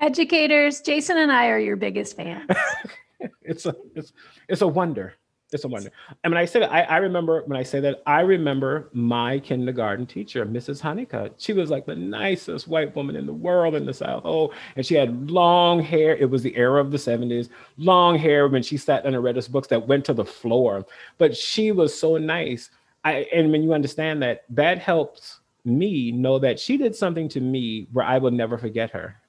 Educators, 0.00 0.80
Jason 0.82 1.16
and 1.16 1.32
I 1.32 1.48
are 1.48 1.58
your 1.58 1.76
biggest 1.76 2.16
fans. 2.16 2.50
it's 3.40 3.64
a 3.64 3.74
it's 3.94 4.12
it's 4.48 4.60
a 4.60 4.66
wonder 4.66 5.14
it's 5.52 5.64
a 5.64 5.68
wonder. 5.68 5.90
And 6.24 6.32
when 6.32 6.42
I 6.42 6.44
say 6.44 6.60
that, 6.60 6.72
I, 6.72 6.82
I 6.82 6.96
remember 6.96 7.42
when 7.46 7.56
I 7.56 7.62
say 7.62 7.78
that, 7.80 8.02
I 8.04 8.20
remember 8.20 8.88
my 8.92 9.38
kindergarten 9.38 10.04
teacher, 10.04 10.44
Mrs. 10.44 10.80
Honeycutt. 10.80 11.34
She 11.38 11.52
was 11.52 11.70
like 11.70 11.86
the 11.86 11.94
nicest 11.94 12.66
white 12.66 12.94
woman 12.96 13.14
in 13.14 13.26
the 13.26 13.32
world 13.32 13.76
in 13.76 13.86
the 13.86 13.94
South. 13.94 14.22
Oh, 14.24 14.52
and 14.74 14.84
she 14.84 14.94
had 14.96 15.30
long 15.30 15.80
hair. 15.80 16.16
It 16.16 16.28
was 16.28 16.42
the 16.42 16.56
era 16.56 16.80
of 16.80 16.90
the 16.90 16.96
70s, 16.96 17.48
long 17.76 18.18
hair 18.18 18.48
when 18.48 18.62
she 18.62 18.76
sat 18.76 19.06
and 19.06 19.22
read 19.22 19.38
us 19.38 19.46
books 19.46 19.68
that 19.68 19.86
went 19.86 20.04
to 20.06 20.14
the 20.14 20.24
floor. 20.24 20.84
But 21.16 21.36
she 21.36 21.70
was 21.70 21.96
so 21.96 22.16
nice. 22.18 22.70
I, 23.04 23.28
and 23.32 23.52
when 23.52 23.62
you 23.62 23.72
understand 23.72 24.20
that, 24.22 24.44
that 24.50 24.80
helps 24.80 25.40
me 25.64 26.10
know 26.10 26.40
that 26.40 26.58
she 26.58 26.76
did 26.76 26.96
something 26.96 27.28
to 27.28 27.40
me 27.40 27.86
where 27.92 28.04
I 28.04 28.18
will 28.18 28.32
never 28.32 28.58
forget 28.58 28.90
her. 28.90 29.20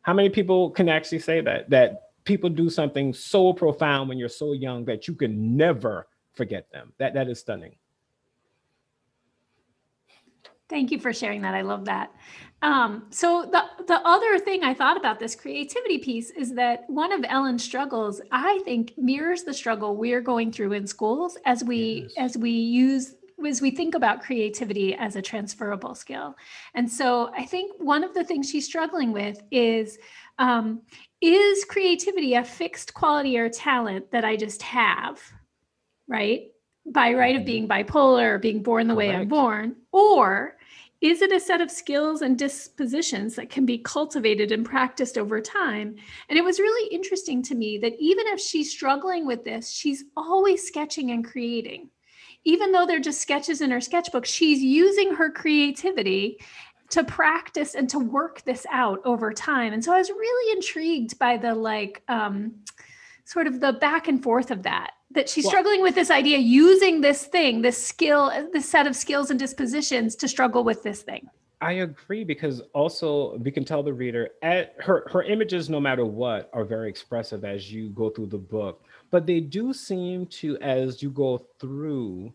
How 0.00 0.14
many 0.14 0.30
people 0.30 0.70
can 0.70 0.88
actually 0.88 1.18
say 1.18 1.42
that? 1.42 1.68
That 1.68 2.05
people 2.26 2.50
do 2.50 2.68
something 2.68 3.14
so 3.14 3.52
profound 3.54 4.08
when 4.08 4.18
you're 4.18 4.28
so 4.28 4.52
young 4.52 4.84
that 4.84 5.08
you 5.08 5.14
can 5.14 5.56
never 5.56 6.08
forget 6.34 6.70
them. 6.70 6.92
That 6.98 7.14
that 7.14 7.28
is 7.28 7.40
stunning. 7.40 7.76
Thank 10.68 10.90
you 10.90 10.98
for 10.98 11.12
sharing 11.12 11.42
that. 11.42 11.54
I 11.54 11.62
love 11.62 11.84
that. 11.84 12.12
Um, 12.60 13.06
so 13.10 13.48
the 13.50 13.62
the 13.86 14.00
other 14.06 14.38
thing 14.38 14.64
I 14.64 14.74
thought 14.74 14.96
about 14.96 15.18
this 15.20 15.34
creativity 15.34 15.98
piece 15.98 16.30
is 16.30 16.54
that 16.54 16.88
one 16.90 17.12
of 17.12 17.24
Ellen's 17.28 17.62
struggles, 17.62 18.20
I 18.32 18.60
think, 18.64 18.92
mirrors 18.98 19.44
the 19.44 19.54
struggle 19.54 19.96
we're 19.96 20.20
going 20.20 20.50
through 20.52 20.72
in 20.72 20.86
schools 20.86 21.38
as 21.46 21.62
we 21.62 22.08
yes. 22.16 22.34
as 22.34 22.36
we 22.36 22.50
use 22.50 23.14
as 23.46 23.60
we 23.60 23.70
think 23.70 23.94
about 23.94 24.22
creativity 24.22 24.94
as 24.94 25.14
a 25.14 25.22
transferable 25.22 25.94
skill. 25.94 26.34
And 26.74 26.90
so 26.90 27.30
I 27.36 27.44
think 27.44 27.72
one 27.78 28.02
of 28.02 28.14
the 28.14 28.24
things 28.24 28.48
she's 28.48 28.64
struggling 28.64 29.12
with 29.12 29.42
is 29.50 29.98
um, 30.38 30.82
is 31.20 31.64
creativity 31.64 32.34
a 32.34 32.44
fixed 32.44 32.94
quality 32.94 33.38
or 33.38 33.48
talent 33.48 34.10
that 34.10 34.24
I 34.24 34.36
just 34.36 34.62
have, 34.62 35.20
right? 36.08 36.48
By 36.84 37.14
right 37.14 37.36
of 37.36 37.40
mm-hmm. 37.40 37.46
being 37.46 37.68
bipolar 37.68 38.34
or 38.34 38.38
being 38.38 38.62
born 38.62 38.86
the 38.86 38.94
Correct. 38.94 39.08
way 39.08 39.16
I'm 39.16 39.28
born, 39.28 39.76
or 39.92 40.56
is 41.00 41.20
it 41.20 41.32
a 41.32 41.40
set 41.40 41.60
of 41.60 41.70
skills 41.70 42.22
and 42.22 42.38
dispositions 42.38 43.36
that 43.36 43.50
can 43.50 43.66
be 43.66 43.78
cultivated 43.78 44.50
and 44.50 44.64
practiced 44.64 45.18
over 45.18 45.40
time? 45.40 45.96
And 46.28 46.38
it 46.38 46.44
was 46.44 46.58
really 46.58 46.92
interesting 46.92 47.42
to 47.44 47.54
me 47.54 47.78
that 47.78 47.94
even 47.98 48.26
if 48.28 48.40
she's 48.40 48.70
struggling 48.70 49.26
with 49.26 49.44
this, 49.44 49.70
she's 49.70 50.04
always 50.16 50.66
sketching 50.66 51.10
and 51.10 51.24
creating. 51.24 51.90
Even 52.44 52.72
though 52.72 52.86
they're 52.86 53.00
just 53.00 53.20
sketches 53.20 53.60
in 53.60 53.70
her 53.72 53.80
sketchbook, 53.80 54.24
she's 54.24 54.62
using 54.62 55.14
her 55.14 55.30
creativity 55.30 56.38
to 56.90 57.04
practice 57.04 57.74
and 57.74 57.88
to 57.90 57.98
work 57.98 58.42
this 58.42 58.66
out 58.70 59.00
over 59.04 59.32
time. 59.32 59.72
And 59.72 59.84
so 59.84 59.92
I 59.92 59.98
was 59.98 60.10
really 60.10 60.56
intrigued 60.56 61.18
by 61.18 61.36
the 61.36 61.54
like 61.54 62.02
um, 62.08 62.54
sort 63.24 63.46
of 63.46 63.60
the 63.60 63.72
back 63.74 64.08
and 64.08 64.22
forth 64.22 64.50
of 64.50 64.62
that. 64.64 64.92
That 65.12 65.28
she's 65.28 65.44
well, 65.44 65.52
struggling 65.52 65.82
with 65.82 65.94
this 65.94 66.10
idea, 66.10 66.38
using 66.38 67.00
this 67.00 67.26
thing, 67.26 67.62
this 67.62 67.80
skill, 67.80 68.30
this 68.52 68.68
set 68.68 68.86
of 68.86 68.96
skills 68.96 69.30
and 69.30 69.38
dispositions 69.38 70.16
to 70.16 70.28
struggle 70.28 70.64
with 70.64 70.82
this 70.82 71.02
thing. 71.02 71.28
I 71.60 71.72
agree 71.72 72.22
because 72.22 72.60
also 72.74 73.38
we 73.38 73.50
can 73.50 73.64
tell 73.64 73.82
the 73.82 73.92
reader 73.92 74.30
at 74.42 74.74
her 74.78 75.08
her 75.10 75.22
images, 75.22 75.70
no 75.70 75.80
matter 75.80 76.04
what, 76.04 76.50
are 76.52 76.64
very 76.64 76.88
expressive 76.88 77.44
as 77.44 77.72
you 77.72 77.90
go 77.90 78.10
through 78.10 78.26
the 78.26 78.38
book. 78.38 78.84
But 79.10 79.26
they 79.26 79.40
do 79.40 79.72
seem 79.72 80.26
to, 80.26 80.58
as 80.58 81.02
you 81.02 81.10
go 81.10 81.46
through, 81.58 82.32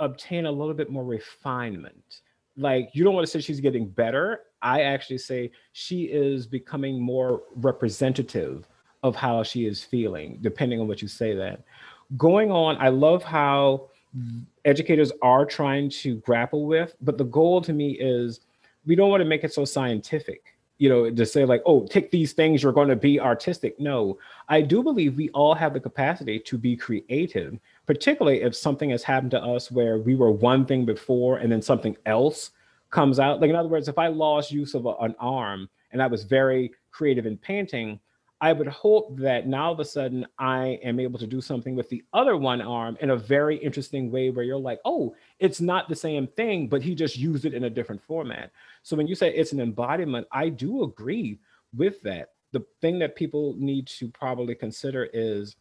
obtain 0.00 0.46
a 0.46 0.52
little 0.52 0.74
bit 0.74 0.90
more 0.90 1.04
refinement 1.04 2.20
like 2.56 2.90
you 2.92 3.04
don't 3.04 3.14
want 3.14 3.26
to 3.26 3.30
say 3.30 3.40
she's 3.40 3.60
getting 3.60 3.88
better. 3.88 4.40
I 4.62 4.82
actually 4.82 5.18
say 5.18 5.50
she 5.72 6.04
is 6.04 6.46
becoming 6.46 7.00
more 7.00 7.42
representative 7.56 8.66
of 9.02 9.14
how 9.16 9.42
she 9.42 9.66
is 9.66 9.84
feeling, 9.84 10.38
depending 10.40 10.80
on 10.80 10.88
what 10.88 11.02
you 11.02 11.08
say 11.08 11.34
that. 11.34 11.62
Going 12.16 12.50
on, 12.50 12.76
I 12.78 12.88
love 12.88 13.22
how 13.22 13.88
educators 14.64 15.12
are 15.20 15.44
trying 15.44 15.90
to 15.90 16.16
grapple 16.16 16.66
with, 16.66 16.94
but 17.00 17.18
the 17.18 17.24
goal 17.24 17.60
to 17.62 17.72
me 17.72 17.92
is 17.92 18.40
we 18.86 18.94
don't 18.94 19.10
want 19.10 19.20
to 19.20 19.26
make 19.26 19.44
it 19.44 19.52
so 19.52 19.64
scientific 19.64 20.54
you 20.78 20.88
know, 20.88 21.10
to 21.10 21.24
say 21.24 21.44
like, 21.44 21.62
oh, 21.66 21.86
take 21.86 22.10
these 22.10 22.32
things, 22.32 22.62
you're 22.62 22.72
going 22.72 22.88
to 22.88 22.96
be 22.96 23.20
artistic. 23.20 23.78
No, 23.78 24.18
I 24.48 24.60
do 24.60 24.82
believe 24.82 25.16
we 25.16 25.30
all 25.30 25.54
have 25.54 25.72
the 25.72 25.80
capacity 25.80 26.38
to 26.40 26.58
be 26.58 26.76
creative, 26.76 27.58
particularly 27.86 28.42
if 28.42 28.56
something 28.56 28.90
has 28.90 29.02
happened 29.02 29.32
to 29.32 29.42
us 29.42 29.70
where 29.70 29.98
we 29.98 30.14
were 30.14 30.30
one 30.30 30.64
thing 30.64 30.84
before 30.84 31.38
and 31.38 31.50
then 31.50 31.62
something 31.62 31.96
else 32.06 32.50
comes 32.90 33.18
out. 33.18 33.40
Like, 33.40 33.50
in 33.50 33.56
other 33.56 33.68
words, 33.68 33.88
if 33.88 33.98
I 33.98 34.08
lost 34.08 34.52
use 34.52 34.74
of 34.74 34.86
a, 34.86 34.94
an 35.00 35.14
arm 35.18 35.68
and 35.90 36.02
I 36.02 36.06
was 36.06 36.24
very 36.24 36.72
creative 36.90 37.26
in 37.26 37.36
painting, 37.36 38.00
I 38.40 38.52
would 38.52 38.66
hope 38.66 39.16
that 39.18 39.46
now 39.46 39.66
all 39.66 39.72
of 39.72 39.80
a 39.80 39.84
sudden 39.84 40.26
I 40.38 40.78
am 40.82 41.00
able 41.00 41.18
to 41.18 41.26
do 41.26 41.40
something 41.40 41.74
with 41.76 41.88
the 41.88 42.04
other 42.12 42.36
one 42.36 42.60
arm 42.60 42.96
in 43.00 43.10
a 43.10 43.16
very 43.16 43.56
interesting 43.56 44.10
way 44.10 44.30
where 44.30 44.44
you're 44.44 44.58
like, 44.58 44.80
oh, 44.84 45.14
it's 45.38 45.60
not 45.60 45.88
the 45.88 45.96
same 45.96 46.26
thing, 46.26 46.68
but 46.68 46.82
he 46.82 46.94
just 46.94 47.16
used 47.16 47.44
it 47.44 47.54
in 47.54 47.64
a 47.64 47.70
different 47.70 48.02
format. 48.02 48.50
So 48.82 48.96
when 48.96 49.06
you 49.06 49.14
say 49.14 49.32
it's 49.32 49.52
an 49.52 49.60
embodiment, 49.60 50.26
I 50.30 50.48
do 50.48 50.82
agree 50.82 51.38
with 51.74 52.02
that. 52.02 52.30
The 52.52 52.64
thing 52.80 52.98
that 53.00 53.16
people 53.16 53.54
need 53.58 53.86
to 53.88 54.08
probably 54.08 54.54
consider 54.54 55.08
is 55.12 55.56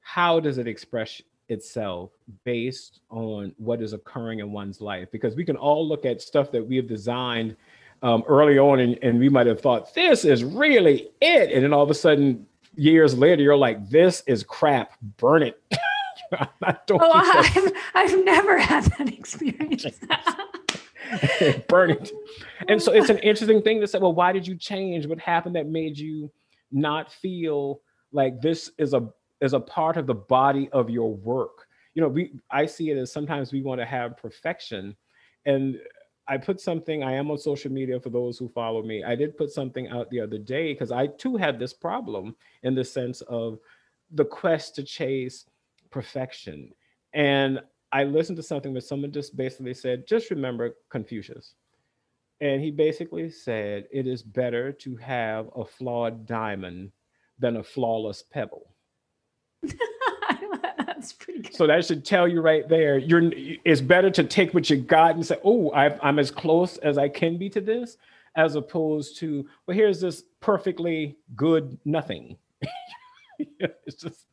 how 0.00 0.40
does 0.40 0.58
it 0.58 0.66
express 0.66 1.22
itself 1.48 2.10
based 2.44 3.00
on 3.10 3.54
what 3.58 3.80
is 3.82 3.92
occurring 3.92 4.40
in 4.40 4.52
one's 4.52 4.80
life? 4.80 5.08
Because 5.10 5.34
we 5.34 5.44
can 5.44 5.56
all 5.56 5.86
look 5.86 6.04
at 6.04 6.20
stuff 6.20 6.50
that 6.52 6.66
we 6.66 6.76
have 6.76 6.86
designed 6.86 7.56
um, 8.02 8.22
early 8.28 8.58
on, 8.58 8.80
and, 8.80 8.98
and 9.02 9.18
we 9.18 9.28
might 9.28 9.46
have 9.46 9.60
thought 9.60 9.94
this 9.94 10.24
is 10.24 10.44
really 10.44 11.10
it, 11.20 11.52
and 11.52 11.64
then 11.64 11.72
all 11.72 11.82
of 11.82 11.90
a 11.90 11.94
sudden, 11.94 12.46
years 12.76 13.16
later, 13.16 13.42
you're 13.42 13.56
like, 13.56 13.88
this 13.88 14.22
is 14.26 14.44
crap, 14.44 14.92
burn 15.16 15.42
it. 15.42 15.60
I 16.62 16.76
don't. 16.86 17.00
oh, 17.02 17.10
I've, 17.12 17.72
I've 17.94 18.24
never 18.24 18.58
had 18.58 18.84
that 18.84 19.08
experience. 19.12 19.86
burn 21.68 21.90
it. 21.90 22.10
And 22.68 22.80
so 22.80 22.92
it's 22.92 23.08
an 23.08 23.18
interesting 23.18 23.62
thing 23.62 23.80
to 23.80 23.86
say, 23.86 23.98
well, 23.98 24.12
why 24.12 24.32
did 24.32 24.46
you 24.46 24.56
change? 24.56 25.06
What 25.06 25.18
happened 25.18 25.56
that 25.56 25.66
made 25.66 25.98
you 25.98 26.30
not 26.70 27.12
feel 27.12 27.80
like 28.12 28.40
this 28.40 28.70
is 28.78 28.94
a 28.94 29.08
is 29.40 29.52
a 29.52 29.60
part 29.60 29.96
of 29.96 30.06
the 30.06 30.14
body 30.14 30.68
of 30.72 30.90
your 30.90 31.14
work? 31.14 31.66
You 31.94 32.02
know, 32.02 32.08
we 32.08 32.32
I 32.50 32.66
see 32.66 32.90
it 32.90 32.98
as 32.98 33.12
sometimes 33.12 33.52
we 33.52 33.62
want 33.62 33.80
to 33.80 33.86
have 33.86 34.16
perfection. 34.16 34.96
And 35.46 35.78
I 36.28 36.36
put 36.36 36.60
something, 36.60 37.02
I 37.02 37.14
am 37.14 37.30
on 37.30 37.38
social 37.38 37.72
media 37.72 37.98
for 37.98 38.10
those 38.10 38.36
who 38.36 38.48
follow 38.50 38.82
me. 38.82 39.02
I 39.02 39.14
did 39.14 39.38
put 39.38 39.50
something 39.50 39.88
out 39.88 40.10
the 40.10 40.20
other 40.20 40.36
day 40.38 40.74
because 40.74 40.92
I 40.92 41.06
too 41.06 41.36
had 41.36 41.58
this 41.58 41.72
problem 41.72 42.36
in 42.62 42.74
the 42.74 42.84
sense 42.84 43.22
of 43.22 43.58
the 44.10 44.26
quest 44.26 44.74
to 44.74 44.82
chase 44.82 45.46
perfection. 45.90 46.70
And 47.14 47.60
I 47.92 48.04
listened 48.04 48.36
to 48.36 48.42
something 48.42 48.72
where 48.72 48.82
someone 48.82 49.10
just 49.10 49.36
basically 49.36 49.72
said, 49.72 50.06
just 50.06 50.30
remember 50.30 50.76
Confucius. 50.90 51.54
And 52.40 52.62
he 52.62 52.70
basically 52.70 53.30
said, 53.30 53.86
it 53.90 54.06
is 54.06 54.22
better 54.22 54.70
to 54.72 54.96
have 54.96 55.48
a 55.56 55.64
flawed 55.64 56.26
diamond 56.26 56.92
than 57.38 57.56
a 57.56 57.62
flawless 57.62 58.22
pebble. 58.22 58.74
That's 60.98 61.12
pretty 61.12 61.40
good. 61.42 61.54
So 61.54 61.66
that 61.66 61.84
should 61.84 62.04
tell 62.04 62.26
you 62.26 62.40
right 62.40 62.68
there. 62.68 62.98
You're. 62.98 63.30
It's 63.64 63.80
better 63.80 64.10
to 64.10 64.24
take 64.24 64.54
what 64.54 64.68
you 64.68 64.76
got 64.76 65.14
and 65.14 65.24
say, 65.24 65.38
"Oh, 65.44 65.70
i 65.70 65.96
am 66.08 66.18
as 66.18 66.30
close 66.30 66.76
as 66.78 66.98
I 66.98 67.08
can 67.08 67.38
be 67.38 67.48
to 67.50 67.60
this," 67.60 67.96
as 68.36 68.56
opposed 68.56 69.16
to, 69.18 69.46
"Well, 69.66 69.76
here's 69.76 70.00
this 70.00 70.24
perfectly 70.40 71.16
good 71.36 71.78
nothing." 71.84 72.36
it's 73.38 74.02
just. 74.02 74.24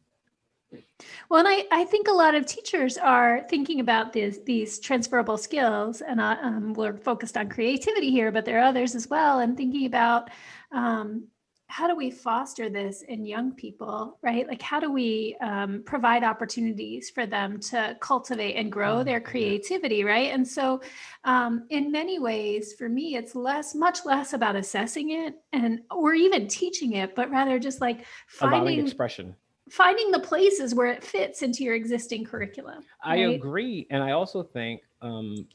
Well, 1.29 1.39
and 1.39 1.47
I, 1.47 1.65
I 1.71 1.85
think 1.85 2.07
a 2.07 2.13
lot 2.13 2.35
of 2.35 2.45
teachers 2.45 2.97
are 2.97 3.45
thinking 3.49 3.79
about 3.79 4.11
these 4.11 4.43
these 4.43 4.79
transferable 4.79 5.37
skills, 5.37 6.01
and 6.01 6.19
uh, 6.19 6.37
um, 6.41 6.73
we're 6.73 6.97
focused 6.97 7.37
on 7.37 7.49
creativity 7.49 8.11
here, 8.11 8.31
but 8.31 8.45
there 8.45 8.59
are 8.59 8.65
others 8.65 8.95
as 8.95 9.09
well, 9.09 9.39
and 9.39 9.55
thinking 9.55 9.85
about 9.85 10.29
um, 10.71 11.27
how 11.67 11.87
do 11.87 11.95
we 11.95 12.11
foster 12.11 12.69
this 12.69 13.01
in 13.03 13.25
young 13.25 13.51
people 13.51 14.17
right? 14.21 14.47
Like 14.47 14.61
how 14.61 14.79
do 14.79 14.91
we 14.91 15.35
um, 15.41 15.83
provide 15.85 16.23
opportunities 16.23 17.09
for 17.09 17.25
them 17.25 17.59
to 17.61 17.97
cultivate 17.99 18.55
and 18.55 18.71
grow 18.71 19.03
their 19.03 19.19
mm-hmm. 19.19 19.29
creativity 19.29 20.03
right? 20.03 20.31
And 20.31 20.47
so 20.47 20.81
um, 21.23 21.65
in 21.69 21.91
many 21.91 22.19
ways 22.19 22.73
for 22.73 22.89
me 22.89 23.15
it's 23.15 23.35
less 23.35 23.75
much 23.75 24.05
less 24.05 24.33
about 24.33 24.55
assessing 24.55 25.11
it 25.11 25.35
and 25.53 25.81
or 25.91 26.13
even 26.13 26.47
teaching 26.47 26.93
it 26.93 27.15
but 27.15 27.29
rather 27.29 27.59
just 27.59 27.81
like 27.81 28.05
finding 28.27 28.61
Allowing 28.61 28.79
expression. 28.79 29.35
finding 29.69 30.11
the 30.11 30.19
places 30.19 30.75
where 30.75 30.87
it 30.87 31.03
fits 31.03 31.41
into 31.41 31.63
your 31.63 31.75
existing 31.75 32.25
curriculum 32.25 32.83
right? 33.05 33.13
i 33.13 33.15
agree 33.15 33.87
and 33.89 34.03
i 34.03 34.11
also 34.11 34.43
think 34.43 34.81
um, 35.01 35.47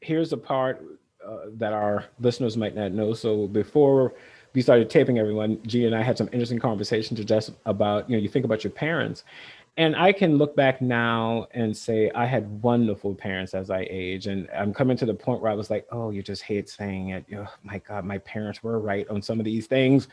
here's 0.00 0.32
a 0.32 0.36
part 0.36 0.82
uh, 1.26 1.46
that 1.54 1.72
our 1.72 2.04
listeners 2.20 2.56
might 2.56 2.74
not 2.74 2.92
know. 2.92 3.12
So 3.12 3.48
before 3.48 4.14
we 4.58 4.62
started 4.62 4.90
taping 4.90 5.20
everyone, 5.20 5.62
G 5.68 5.86
and 5.86 5.94
I 5.94 6.02
had 6.02 6.18
some 6.18 6.28
interesting 6.32 6.58
conversations 6.58 7.24
just 7.24 7.52
about, 7.64 8.10
you 8.10 8.16
know, 8.16 8.20
you 8.20 8.28
think 8.28 8.44
about 8.44 8.64
your 8.64 8.72
parents. 8.72 9.22
And 9.76 9.94
I 9.94 10.10
can 10.10 10.36
look 10.36 10.56
back 10.56 10.82
now 10.82 11.46
and 11.52 11.76
say 11.76 12.10
I 12.12 12.26
had 12.26 12.60
wonderful 12.60 13.14
parents 13.14 13.54
as 13.54 13.70
I 13.70 13.86
age. 13.88 14.26
And 14.26 14.48
I'm 14.52 14.74
coming 14.74 14.96
to 14.96 15.06
the 15.06 15.14
point 15.14 15.42
where 15.42 15.52
I 15.52 15.54
was 15.54 15.70
like, 15.70 15.86
oh, 15.92 16.10
you 16.10 16.24
just 16.24 16.42
hate 16.42 16.68
saying 16.68 17.10
it. 17.10 17.24
Oh, 17.36 17.46
my 17.62 17.78
God, 17.78 18.04
my 18.04 18.18
parents 18.18 18.60
were 18.60 18.80
right 18.80 19.08
on 19.08 19.22
some 19.22 19.38
of 19.38 19.44
these 19.44 19.68
things. 19.68 20.08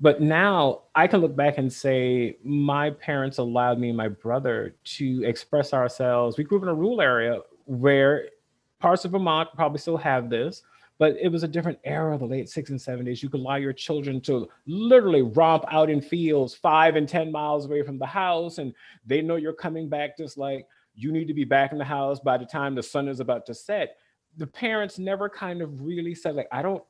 But 0.00 0.22
now 0.22 0.84
I 0.94 1.06
can 1.06 1.20
look 1.20 1.36
back 1.36 1.58
and 1.58 1.70
say 1.70 2.38
my 2.42 2.88
parents 2.88 3.36
allowed 3.36 3.78
me 3.78 3.88
and 3.88 3.98
my 3.98 4.08
brother 4.08 4.76
to 4.96 5.24
express 5.26 5.74
ourselves. 5.74 6.38
We 6.38 6.44
grew 6.44 6.56
up 6.56 6.62
in 6.62 6.70
a 6.70 6.74
rural 6.74 7.02
area 7.02 7.40
where 7.66 8.30
parts 8.78 9.04
of 9.04 9.10
Vermont 9.10 9.50
probably 9.54 9.78
still 9.78 9.98
have 9.98 10.30
this, 10.30 10.62
but 10.98 11.16
it 11.20 11.28
was 11.28 11.44
a 11.44 11.48
different 11.48 11.78
era, 11.84 12.18
the 12.18 12.26
late 12.26 12.46
60s 12.46 12.70
and 12.70 12.78
70s. 12.78 13.22
You 13.22 13.28
could 13.28 13.40
allow 13.40 13.56
your 13.56 13.72
children 13.72 14.20
to 14.22 14.48
literally 14.66 15.22
romp 15.22 15.64
out 15.68 15.90
in 15.90 16.00
fields 16.00 16.54
five 16.54 16.96
and 16.96 17.08
10 17.08 17.30
miles 17.30 17.66
away 17.66 17.82
from 17.82 17.98
the 17.98 18.06
house, 18.06 18.58
and 18.58 18.74
they 19.06 19.22
know 19.22 19.36
you're 19.36 19.52
coming 19.52 19.88
back 19.88 20.16
just 20.16 20.36
like 20.36 20.66
you 20.94 21.12
need 21.12 21.28
to 21.28 21.34
be 21.34 21.44
back 21.44 21.72
in 21.72 21.78
the 21.78 21.84
house 21.84 22.18
by 22.18 22.36
the 22.36 22.44
time 22.44 22.74
the 22.74 22.82
sun 22.82 23.08
is 23.08 23.20
about 23.20 23.46
to 23.46 23.54
set. 23.54 23.96
The 24.36 24.46
parents 24.46 24.98
never 24.98 25.28
kind 25.28 25.62
of 25.62 25.80
really 25.80 26.14
said, 26.14 26.34
like, 26.34 26.48
I 26.50 26.62
don't 26.62 26.82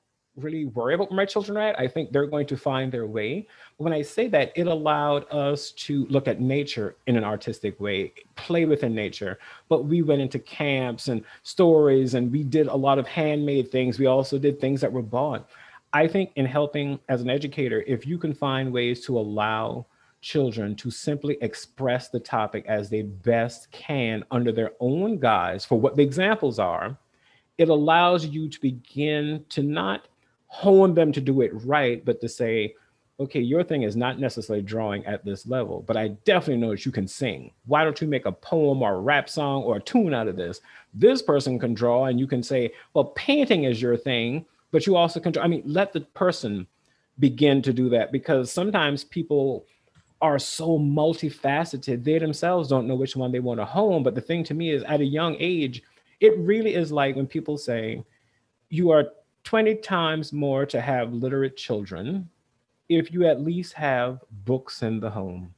really 0.42 0.66
worry 0.66 0.94
about 0.94 1.10
where 1.10 1.16
my 1.16 1.24
children 1.24 1.56
are 1.58 1.60
at. 1.60 1.78
I 1.78 1.88
think 1.88 2.12
they're 2.12 2.26
going 2.26 2.46
to 2.46 2.56
find 2.56 2.90
their 2.90 3.06
way. 3.06 3.46
When 3.76 3.92
I 3.92 4.02
say 4.02 4.28
that, 4.28 4.52
it 4.56 4.66
allowed 4.66 5.30
us 5.32 5.72
to 5.72 6.06
look 6.06 6.28
at 6.28 6.40
nature 6.40 6.96
in 7.06 7.16
an 7.16 7.24
artistic 7.24 7.78
way, 7.80 8.12
play 8.36 8.64
within 8.64 8.94
nature. 8.94 9.38
But 9.68 9.84
we 9.84 10.02
went 10.02 10.22
into 10.22 10.38
camps 10.38 11.08
and 11.08 11.24
stories, 11.42 12.14
and 12.14 12.32
we 12.32 12.42
did 12.42 12.66
a 12.66 12.76
lot 12.76 12.98
of 12.98 13.06
handmade 13.06 13.70
things. 13.70 13.98
We 13.98 14.06
also 14.06 14.38
did 14.38 14.60
things 14.60 14.80
that 14.80 14.92
were 14.92 15.02
bought. 15.02 15.48
I 15.92 16.06
think 16.06 16.32
in 16.36 16.46
helping 16.46 16.98
as 17.08 17.22
an 17.22 17.30
educator, 17.30 17.82
if 17.86 18.06
you 18.06 18.18
can 18.18 18.34
find 18.34 18.72
ways 18.72 19.04
to 19.06 19.18
allow 19.18 19.86
children 20.20 20.74
to 20.76 20.90
simply 20.90 21.38
express 21.40 22.08
the 22.08 22.20
topic 22.20 22.64
as 22.66 22.90
they 22.90 23.02
best 23.02 23.70
can 23.70 24.24
under 24.30 24.52
their 24.52 24.72
own 24.80 25.18
guise 25.18 25.64
for 25.64 25.80
what 25.80 25.96
the 25.96 26.02
examples 26.02 26.58
are, 26.58 26.98
it 27.56 27.68
allows 27.68 28.26
you 28.26 28.48
to 28.48 28.60
begin 28.60 29.44
to 29.48 29.62
not 29.62 30.08
hone 30.48 30.94
them 30.94 31.12
to 31.12 31.20
do 31.20 31.40
it 31.42 31.52
right, 31.64 32.04
but 32.04 32.20
to 32.20 32.28
say, 32.28 32.74
okay, 33.20 33.40
your 33.40 33.64
thing 33.64 33.82
is 33.82 33.96
not 33.96 34.20
necessarily 34.20 34.62
drawing 34.62 35.04
at 35.04 35.24
this 35.24 35.46
level, 35.46 35.82
but 35.86 35.96
I 35.96 36.08
definitely 36.24 36.60
know 36.60 36.70
that 36.70 36.86
you 36.86 36.92
can 36.92 37.08
sing. 37.08 37.52
Why 37.66 37.84
don't 37.84 38.00
you 38.00 38.06
make 38.06 38.26
a 38.26 38.32
poem 38.32 38.82
or 38.82 38.94
a 38.94 39.00
rap 39.00 39.28
song 39.28 39.62
or 39.62 39.76
a 39.76 39.80
tune 39.80 40.14
out 40.14 40.28
of 40.28 40.36
this? 40.36 40.60
This 40.94 41.20
person 41.20 41.58
can 41.58 41.74
draw, 41.74 42.06
and 42.06 42.18
you 42.18 42.26
can 42.26 42.42
say, 42.42 42.72
well, 42.94 43.06
painting 43.16 43.64
is 43.64 43.82
your 43.82 43.96
thing, 43.96 44.46
but 44.70 44.86
you 44.86 44.96
also 44.96 45.18
can 45.20 45.32
draw. 45.32 45.42
I 45.42 45.48
mean, 45.48 45.62
let 45.64 45.92
the 45.92 46.02
person 46.02 46.66
begin 47.18 47.60
to 47.62 47.72
do 47.72 47.88
that 47.88 48.12
because 48.12 48.52
sometimes 48.52 49.02
people 49.02 49.66
are 50.20 50.38
so 50.38 50.78
multifaceted, 50.78 52.04
they 52.04 52.18
themselves 52.18 52.68
don't 52.68 52.86
know 52.86 52.94
which 52.94 53.16
one 53.16 53.32
they 53.32 53.40
want 53.40 53.60
to 53.60 53.64
hone. 53.64 54.02
But 54.02 54.14
the 54.14 54.20
thing 54.20 54.44
to 54.44 54.54
me 54.54 54.70
is, 54.70 54.82
at 54.84 55.00
a 55.00 55.04
young 55.04 55.36
age, 55.38 55.82
it 56.20 56.36
really 56.38 56.74
is 56.74 56.90
like 56.90 57.16
when 57.16 57.26
people 57.26 57.56
say, 57.56 58.02
you 58.68 58.90
are 58.90 59.08
20 59.44 59.76
times 59.76 60.32
more 60.32 60.66
to 60.66 60.80
have 60.80 61.12
literate 61.12 61.56
children 61.56 62.28
if 62.88 63.12
you 63.12 63.26
at 63.26 63.40
least 63.40 63.72
have 63.74 64.20
books 64.44 64.82
in 64.82 65.00
the 65.00 65.10
home. 65.10 65.54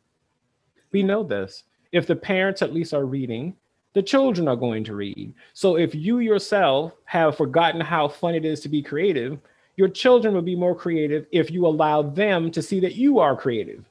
We 0.92 1.02
know 1.02 1.22
this. 1.22 1.64
If 1.92 2.06
the 2.06 2.16
parents 2.16 2.62
at 2.62 2.72
least 2.72 2.94
are 2.94 3.04
reading, 3.04 3.56
the 3.92 4.02
children 4.02 4.46
are 4.48 4.56
going 4.56 4.84
to 4.84 4.94
read. 4.94 5.34
So 5.52 5.76
if 5.76 5.94
you 5.94 6.20
yourself 6.20 6.92
have 7.04 7.36
forgotten 7.36 7.80
how 7.80 8.08
fun 8.08 8.34
it 8.34 8.44
is 8.44 8.60
to 8.60 8.68
be 8.68 8.82
creative, 8.82 9.38
your 9.76 9.88
children 9.88 10.34
will 10.34 10.42
be 10.42 10.56
more 10.56 10.74
creative 10.74 11.26
if 11.32 11.50
you 11.50 11.66
allow 11.66 12.02
them 12.02 12.50
to 12.50 12.62
see 12.62 12.80
that 12.80 12.94
you 12.94 13.18
are 13.18 13.36
creative 13.36 13.84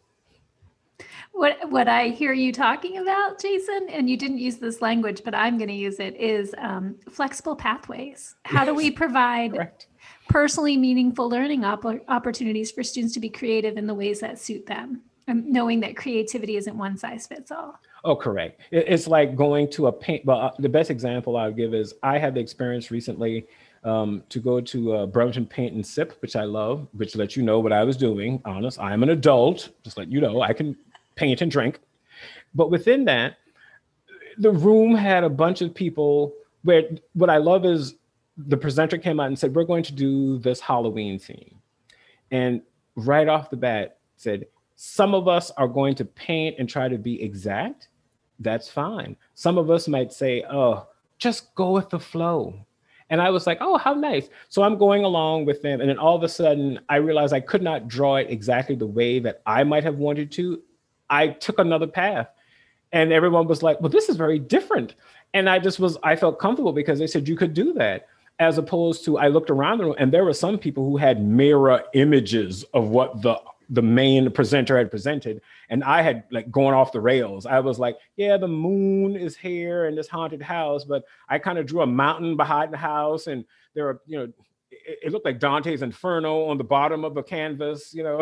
what 1.39 1.69
what 1.69 1.87
I 1.87 2.09
hear 2.09 2.33
you 2.33 2.51
talking 2.51 2.97
about, 2.97 3.39
Jason, 3.41 3.87
and 3.89 4.09
you 4.09 4.17
didn't 4.17 4.39
use 4.39 4.57
this 4.57 4.81
language, 4.81 5.21
but 5.23 5.33
I'm 5.33 5.57
going 5.57 5.69
to 5.69 5.73
use 5.73 5.99
it, 6.01 6.15
is 6.17 6.53
um, 6.57 6.95
flexible 7.09 7.55
pathways. 7.55 8.35
How 8.43 8.65
do 8.65 8.75
we 8.75 8.91
provide 8.91 9.53
Correct. 9.53 9.87
personally 10.27 10.75
meaningful 10.75 11.29
learning 11.29 11.63
op- 11.63 11.85
opportunities 12.09 12.71
for 12.71 12.83
students 12.83 13.13
to 13.13 13.21
be 13.21 13.29
creative 13.29 13.77
in 13.77 13.87
the 13.87 13.93
ways 13.93 14.19
that 14.19 14.37
suit 14.37 14.65
them, 14.65 15.01
and 15.27 15.47
knowing 15.47 15.79
that 15.79 15.95
creativity 15.95 16.57
isn't 16.57 16.77
one 16.77 16.97
size 16.97 17.25
fits 17.25 17.51
all. 17.51 17.79
Oh, 18.03 18.17
correct. 18.17 18.59
It's 18.71 19.07
like 19.07 19.37
going 19.37 19.71
to 19.71 19.87
a 19.87 19.93
paint. 19.93 20.25
Well, 20.25 20.41
uh, 20.41 20.51
the 20.59 20.69
best 20.69 20.91
example 20.91 21.37
I 21.37 21.47
would 21.47 21.55
give 21.55 21.73
is 21.73 21.93
I 22.03 22.17
had 22.17 22.35
the 22.35 22.41
experience 22.41 22.91
recently 22.91 23.47
um, 23.85 24.23
to 24.27 24.39
go 24.41 24.59
to 24.59 24.93
uh, 24.93 25.05
Burlington 25.05 25.45
Paint 25.45 25.73
and 25.73 25.85
Sip, 25.85 26.17
which 26.21 26.35
I 26.35 26.43
love, 26.43 26.87
which 26.91 27.15
let 27.15 27.37
you 27.37 27.43
know 27.43 27.59
what 27.61 27.71
I 27.71 27.85
was 27.85 27.95
doing. 27.95 28.41
Honest, 28.43 28.77
I 28.77 28.91
am 28.91 29.03
an 29.03 29.09
adult. 29.09 29.69
Just 29.85 29.97
let 29.97 30.11
you 30.11 30.19
know, 30.19 30.41
I 30.41 30.51
can 30.51 30.75
paint 31.19 31.41
and 31.41 31.51
drink. 31.51 31.79
But 32.55 32.71
within 32.71 33.05
that, 33.05 33.37
the 34.37 34.51
room 34.51 34.95
had 34.95 35.23
a 35.23 35.29
bunch 35.29 35.61
of 35.61 35.75
people 35.75 36.33
where 36.63 36.83
what 37.13 37.29
I 37.29 37.37
love 37.37 37.65
is 37.65 37.95
the 38.37 38.57
presenter 38.57 38.97
came 38.97 39.19
out 39.19 39.27
and 39.27 39.37
said, 39.37 39.53
We're 39.53 39.65
going 39.65 39.83
to 39.83 39.93
do 39.93 40.37
this 40.39 40.61
Halloween 40.61 41.19
theme. 41.19 41.55
And 42.31 42.61
right 42.95 43.27
off 43.27 43.49
the 43.49 43.57
bat 43.57 43.97
said, 44.15 44.45
Some 44.77 45.13
of 45.13 45.27
us 45.27 45.51
are 45.51 45.67
going 45.67 45.95
to 45.95 46.05
paint 46.05 46.55
and 46.57 46.69
try 46.69 46.87
to 46.87 46.97
be 46.97 47.21
exact. 47.21 47.89
That's 48.39 48.69
fine. 48.69 49.17
Some 49.35 49.57
of 49.57 49.69
us 49.69 49.89
might 49.89 50.13
say, 50.13 50.43
Oh, 50.49 50.87
just 51.17 51.53
go 51.55 51.71
with 51.71 51.89
the 51.89 51.99
flow. 51.99 52.65
And 53.11 53.21
I 53.21 53.31
was 53.31 53.47
like, 53.47 53.57
oh, 53.59 53.77
how 53.77 53.95
nice. 53.95 54.29
So 54.49 54.61
I'm 54.61 54.77
going 54.77 55.03
along 55.03 55.45
with 55.45 55.63
them. 55.63 55.81
And 55.81 55.89
then 55.89 55.97
all 55.97 56.15
of 56.15 56.21
a 56.21 56.29
sudden, 56.29 56.79
I 56.89 56.97
realized 56.97 57.33
I 57.33 57.39
could 57.39 57.63
not 57.63 57.87
draw 57.87 58.17
it 58.17 58.27
exactly 58.29 58.75
the 58.75 58.85
way 58.85 59.19
that 59.19 59.41
I 59.47 59.63
might 59.63 59.83
have 59.83 59.95
wanted 59.95 60.31
to. 60.33 60.61
I 61.09 61.29
took 61.29 61.59
another 61.59 61.87
path. 61.87 62.27
And 62.91 63.13
everyone 63.13 63.47
was 63.47 63.61
like, 63.61 63.79
well, 63.81 63.89
this 63.89 64.09
is 64.09 64.15
very 64.15 64.39
different. 64.39 64.95
And 65.33 65.49
I 65.49 65.59
just 65.59 65.79
was, 65.79 65.97
I 66.03 66.15
felt 66.15 66.39
comfortable 66.39 66.73
because 66.73 66.97
they 66.97 67.07
said 67.07 67.27
you 67.27 67.35
could 67.35 67.53
do 67.53 67.73
that. 67.73 68.07
As 68.39 68.57
opposed 68.57 69.03
to, 69.05 69.17
I 69.17 69.27
looked 69.27 69.49
around 69.49 69.79
the 69.79 69.85
room 69.85 69.95
and 69.99 70.11
there 70.11 70.23
were 70.23 70.33
some 70.33 70.57
people 70.57 70.89
who 70.89 70.97
had 70.97 71.23
mirror 71.23 71.83
images 71.93 72.63
of 72.73 72.87
what 72.87 73.21
the 73.21 73.39
the 73.69 73.81
main 73.81 74.29
presenter 74.31 74.77
had 74.77 74.89
presented 74.89 75.41
and 75.69 75.83
i 75.83 76.01
had 76.01 76.23
like 76.31 76.49
going 76.49 76.73
off 76.73 76.91
the 76.91 76.99
rails 76.99 77.45
i 77.45 77.59
was 77.59 77.77
like 77.77 77.97
yeah 78.17 78.35
the 78.35 78.47
moon 78.47 79.15
is 79.15 79.37
here 79.37 79.85
in 79.85 79.95
this 79.95 80.07
haunted 80.07 80.41
house 80.41 80.83
but 80.83 81.03
i 81.29 81.37
kind 81.37 81.57
of 81.59 81.65
drew 81.65 81.81
a 81.81 81.85
mountain 81.87 82.35
behind 82.35 82.73
the 82.73 82.77
house 82.77 83.27
and 83.27 83.45
there 83.75 83.87
are 83.87 84.01
you 84.07 84.17
know 84.17 84.23
it, 84.71 84.99
it, 85.03 85.11
looked 85.11 85.25
like 85.25 85.39
dante's 85.39 85.81
inferno 85.81 86.45
on 86.45 86.57
the 86.57 86.63
bottom 86.63 87.05
of 87.05 87.13
the 87.13 87.23
canvas 87.23 87.93
you 87.93 88.03
know 88.03 88.19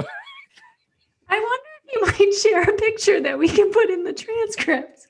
i 1.30 1.40
wonder 1.40 1.77
you 1.94 2.02
might 2.02 2.34
share 2.34 2.64
a 2.64 2.74
picture 2.74 3.22
that 3.22 3.38
we 3.38 3.48
can 3.48 3.72
put 3.72 3.90
in 3.90 4.04
the 4.04 4.14
transcript. 4.14 5.08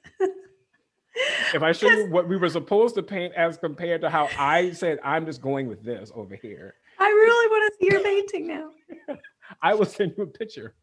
if 1.53 1.61
I 1.63 1.71
show 1.71 1.89
you 1.89 2.07
what 2.09 2.27
we 2.27 2.37
were 2.37 2.49
supposed 2.49 2.95
to 2.95 3.03
paint 3.03 3.33
as 3.33 3.57
compared 3.57 4.01
to 4.01 4.09
how 4.09 4.29
I 4.37 4.71
said, 4.71 4.99
I'm 5.03 5.25
just 5.25 5.41
going 5.41 5.67
with 5.67 5.83
this 5.83 6.11
over 6.13 6.35
here. 6.35 6.75
I 6.99 7.07
really 7.07 7.47
want 7.49 7.73
to 7.73 7.77
see 7.79 7.91
your 7.91 8.03
painting 8.03 8.47
now. 8.47 9.15
I 9.61 9.73
will 9.73 9.85
send 9.85 10.13
you 10.17 10.23
a 10.23 10.27
picture. 10.27 10.73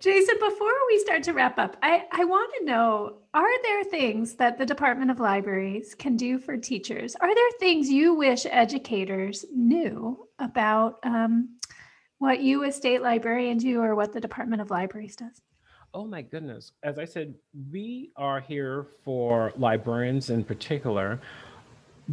Jason, 0.00 0.34
before 0.38 0.72
we 0.88 0.98
start 0.98 1.22
to 1.22 1.32
wrap 1.32 1.58
up, 1.58 1.76
I, 1.82 2.04
I 2.12 2.24
want 2.24 2.52
to 2.58 2.64
know 2.64 3.18
are 3.32 3.62
there 3.62 3.84
things 3.84 4.34
that 4.34 4.58
the 4.58 4.66
Department 4.66 5.10
of 5.10 5.20
Libraries 5.20 5.94
can 5.94 6.16
do 6.16 6.38
for 6.38 6.56
teachers? 6.56 7.16
Are 7.20 7.34
there 7.34 7.50
things 7.58 7.88
you 7.88 8.14
wish 8.14 8.44
educators 8.44 9.44
knew 9.54 10.28
about 10.38 10.98
um, 11.04 11.56
what 12.22 12.40
you 12.40 12.62
as 12.62 12.76
state 12.76 13.02
librarian 13.02 13.58
do 13.58 13.82
or 13.82 13.96
what 13.96 14.12
the 14.12 14.20
Department 14.20 14.62
of 14.62 14.70
Libraries 14.70 15.16
does? 15.16 15.42
Oh 15.92 16.04
my 16.04 16.22
goodness. 16.22 16.70
As 16.84 16.96
I 16.96 17.04
said, 17.04 17.34
we 17.72 18.12
are 18.16 18.38
here 18.38 18.86
for 19.04 19.52
librarians 19.56 20.30
in 20.30 20.44
particular. 20.44 21.20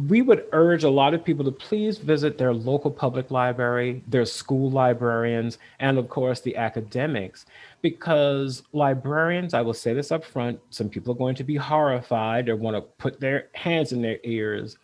We 0.08 0.22
would 0.22 0.46
urge 0.50 0.82
a 0.82 0.90
lot 0.90 1.14
of 1.14 1.24
people 1.24 1.44
to 1.44 1.52
please 1.52 1.98
visit 1.98 2.38
their 2.38 2.52
local 2.52 2.90
public 2.90 3.30
library, 3.30 4.02
their 4.08 4.24
school 4.26 4.68
librarians, 4.68 5.58
and 5.78 5.96
of 5.96 6.08
course 6.08 6.40
the 6.40 6.56
academics, 6.56 7.46
because 7.80 8.64
librarians, 8.72 9.54
I 9.54 9.60
will 9.60 9.74
say 9.74 9.94
this 9.94 10.10
up 10.10 10.24
front, 10.24 10.58
some 10.70 10.88
people 10.88 11.12
are 11.12 11.18
going 11.18 11.36
to 11.36 11.44
be 11.44 11.54
horrified 11.54 12.48
or 12.48 12.56
want 12.56 12.76
to 12.76 12.80
put 12.80 13.20
their 13.20 13.46
hands 13.54 13.92
in 13.92 14.02
their 14.02 14.18
ears. 14.24 14.76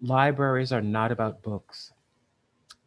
Libraries 0.00 0.72
are 0.72 0.80
not 0.80 1.10
about 1.10 1.42
books 1.42 1.92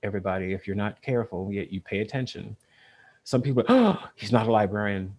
everybody, 0.04 0.54
if 0.54 0.68
you're 0.68 0.76
not 0.76 1.02
careful, 1.02 1.52
yet 1.52 1.72
you 1.72 1.82
pay 1.82 2.00
attention. 2.00 2.56
Some 3.24 3.42
people, 3.42 3.64
oh, 3.70 4.00
he's 4.16 4.32
not 4.32 4.48
a 4.48 4.52
librarian. 4.52 5.16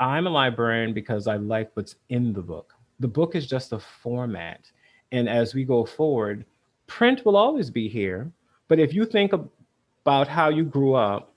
I'm 0.00 0.26
a 0.26 0.30
librarian 0.30 0.94
because 0.94 1.26
I 1.26 1.36
like 1.36 1.70
what's 1.74 1.96
in 2.08 2.32
the 2.32 2.42
book. 2.42 2.74
The 3.00 3.08
book 3.08 3.34
is 3.34 3.46
just 3.46 3.72
a 3.72 3.78
format. 3.78 4.70
And 5.12 5.28
as 5.28 5.54
we 5.54 5.64
go 5.64 5.84
forward, 5.84 6.44
print 6.86 7.24
will 7.24 7.36
always 7.36 7.70
be 7.70 7.88
here. 7.88 8.30
But 8.68 8.78
if 8.78 8.94
you 8.94 9.04
think 9.04 9.32
about 9.32 10.28
how 10.28 10.50
you 10.50 10.64
grew 10.64 10.94
up, 10.94 11.34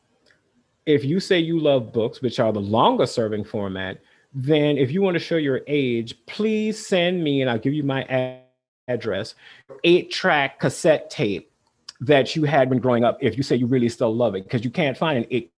if 0.86 1.04
you 1.04 1.20
say 1.20 1.40
you 1.40 1.60
love 1.60 1.94
books, 1.94 2.22
which 2.22 2.40
are 2.40 2.52
the 2.52 2.60
longest 2.60 3.14
serving 3.14 3.46
format, 3.46 4.00
then 4.34 4.78
if 4.78 4.92
you 4.92 5.02
want 5.02 5.16
to 5.16 5.20
show 5.20 5.38
your 5.38 5.62
age, 5.68 6.16
please 6.26 6.86
send 6.86 7.24
me, 7.24 7.42
and 7.42 7.50
I'll 7.50 7.60
give 7.60 7.74
you 7.74 7.84
my 7.84 8.04
ad- 8.04 8.42
address, 8.88 9.36
eight 9.84 10.12
track 10.12 10.60
cassette 10.60 11.10
tape 11.10 11.51
that 12.02 12.36
you 12.36 12.44
had 12.44 12.70
when 12.70 12.80
growing 12.80 13.04
up 13.04 13.18
if 13.22 13.38
you 13.38 13.44
say 13.44 13.56
you 13.56 13.68
really 13.68 13.90
still 13.90 14.14
love 14.14 14.36
it 14.36 14.44
because 14.44 14.66
you 14.66 14.72
can't 14.72 14.98
find 14.98 15.20
an 15.20 15.26
eight, 15.30 15.54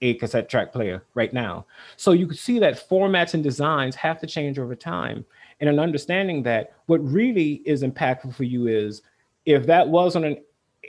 eight 0.00 0.18
cassette 0.18 0.48
track 0.48 0.72
player 0.72 1.04
right 1.14 1.32
now. 1.32 1.66
So 1.96 2.12
you 2.12 2.26
can 2.26 2.36
see 2.36 2.58
that 2.58 2.88
formats 2.88 3.34
and 3.34 3.42
designs 3.42 3.94
have 3.94 4.18
to 4.20 4.26
change 4.26 4.58
over 4.58 4.74
time 4.74 5.24
and 5.60 5.68
an 5.68 5.78
understanding 5.78 6.42
that 6.44 6.72
what 6.86 6.98
really 7.04 7.62
is 7.66 7.82
impactful 7.82 8.34
for 8.34 8.44
you 8.44 8.66
is 8.66 9.02
if 9.44 9.66
that 9.66 9.86
was 9.86 10.16
on 10.16 10.24
an 10.24 10.38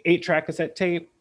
eight 0.05 0.23
track 0.23 0.45
cassette 0.45 0.75
tape 0.75 1.11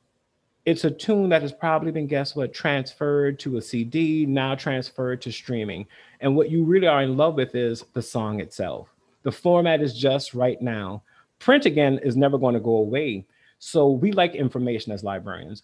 it's 0.65 0.85
a 0.85 0.91
tune 0.91 1.29
that 1.29 1.43
has 1.43 1.53
probably 1.53 1.91
been 1.91 2.07
guess 2.07 2.35
what 2.35 2.55
transferred 2.55 3.39
to 3.39 3.59
a 3.59 3.63
cd 3.63 4.25
now 4.25 4.55
transferred 4.55 5.21
to 5.21 5.31
streaming. 5.31 5.87
And 6.21 6.35
what 6.35 6.51
you 6.51 6.65
really 6.65 6.87
are 6.87 7.03
in 7.03 7.19
love 7.19 7.35
with 7.35 7.55
is 7.55 7.85
the 7.93 8.01
song 8.01 8.41
itself. 8.41 8.89
The 9.25 9.33
format 9.33 9.83
is 9.83 9.99
just 9.99 10.33
right 10.33 10.61
now. 10.63 11.03
Print 11.39 11.67
again 11.67 11.99
is 12.03 12.17
never 12.17 12.39
going 12.39 12.55
to 12.55 12.61
go 12.61 12.77
away 12.77 13.27
so 13.65 13.89
we 13.89 14.13
like 14.13 14.35
information 14.35 14.93
as 14.93 15.03
librarians. 15.03 15.63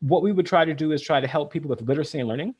What 0.00 0.22
we 0.22 0.32
would 0.32 0.44
try 0.44 0.64
to 0.64 0.74
do 0.74 0.90
is 0.90 1.00
try 1.00 1.20
to 1.20 1.28
help 1.28 1.52
people 1.52 1.70
with 1.70 1.82
literacy 1.82 2.18
and 2.18 2.28
learning. 2.28 2.56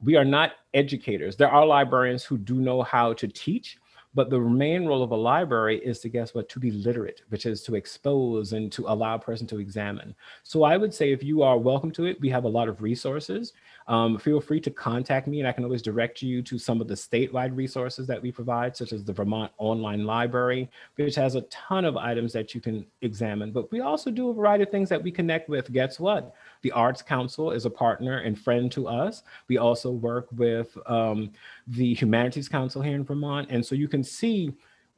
We 0.00 0.16
are 0.16 0.24
not 0.24 0.52
educators. 0.72 1.36
There 1.36 1.50
are 1.50 1.66
librarians 1.66 2.24
who 2.24 2.38
do 2.38 2.54
know 2.54 2.80
how 2.80 3.12
to 3.12 3.28
teach, 3.28 3.76
But 4.16 4.30
the 4.30 4.40
main 4.40 4.86
role 4.86 5.02
of 5.02 5.10
a 5.10 5.16
library 5.16 5.76
is 5.84 6.00
to 6.00 6.08
guess 6.08 6.32
what? 6.34 6.48
To 6.48 6.58
be 6.58 6.70
literate, 6.70 7.20
which 7.28 7.44
is 7.44 7.62
to 7.64 7.74
expose 7.74 8.54
and 8.54 8.72
to 8.72 8.86
allow 8.88 9.16
a 9.16 9.18
person 9.18 9.46
to 9.48 9.60
examine. 9.60 10.14
So 10.42 10.62
I 10.62 10.78
would 10.78 10.94
say 10.94 11.12
if 11.12 11.22
you 11.22 11.42
are 11.42 11.58
welcome 11.58 11.90
to 11.92 12.06
it, 12.06 12.18
we 12.18 12.30
have 12.30 12.44
a 12.44 12.48
lot 12.48 12.66
of 12.66 12.80
resources. 12.80 13.52
Um, 13.88 14.18
feel 14.18 14.40
free 14.40 14.58
to 14.60 14.70
contact 14.70 15.28
me 15.28 15.40
and 15.40 15.46
I 15.46 15.52
can 15.52 15.64
always 15.64 15.82
direct 15.82 16.22
you 16.22 16.40
to 16.42 16.58
some 16.58 16.80
of 16.80 16.88
the 16.88 16.94
statewide 16.94 17.54
resources 17.54 18.06
that 18.06 18.20
we 18.20 18.32
provide, 18.32 18.74
such 18.74 18.94
as 18.94 19.04
the 19.04 19.12
Vermont 19.12 19.52
Online 19.58 20.04
Library, 20.04 20.70
which 20.94 21.14
has 21.16 21.34
a 21.34 21.42
ton 21.42 21.84
of 21.84 21.98
items 21.98 22.32
that 22.32 22.54
you 22.54 22.60
can 22.62 22.86
examine. 23.02 23.52
But 23.52 23.70
we 23.70 23.80
also 23.80 24.10
do 24.10 24.30
a 24.30 24.34
variety 24.34 24.64
of 24.64 24.70
things 24.70 24.88
that 24.88 25.02
we 25.02 25.12
connect 25.12 25.50
with. 25.50 25.70
Guess 25.70 26.00
what? 26.00 26.34
The 26.62 26.72
Arts 26.72 27.02
Council 27.02 27.50
is 27.50 27.64
a 27.64 27.70
partner 27.70 28.18
and 28.18 28.38
friend 28.38 28.70
to 28.72 28.88
us. 28.88 29.22
We 29.48 29.58
also 29.58 29.90
work 29.90 30.28
with 30.32 30.76
um, 30.86 31.30
the 31.66 31.94
Humanities 31.94 32.48
Council 32.48 32.82
here 32.82 32.94
in 32.94 33.04
Vermont. 33.04 33.48
And 33.50 33.64
so 33.64 33.74
you 33.74 33.88
can 33.88 34.02
see 34.02 34.52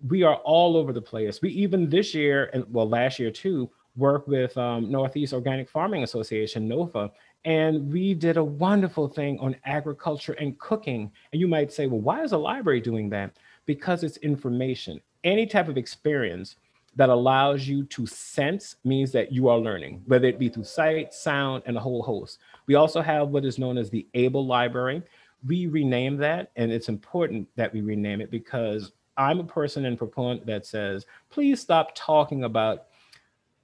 we 0.09 0.23
are 0.23 0.37
all 0.37 0.77
over 0.77 0.93
the 0.93 1.03
place. 1.03 1.43
We 1.43 1.51
even 1.51 1.89
this 1.89 2.15
year, 2.15 2.51
and 2.53 2.65
well, 2.73 2.89
last 2.89 3.19
year 3.19 3.31
too, 3.31 3.69
work 3.97 4.27
with 4.29 4.57
um, 4.57 4.91
Northeast 4.91 5.33
Organic 5.33 5.69
Farming 5.69 6.05
Association, 6.05 6.69
NOFA, 6.69 7.11
and 7.45 7.93
we 7.93 8.15
did 8.15 8.37
a 8.37 8.45
wonderful 8.45 9.09
thing 9.09 9.39
on 9.41 9.57
agriculture 9.65 10.35
and 10.35 10.59
cooking. 10.59 11.11
And 11.33 11.41
you 11.41 11.49
might 11.49 11.73
say, 11.73 11.87
well, 11.87 12.01
why 12.01 12.23
is 12.23 12.33
a 12.33 12.39
library 12.39 12.81
doing 12.81 13.09
that? 13.11 13.37
Because 13.67 14.03
it's 14.05 14.17
information. 14.19 15.01
Any 15.25 15.47
type 15.47 15.69
of 15.69 15.77
experience 15.77 16.57
that 16.99 17.11
allows 17.11 17.69
you 17.69 17.85
to 17.85 18.09
sense 18.09 18.75
means 18.83 19.13
that 19.13 19.31
you 19.31 19.47
are 19.47 19.57
learning, 19.57 20.03
whether 20.07 20.27
it 20.27 20.37
be 20.37 20.49
through 20.49 20.65
sight, 20.65 21.15
sound, 21.15 21.63
and 21.65 21.77
a 21.77 21.81
whole 21.81 22.03
host. 22.03 22.41
We 22.67 22.75
also 22.75 23.01
have 23.01 23.29
what 23.29 23.45
is 23.45 23.57
known 23.57 23.79
as 23.79 23.89
the 23.89 24.05
ABLE 24.15 24.45
Library. 24.45 25.05
We 25.47 25.69
rename 25.69 26.17
that, 26.17 26.51
and 26.57 26.73
it's 26.73 26.89
important 26.89 27.47
that 27.55 27.73
we 27.73 27.83
rename 27.83 28.21
it 28.21 28.33
because 28.33 28.91
I'm 29.17 29.39
a 29.39 29.45
person 29.45 29.85
and 29.85 29.97
proponent 29.97 30.45
that 30.47 30.67
says, 30.67 31.07
please 31.31 31.61
stop 31.61 31.93
talking 31.95 32.43
about 32.43 32.87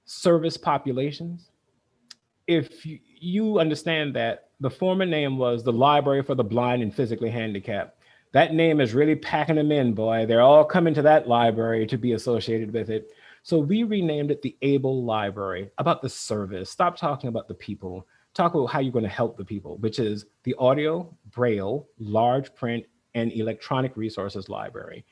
service 0.05 0.55
populations. 0.55 1.49
If 2.47 2.85
you, 2.85 2.99
you 3.19 3.59
understand 3.59 4.15
that 4.15 4.47
the 4.61 4.69
former 4.69 5.05
name 5.05 5.37
was 5.37 5.61
the 5.61 5.73
Library 5.73 6.23
for 6.23 6.35
the 6.35 6.43
Blind 6.45 6.81
and 6.81 6.95
Physically 6.95 7.31
Handicapped, 7.31 7.99
that 8.31 8.53
name 8.53 8.79
is 8.79 8.93
really 8.93 9.15
packing 9.15 9.55
them 9.55 9.73
in, 9.73 9.93
boy. 9.93 10.25
They're 10.25 10.41
all 10.41 10.63
coming 10.63 10.93
to 10.93 11.01
that 11.01 11.27
library 11.27 11.85
to 11.87 11.97
be 11.97 12.13
associated 12.13 12.73
with 12.73 12.89
it. 12.89 13.11
So 13.45 13.59
we 13.59 13.83
renamed 13.83 14.31
it 14.31 14.41
the 14.41 14.57
Able 14.63 15.03
Library 15.03 15.69
about 15.77 16.01
the 16.01 16.09
service. 16.09 16.67
Stop 16.67 16.97
talking 16.97 17.27
about 17.27 17.47
the 17.47 17.53
people. 17.53 18.07
Talk 18.33 18.55
about 18.55 18.71
how 18.71 18.79
you're 18.79 18.91
going 18.91 19.03
to 19.03 19.09
help 19.09 19.37
the 19.37 19.45
people, 19.45 19.77
which 19.77 19.99
is 19.99 20.25
the 20.45 20.55
audio, 20.57 21.15
braille, 21.29 21.87
large 21.99 22.55
print, 22.55 22.83
and 23.13 23.31
electronic 23.31 23.95
resources 23.95 24.49
library. 24.49 25.05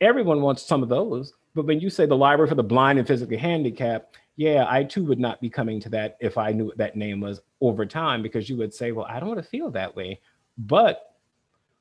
Everyone 0.00 0.40
wants 0.40 0.62
some 0.62 0.82
of 0.82 0.88
those, 0.88 1.34
but 1.54 1.66
when 1.66 1.80
you 1.80 1.90
say 1.90 2.06
the 2.06 2.16
library 2.16 2.48
for 2.48 2.54
the 2.54 2.62
blind 2.62 2.98
and 2.98 3.06
physically 3.06 3.36
handicapped, 3.36 4.16
yeah, 4.36 4.64
I 4.66 4.82
too 4.82 5.04
would 5.04 5.20
not 5.20 5.42
be 5.42 5.50
coming 5.50 5.80
to 5.80 5.90
that 5.90 6.16
if 6.18 6.38
I 6.38 6.52
knew 6.52 6.64
what 6.64 6.78
that 6.78 6.96
name 6.96 7.20
was 7.20 7.42
over 7.60 7.84
time, 7.84 8.22
because 8.22 8.48
you 8.48 8.56
would 8.56 8.72
say, 8.72 8.92
well, 8.92 9.04
I 9.06 9.20
don't 9.20 9.28
want 9.28 9.42
to 9.42 9.46
feel 9.46 9.70
that 9.72 9.94
way. 9.94 10.22
But 10.56 11.14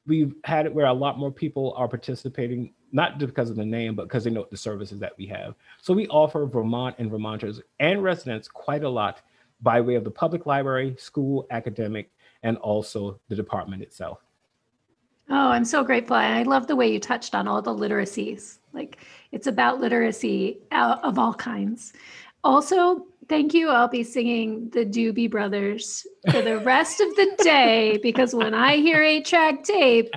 we've 0.06 0.36
had 0.44 0.66
it 0.66 0.74
where 0.74 0.88
a 0.88 0.94
lot 0.94 1.18
more 1.18 1.32
people 1.32 1.74
are 1.78 1.88
participating, 1.88 2.74
not 2.92 3.20
just 3.20 3.28
because 3.34 3.50
of 3.50 3.56
the 3.56 3.66
name, 3.66 3.96
but 3.96 4.04
because 4.04 4.24
they 4.24 4.30
know 4.30 4.48
the 4.50 4.58
services 4.58 5.00
that 5.00 5.18
we 5.18 5.26
have. 5.28 5.56
So 5.82 5.94
we 5.94 6.08
offer 6.08 6.46
Vermont 6.46 6.96
and 7.00 7.10
Vermonters 7.10 7.62
and 7.80 8.04
residents 8.04 8.48
quite 8.48 8.84
a 8.84 8.90
lot 8.90 9.22
by 9.62 9.82
way 9.82 9.96
of 9.96 10.04
the 10.04 10.12
public 10.12 10.46
library, 10.46 10.96
school, 10.98 11.46
academic, 11.52 12.12
and 12.44 12.58
also 12.58 13.20
the 13.28 13.36
department 13.36 13.82
itself. 13.82 14.20
Oh, 15.30 15.50
I'm 15.50 15.66
so 15.66 15.84
grateful. 15.84 16.16
I 16.16 16.42
love 16.44 16.66
the 16.66 16.76
way 16.76 16.92
you 16.92 17.00
touched 17.00 17.36
on 17.36 17.48
all 17.48 17.62
the 17.62 17.74
literacies. 17.74 18.58
Like 18.74 18.98
it's 19.32 19.48
about 19.48 19.80
literacy 19.80 20.60
uh, 20.72 20.98
of 21.04 21.20
all 21.20 21.34
kinds. 21.34 21.94
Also, 22.44 23.06
thank 23.30 23.54
you. 23.54 23.70
I'll 23.70 23.88
be 23.88 24.04
singing 24.04 24.70
the 24.72 24.86
Doobie 24.86 25.30
Brothers 25.30 26.06
for 26.32 26.42
the 26.42 26.60
rest 26.60 27.00
of 27.00 27.16
the 27.16 27.36
day 27.40 28.00
because 28.02 28.34
when 28.34 28.54
I 28.54 28.78
hear 28.78 29.02
eight 29.02 29.26
track 29.26 29.64
tape, 29.64 30.10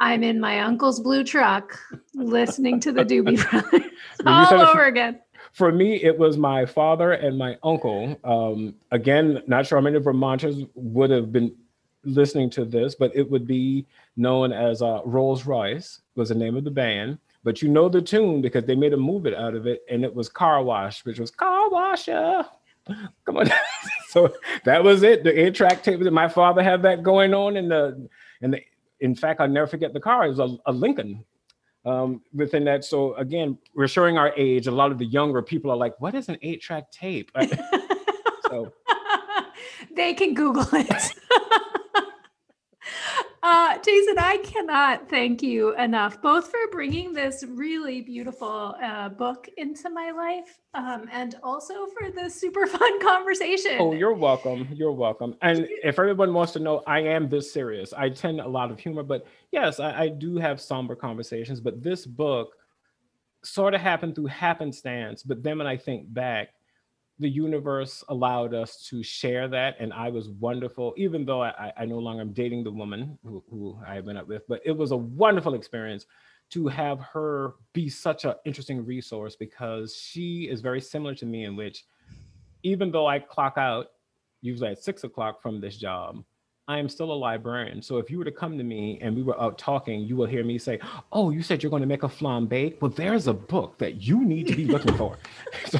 I'm 0.00 0.24
in 0.24 0.40
my 0.40 0.60
uncle's 0.60 0.98
blue 0.98 1.22
truck 1.22 1.78
listening 2.14 2.80
to 2.80 2.92
the 2.92 3.04
Doobie 3.04 3.48
Brothers 3.50 3.90
all 4.24 4.54
over 4.54 4.72
for, 4.72 4.84
again. 4.86 5.20
For 5.52 5.70
me, 5.70 6.02
it 6.02 6.18
was 6.18 6.36
my 6.36 6.66
father 6.66 7.12
and 7.12 7.38
my 7.38 7.56
uncle. 7.62 8.18
Um, 8.24 8.74
again, 8.90 9.42
not 9.46 9.66
sure 9.66 9.78
how 9.78 9.84
many 9.84 9.98
Vermonters 9.98 10.64
would 10.74 11.10
have 11.10 11.30
been 11.30 11.54
listening 12.04 12.48
to 12.50 12.64
this, 12.64 12.94
but 12.94 13.14
it 13.14 13.30
would 13.30 13.46
be 13.46 13.86
known 14.16 14.52
as 14.52 14.80
uh, 14.80 15.00
Rose 15.04 15.44
Royce 15.44 16.00
was 16.14 16.30
the 16.30 16.34
name 16.34 16.56
of 16.56 16.64
the 16.64 16.70
band 16.70 17.18
but 17.46 17.62
you 17.62 17.68
know 17.68 17.88
the 17.88 18.02
tune 18.02 18.42
because 18.42 18.64
they 18.64 18.74
made 18.74 18.92
a 18.92 18.96
movie 18.96 19.32
out 19.32 19.54
of 19.54 19.68
it, 19.68 19.84
and 19.88 20.04
it 20.04 20.12
was 20.12 20.28
Car 20.28 20.64
Wash, 20.64 21.04
which 21.04 21.20
was 21.20 21.30
Car 21.30 21.70
Washer. 21.70 22.44
Come 23.24 23.36
on. 23.36 23.48
so 24.08 24.34
that 24.64 24.82
was 24.82 25.04
it. 25.04 25.22
The 25.22 25.46
eight 25.46 25.54
track 25.54 25.84
tape 25.84 26.00
that 26.00 26.10
my 26.10 26.26
father 26.26 26.60
had 26.60 26.82
that 26.82 27.04
going 27.04 27.34
on, 27.34 27.56
and 27.56 27.70
the 27.70 28.08
and 28.42 28.52
the 28.52 28.60
in 28.98 29.14
fact, 29.14 29.40
I'll 29.40 29.46
never 29.46 29.68
forget 29.68 29.92
the 29.92 30.00
car. 30.00 30.26
It 30.26 30.30
was 30.30 30.40
a, 30.40 30.56
a 30.66 30.72
Lincoln. 30.72 31.24
Um, 31.84 32.20
within 32.34 32.64
that, 32.64 32.84
so 32.84 33.14
again, 33.14 33.58
we're 33.76 33.86
showing 33.86 34.18
our 34.18 34.32
age. 34.36 34.66
A 34.66 34.72
lot 34.72 34.90
of 34.90 34.98
the 34.98 35.06
younger 35.06 35.40
people 35.40 35.70
are 35.70 35.76
like, 35.76 36.00
"What 36.00 36.16
is 36.16 36.28
an 36.28 36.38
eight-track 36.42 36.90
tape?" 36.90 37.30
so 38.48 38.72
they 39.94 40.14
can 40.14 40.34
Google 40.34 40.66
it. 40.72 41.14
Uh, 43.48 43.78
Jason, 43.78 44.18
I 44.18 44.38
cannot 44.38 45.08
thank 45.08 45.40
you 45.40 45.72
enough, 45.76 46.20
both 46.20 46.50
for 46.50 46.58
bringing 46.72 47.12
this 47.12 47.44
really 47.48 48.00
beautiful 48.00 48.74
uh, 48.82 49.08
book 49.08 49.48
into 49.56 49.88
my 49.88 50.10
life 50.10 50.58
um, 50.74 51.08
and 51.12 51.36
also 51.44 51.86
for 51.96 52.10
this 52.10 52.34
super 52.34 52.66
fun 52.66 53.00
conversation. 53.00 53.76
Oh, 53.78 53.92
you're 53.92 54.14
welcome. 54.14 54.66
You're 54.72 54.90
welcome. 54.90 55.36
And 55.42 55.68
if 55.84 55.96
everyone 56.00 56.34
wants 56.34 56.54
to 56.54 56.58
know, 56.58 56.82
I 56.88 56.98
am 56.98 57.28
this 57.28 57.52
serious. 57.52 57.92
I 57.92 58.08
tend 58.08 58.40
a 58.40 58.48
lot 58.48 58.72
of 58.72 58.80
humor, 58.80 59.04
but 59.04 59.24
yes, 59.52 59.78
I, 59.78 59.96
I 59.96 60.08
do 60.08 60.38
have 60.38 60.60
somber 60.60 60.96
conversations. 60.96 61.60
But 61.60 61.80
this 61.80 62.04
book 62.04 62.56
sort 63.44 63.74
of 63.74 63.80
happened 63.80 64.16
through 64.16 64.26
happenstance. 64.26 65.22
But 65.22 65.44
then 65.44 65.58
when 65.58 65.68
I 65.68 65.76
think 65.76 66.12
back, 66.12 66.48
the 67.18 67.28
universe 67.28 68.04
allowed 68.08 68.52
us 68.52 68.86
to 68.88 69.02
share 69.02 69.48
that 69.48 69.76
and 69.80 69.92
i 69.92 70.08
was 70.08 70.28
wonderful 70.28 70.92
even 70.96 71.24
though 71.24 71.42
i, 71.42 71.72
I 71.76 71.84
no 71.86 71.98
longer 71.98 72.20
am 72.20 72.32
dating 72.32 72.64
the 72.64 72.70
woman 72.70 73.18
who, 73.24 73.42
who 73.50 73.78
i 73.86 74.00
been 74.00 74.16
up 74.16 74.28
with 74.28 74.46
but 74.48 74.60
it 74.64 74.72
was 74.72 74.90
a 74.90 74.96
wonderful 74.96 75.54
experience 75.54 76.06
to 76.50 76.68
have 76.68 77.00
her 77.00 77.54
be 77.72 77.88
such 77.88 78.24
an 78.24 78.34
interesting 78.44 78.84
resource 78.84 79.34
because 79.34 79.96
she 79.96 80.42
is 80.42 80.60
very 80.60 80.80
similar 80.80 81.14
to 81.14 81.26
me 81.26 81.44
in 81.44 81.56
which 81.56 81.84
even 82.62 82.90
though 82.90 83.06
i 83.06 83.18
clock 83.18 83.54
out 83.56 83.88
usually 84.42 84.70
at 84.70 84.82
six 84.82 85.04
o'clock 85.04 85.40
from 85.40 85.60
this 85.60 85.76
job 85.76 86.22
I 86.68 86.78
am 86.78 86.88
still 86.88 87.12
a 87.12 87.14
librarian. 87.14 87.80
So 87.80 87.98
if 87.98 88.10
you 88.10 88.18
were 88.18 88.24
to 88.24 88.32
come 88.32 88.58
to 88.58 88.64
me 88.64 88.98
and 89.00 89.14
we 89.14 89.22
were 89.22 89.40
out 89.40 89.56
talking, 89.56 90.00
you 90.00 90.16
will 90.16 90.26
hear 90.26 90.42
me 90.42 90.58
say, 90.58 90.80
Oh, 91.12 91.30
you 91.30 91.42
said 91.42 91.62
you're 91.62 91.70
going 91.70 91.82
to 91.82 91.86
make 91.86 92.02
a 92.02 92.08
flambe. 92.08 92.80
Well, 92.80 92.90
there's 92.90 93.28
a 93.28 93.32
book 93.32 93.78
that 93.78 94.02
you 94.02 94.24
need 94.24 94.48
to 94.48 94.56
be 94.56 94.64
looking 94.64 94.96
for. 94.96 95.16
so 95.66 95.78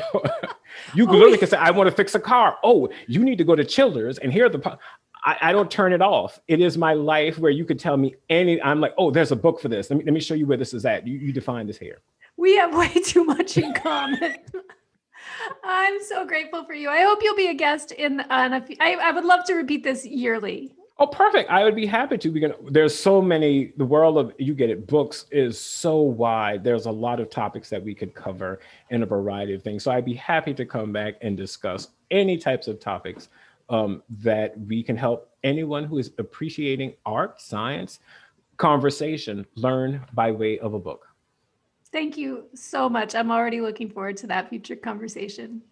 you 0.95 1.09
oh, 1.09 1.13
literally 1.13 1.39
can 1.39 1.49
say, 1.49 1.57
I 1.57 1.73
want 1.73 1.91
to 1.91 1.95
fix 1.95 2.15
a 2.15 2.21
car. 2.21 2.59
Oh, 2.63 2.89
you 3.09 3.25
need 3.25 3.39
to 3.39 3.45
go 3.45 3.57
to 3.57 3.65
Chilton's 3.65 4.19
and 4.19 4.33
here 4.33 4.49
the 4.49 4.79
I, 5.25 5.37
I, 5.43 5.53
don't 5.53 5.69
turn 5.69 5.93
it 5.93 6.01
off. 6.01 6.39
It 6.47 6.61
is 6.61 6.79
my 6.79 6.93
life 6.93 7.37
where 7.37 7.51
you 7.51 7.65
could 7.65 7.81
tell 7.81 7.97
me 7.97 8.15
any, 8.31 8.63
I'm 8.63 8.81
like, 8.81 8.95
oh, 8.97 9.11
there's 9.11 9.33
a 9.33 9.37
book 9.37 9.61
for 9.61 9.69
this. 9.69 9.91
Let 9.91 9.99
me, 9.99 10.05
let 10.05 10.15
me 10.15 10.21
show 10.21 10.35
you 10.35 10.47
where 10.47 10.57
this 10.57 10.73
is 10.73 10.87
at. 10.87 11.05
You, 11.05 11.19
you 11.19 11.33
define 11.33 11.67
this 11.67 11.79
here. 11.79 11.99
We 12.37 12.55
have 12.57 12.77
way 12.77 12.93
too 13.05 13.25
much 13.25 13.59
in 13.59 13.75
common. 13.75 14.37
I'm 15.65 16.03
so 16.03 16.27
grateful 16.27 16.65
for 16.65 16.75
you. 16.75 16.89
I 16.89 17.03
hope 17.03 17.21
you'll 17.23 17.37
be 17.37 17.49
a 17.49 17.55
guest 17.55 17.93
in 17.93 18.21
on 18.21 18.53
a. 18.53 18.65
I, 18.81 18.95
I 18.95 19.13
would 19.13 19.25
love 19.25 19.45
to 19.45 19.55
repeat 19.55 19.83
this 19.85 20.07
yearly. 20.07 20.73
Oh, 20.99 21.07
perfect. 21.07 21.51
I 21.51 21.63
would 21.63 21.77
be 21.77 21.85
happy 21.85 22.17
to. 22.17 22.31
Because 22.31 22.53
there's 22.71 22.97
so 22.97 23.21
many, 23.21 23.73
the 23.77 23.85
world 23.85 24.17
of, 24.17 24.33
you 24.39 24.55
get 24.55 24.71
it, 24.71 24.87
books 24.87 25.27
is 25.31 25.61
so 25.61 26.01
wide. 26.01 26.65
There's 26.65 26.87
a 26.87 26.91
lot 26.91 27.21
of 27.21 27.29
topics 27.29 27.69
that 27.69 27.83
we 27.83 27.95
could 27.95 28.15
cover 28.15 28.61
in 28.89 29.03
a 29.03 29.07
variety 29.07 29.53
of 29.55 29.63
things. 29.63 29.85
So 29.85 29.91
I'd 29.91 30.07
be 30.07 30.15
happy 30.15 30.55
to 30.55 30.65
come 30.65 30.93
back 30.93 31.17
and 31.21 31.37
discuss 31.37 31.89
any 32.11 32.39
types 32.39 32.67
of 32.67 32.81
topics 32.81 33.29
um, 33.69 34.03
that 34.23 34.59
we 34.61 34.83
can 34.83 34.97
help 34.97 35.31
anyone 35.45 35.85
who 35.85 35.99
is 35.99 36.13
appreciating 36.19 36.95
art, 37.05 37.43
science, 37.43 37.99
conversation 38.57 39.45
learn 39.55 40.03
by 40.15 40.31
way 40.31 40.59
of 40.61 40.73
a 40.73 40.79
book. 40.79 41.06
Thank 41.93 42.17
you 42.17 42.47
so 42.55 42.89
much. 42.89 43.15
I'm 43.15 43.31
already 43.31 43.61
looking 43.61 43.89
forward 43.89 44.17
to 44.19 44.27
that 44.29 44.49
future 44.49 44.77
conversation. 44.77 45.63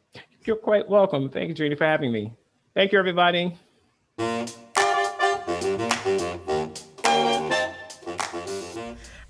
You're 0.44 0.56
quite 0.56 0.88
welcome. 0.88 1.28
Thank 1.28 1.48
you, 1.48 1.54
Judy, 1.54 1.74
for 1.74 1.84
having 1.84 2.12
me. 2.12 2.32
Thank 2.74 2.92
you, 2.92 2.98
everybody. 2.98 3.56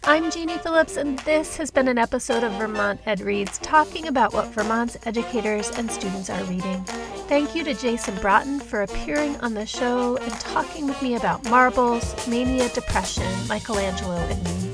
I'm 0.07 0.31
Jeanie 0.31 0.59
Phillips, 0.59 0.99
and 0.99 1.19
this 1.21 1.57
has 1.57 1.71
been 1.71 1.89
an 1.89 1.97
episode 1.97 2.45
of 2.45 2.53
Vermont 2.53 3.01
Ed 3.07 3.21
Reads 3.21 3.59
talking 3.59 4.07
about 4.07 4.35
what 4.35 4.49
Vermont's 4.49 4.99
educators 5.07 5.71
and 5.79 5.91
students 5.91 6.29
are 6.29 6.45
reading. 6.45 6.85
Thank 7.27 7.55
you 7.55 7.65
to 7.65 7.73
Jason 7.73 8.15
Broughton 8.17 8.61
for 8.61 8.83
appearing 8.83 9.37
on 9.39 9.55
the 9.55 9.65
show 9.65 10.19
and 10.19 10.33
talking 10.35 10.87
with 10.87 11.01
me 11.01 11.17
about 11.17 11.49
marbles, 11.49 12.15
mania, 12.29 12.69
depression, 12.69 13.27
Michelangelo, 13.49 14.17
and 14.17 14.45
me. 14.45 14.74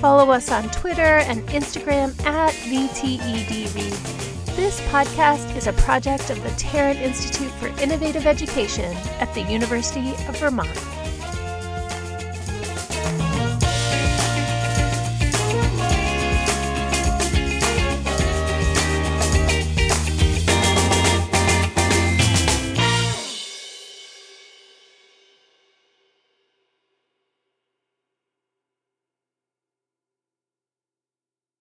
Follow 0.00 0.32
us 0.32 0.50
on 0.50 0.68
Twitter 0.70 1.00
and 1.00 1.48
Instagram 1.50 2.20
at 2.26 2.54
VTEDReads. 2.54 4.31
This 4.54 4.82
podcast 4.82 5.56
is 5.56 5.66
a 5.66 5.72
project 5.72 6.28
of 6.28 6.42
the 6.42 6.50
Tarrant 6.58 7.00
Institute 7.00 7.50
for 7.52 7.68
Innovative 7.80 8.26
Education 8.26 8.94
at 9.18 9.32
the 9.32 9.40
University 9.40 10.10
of 10.26 10.38
Vermont. 10.38 10.68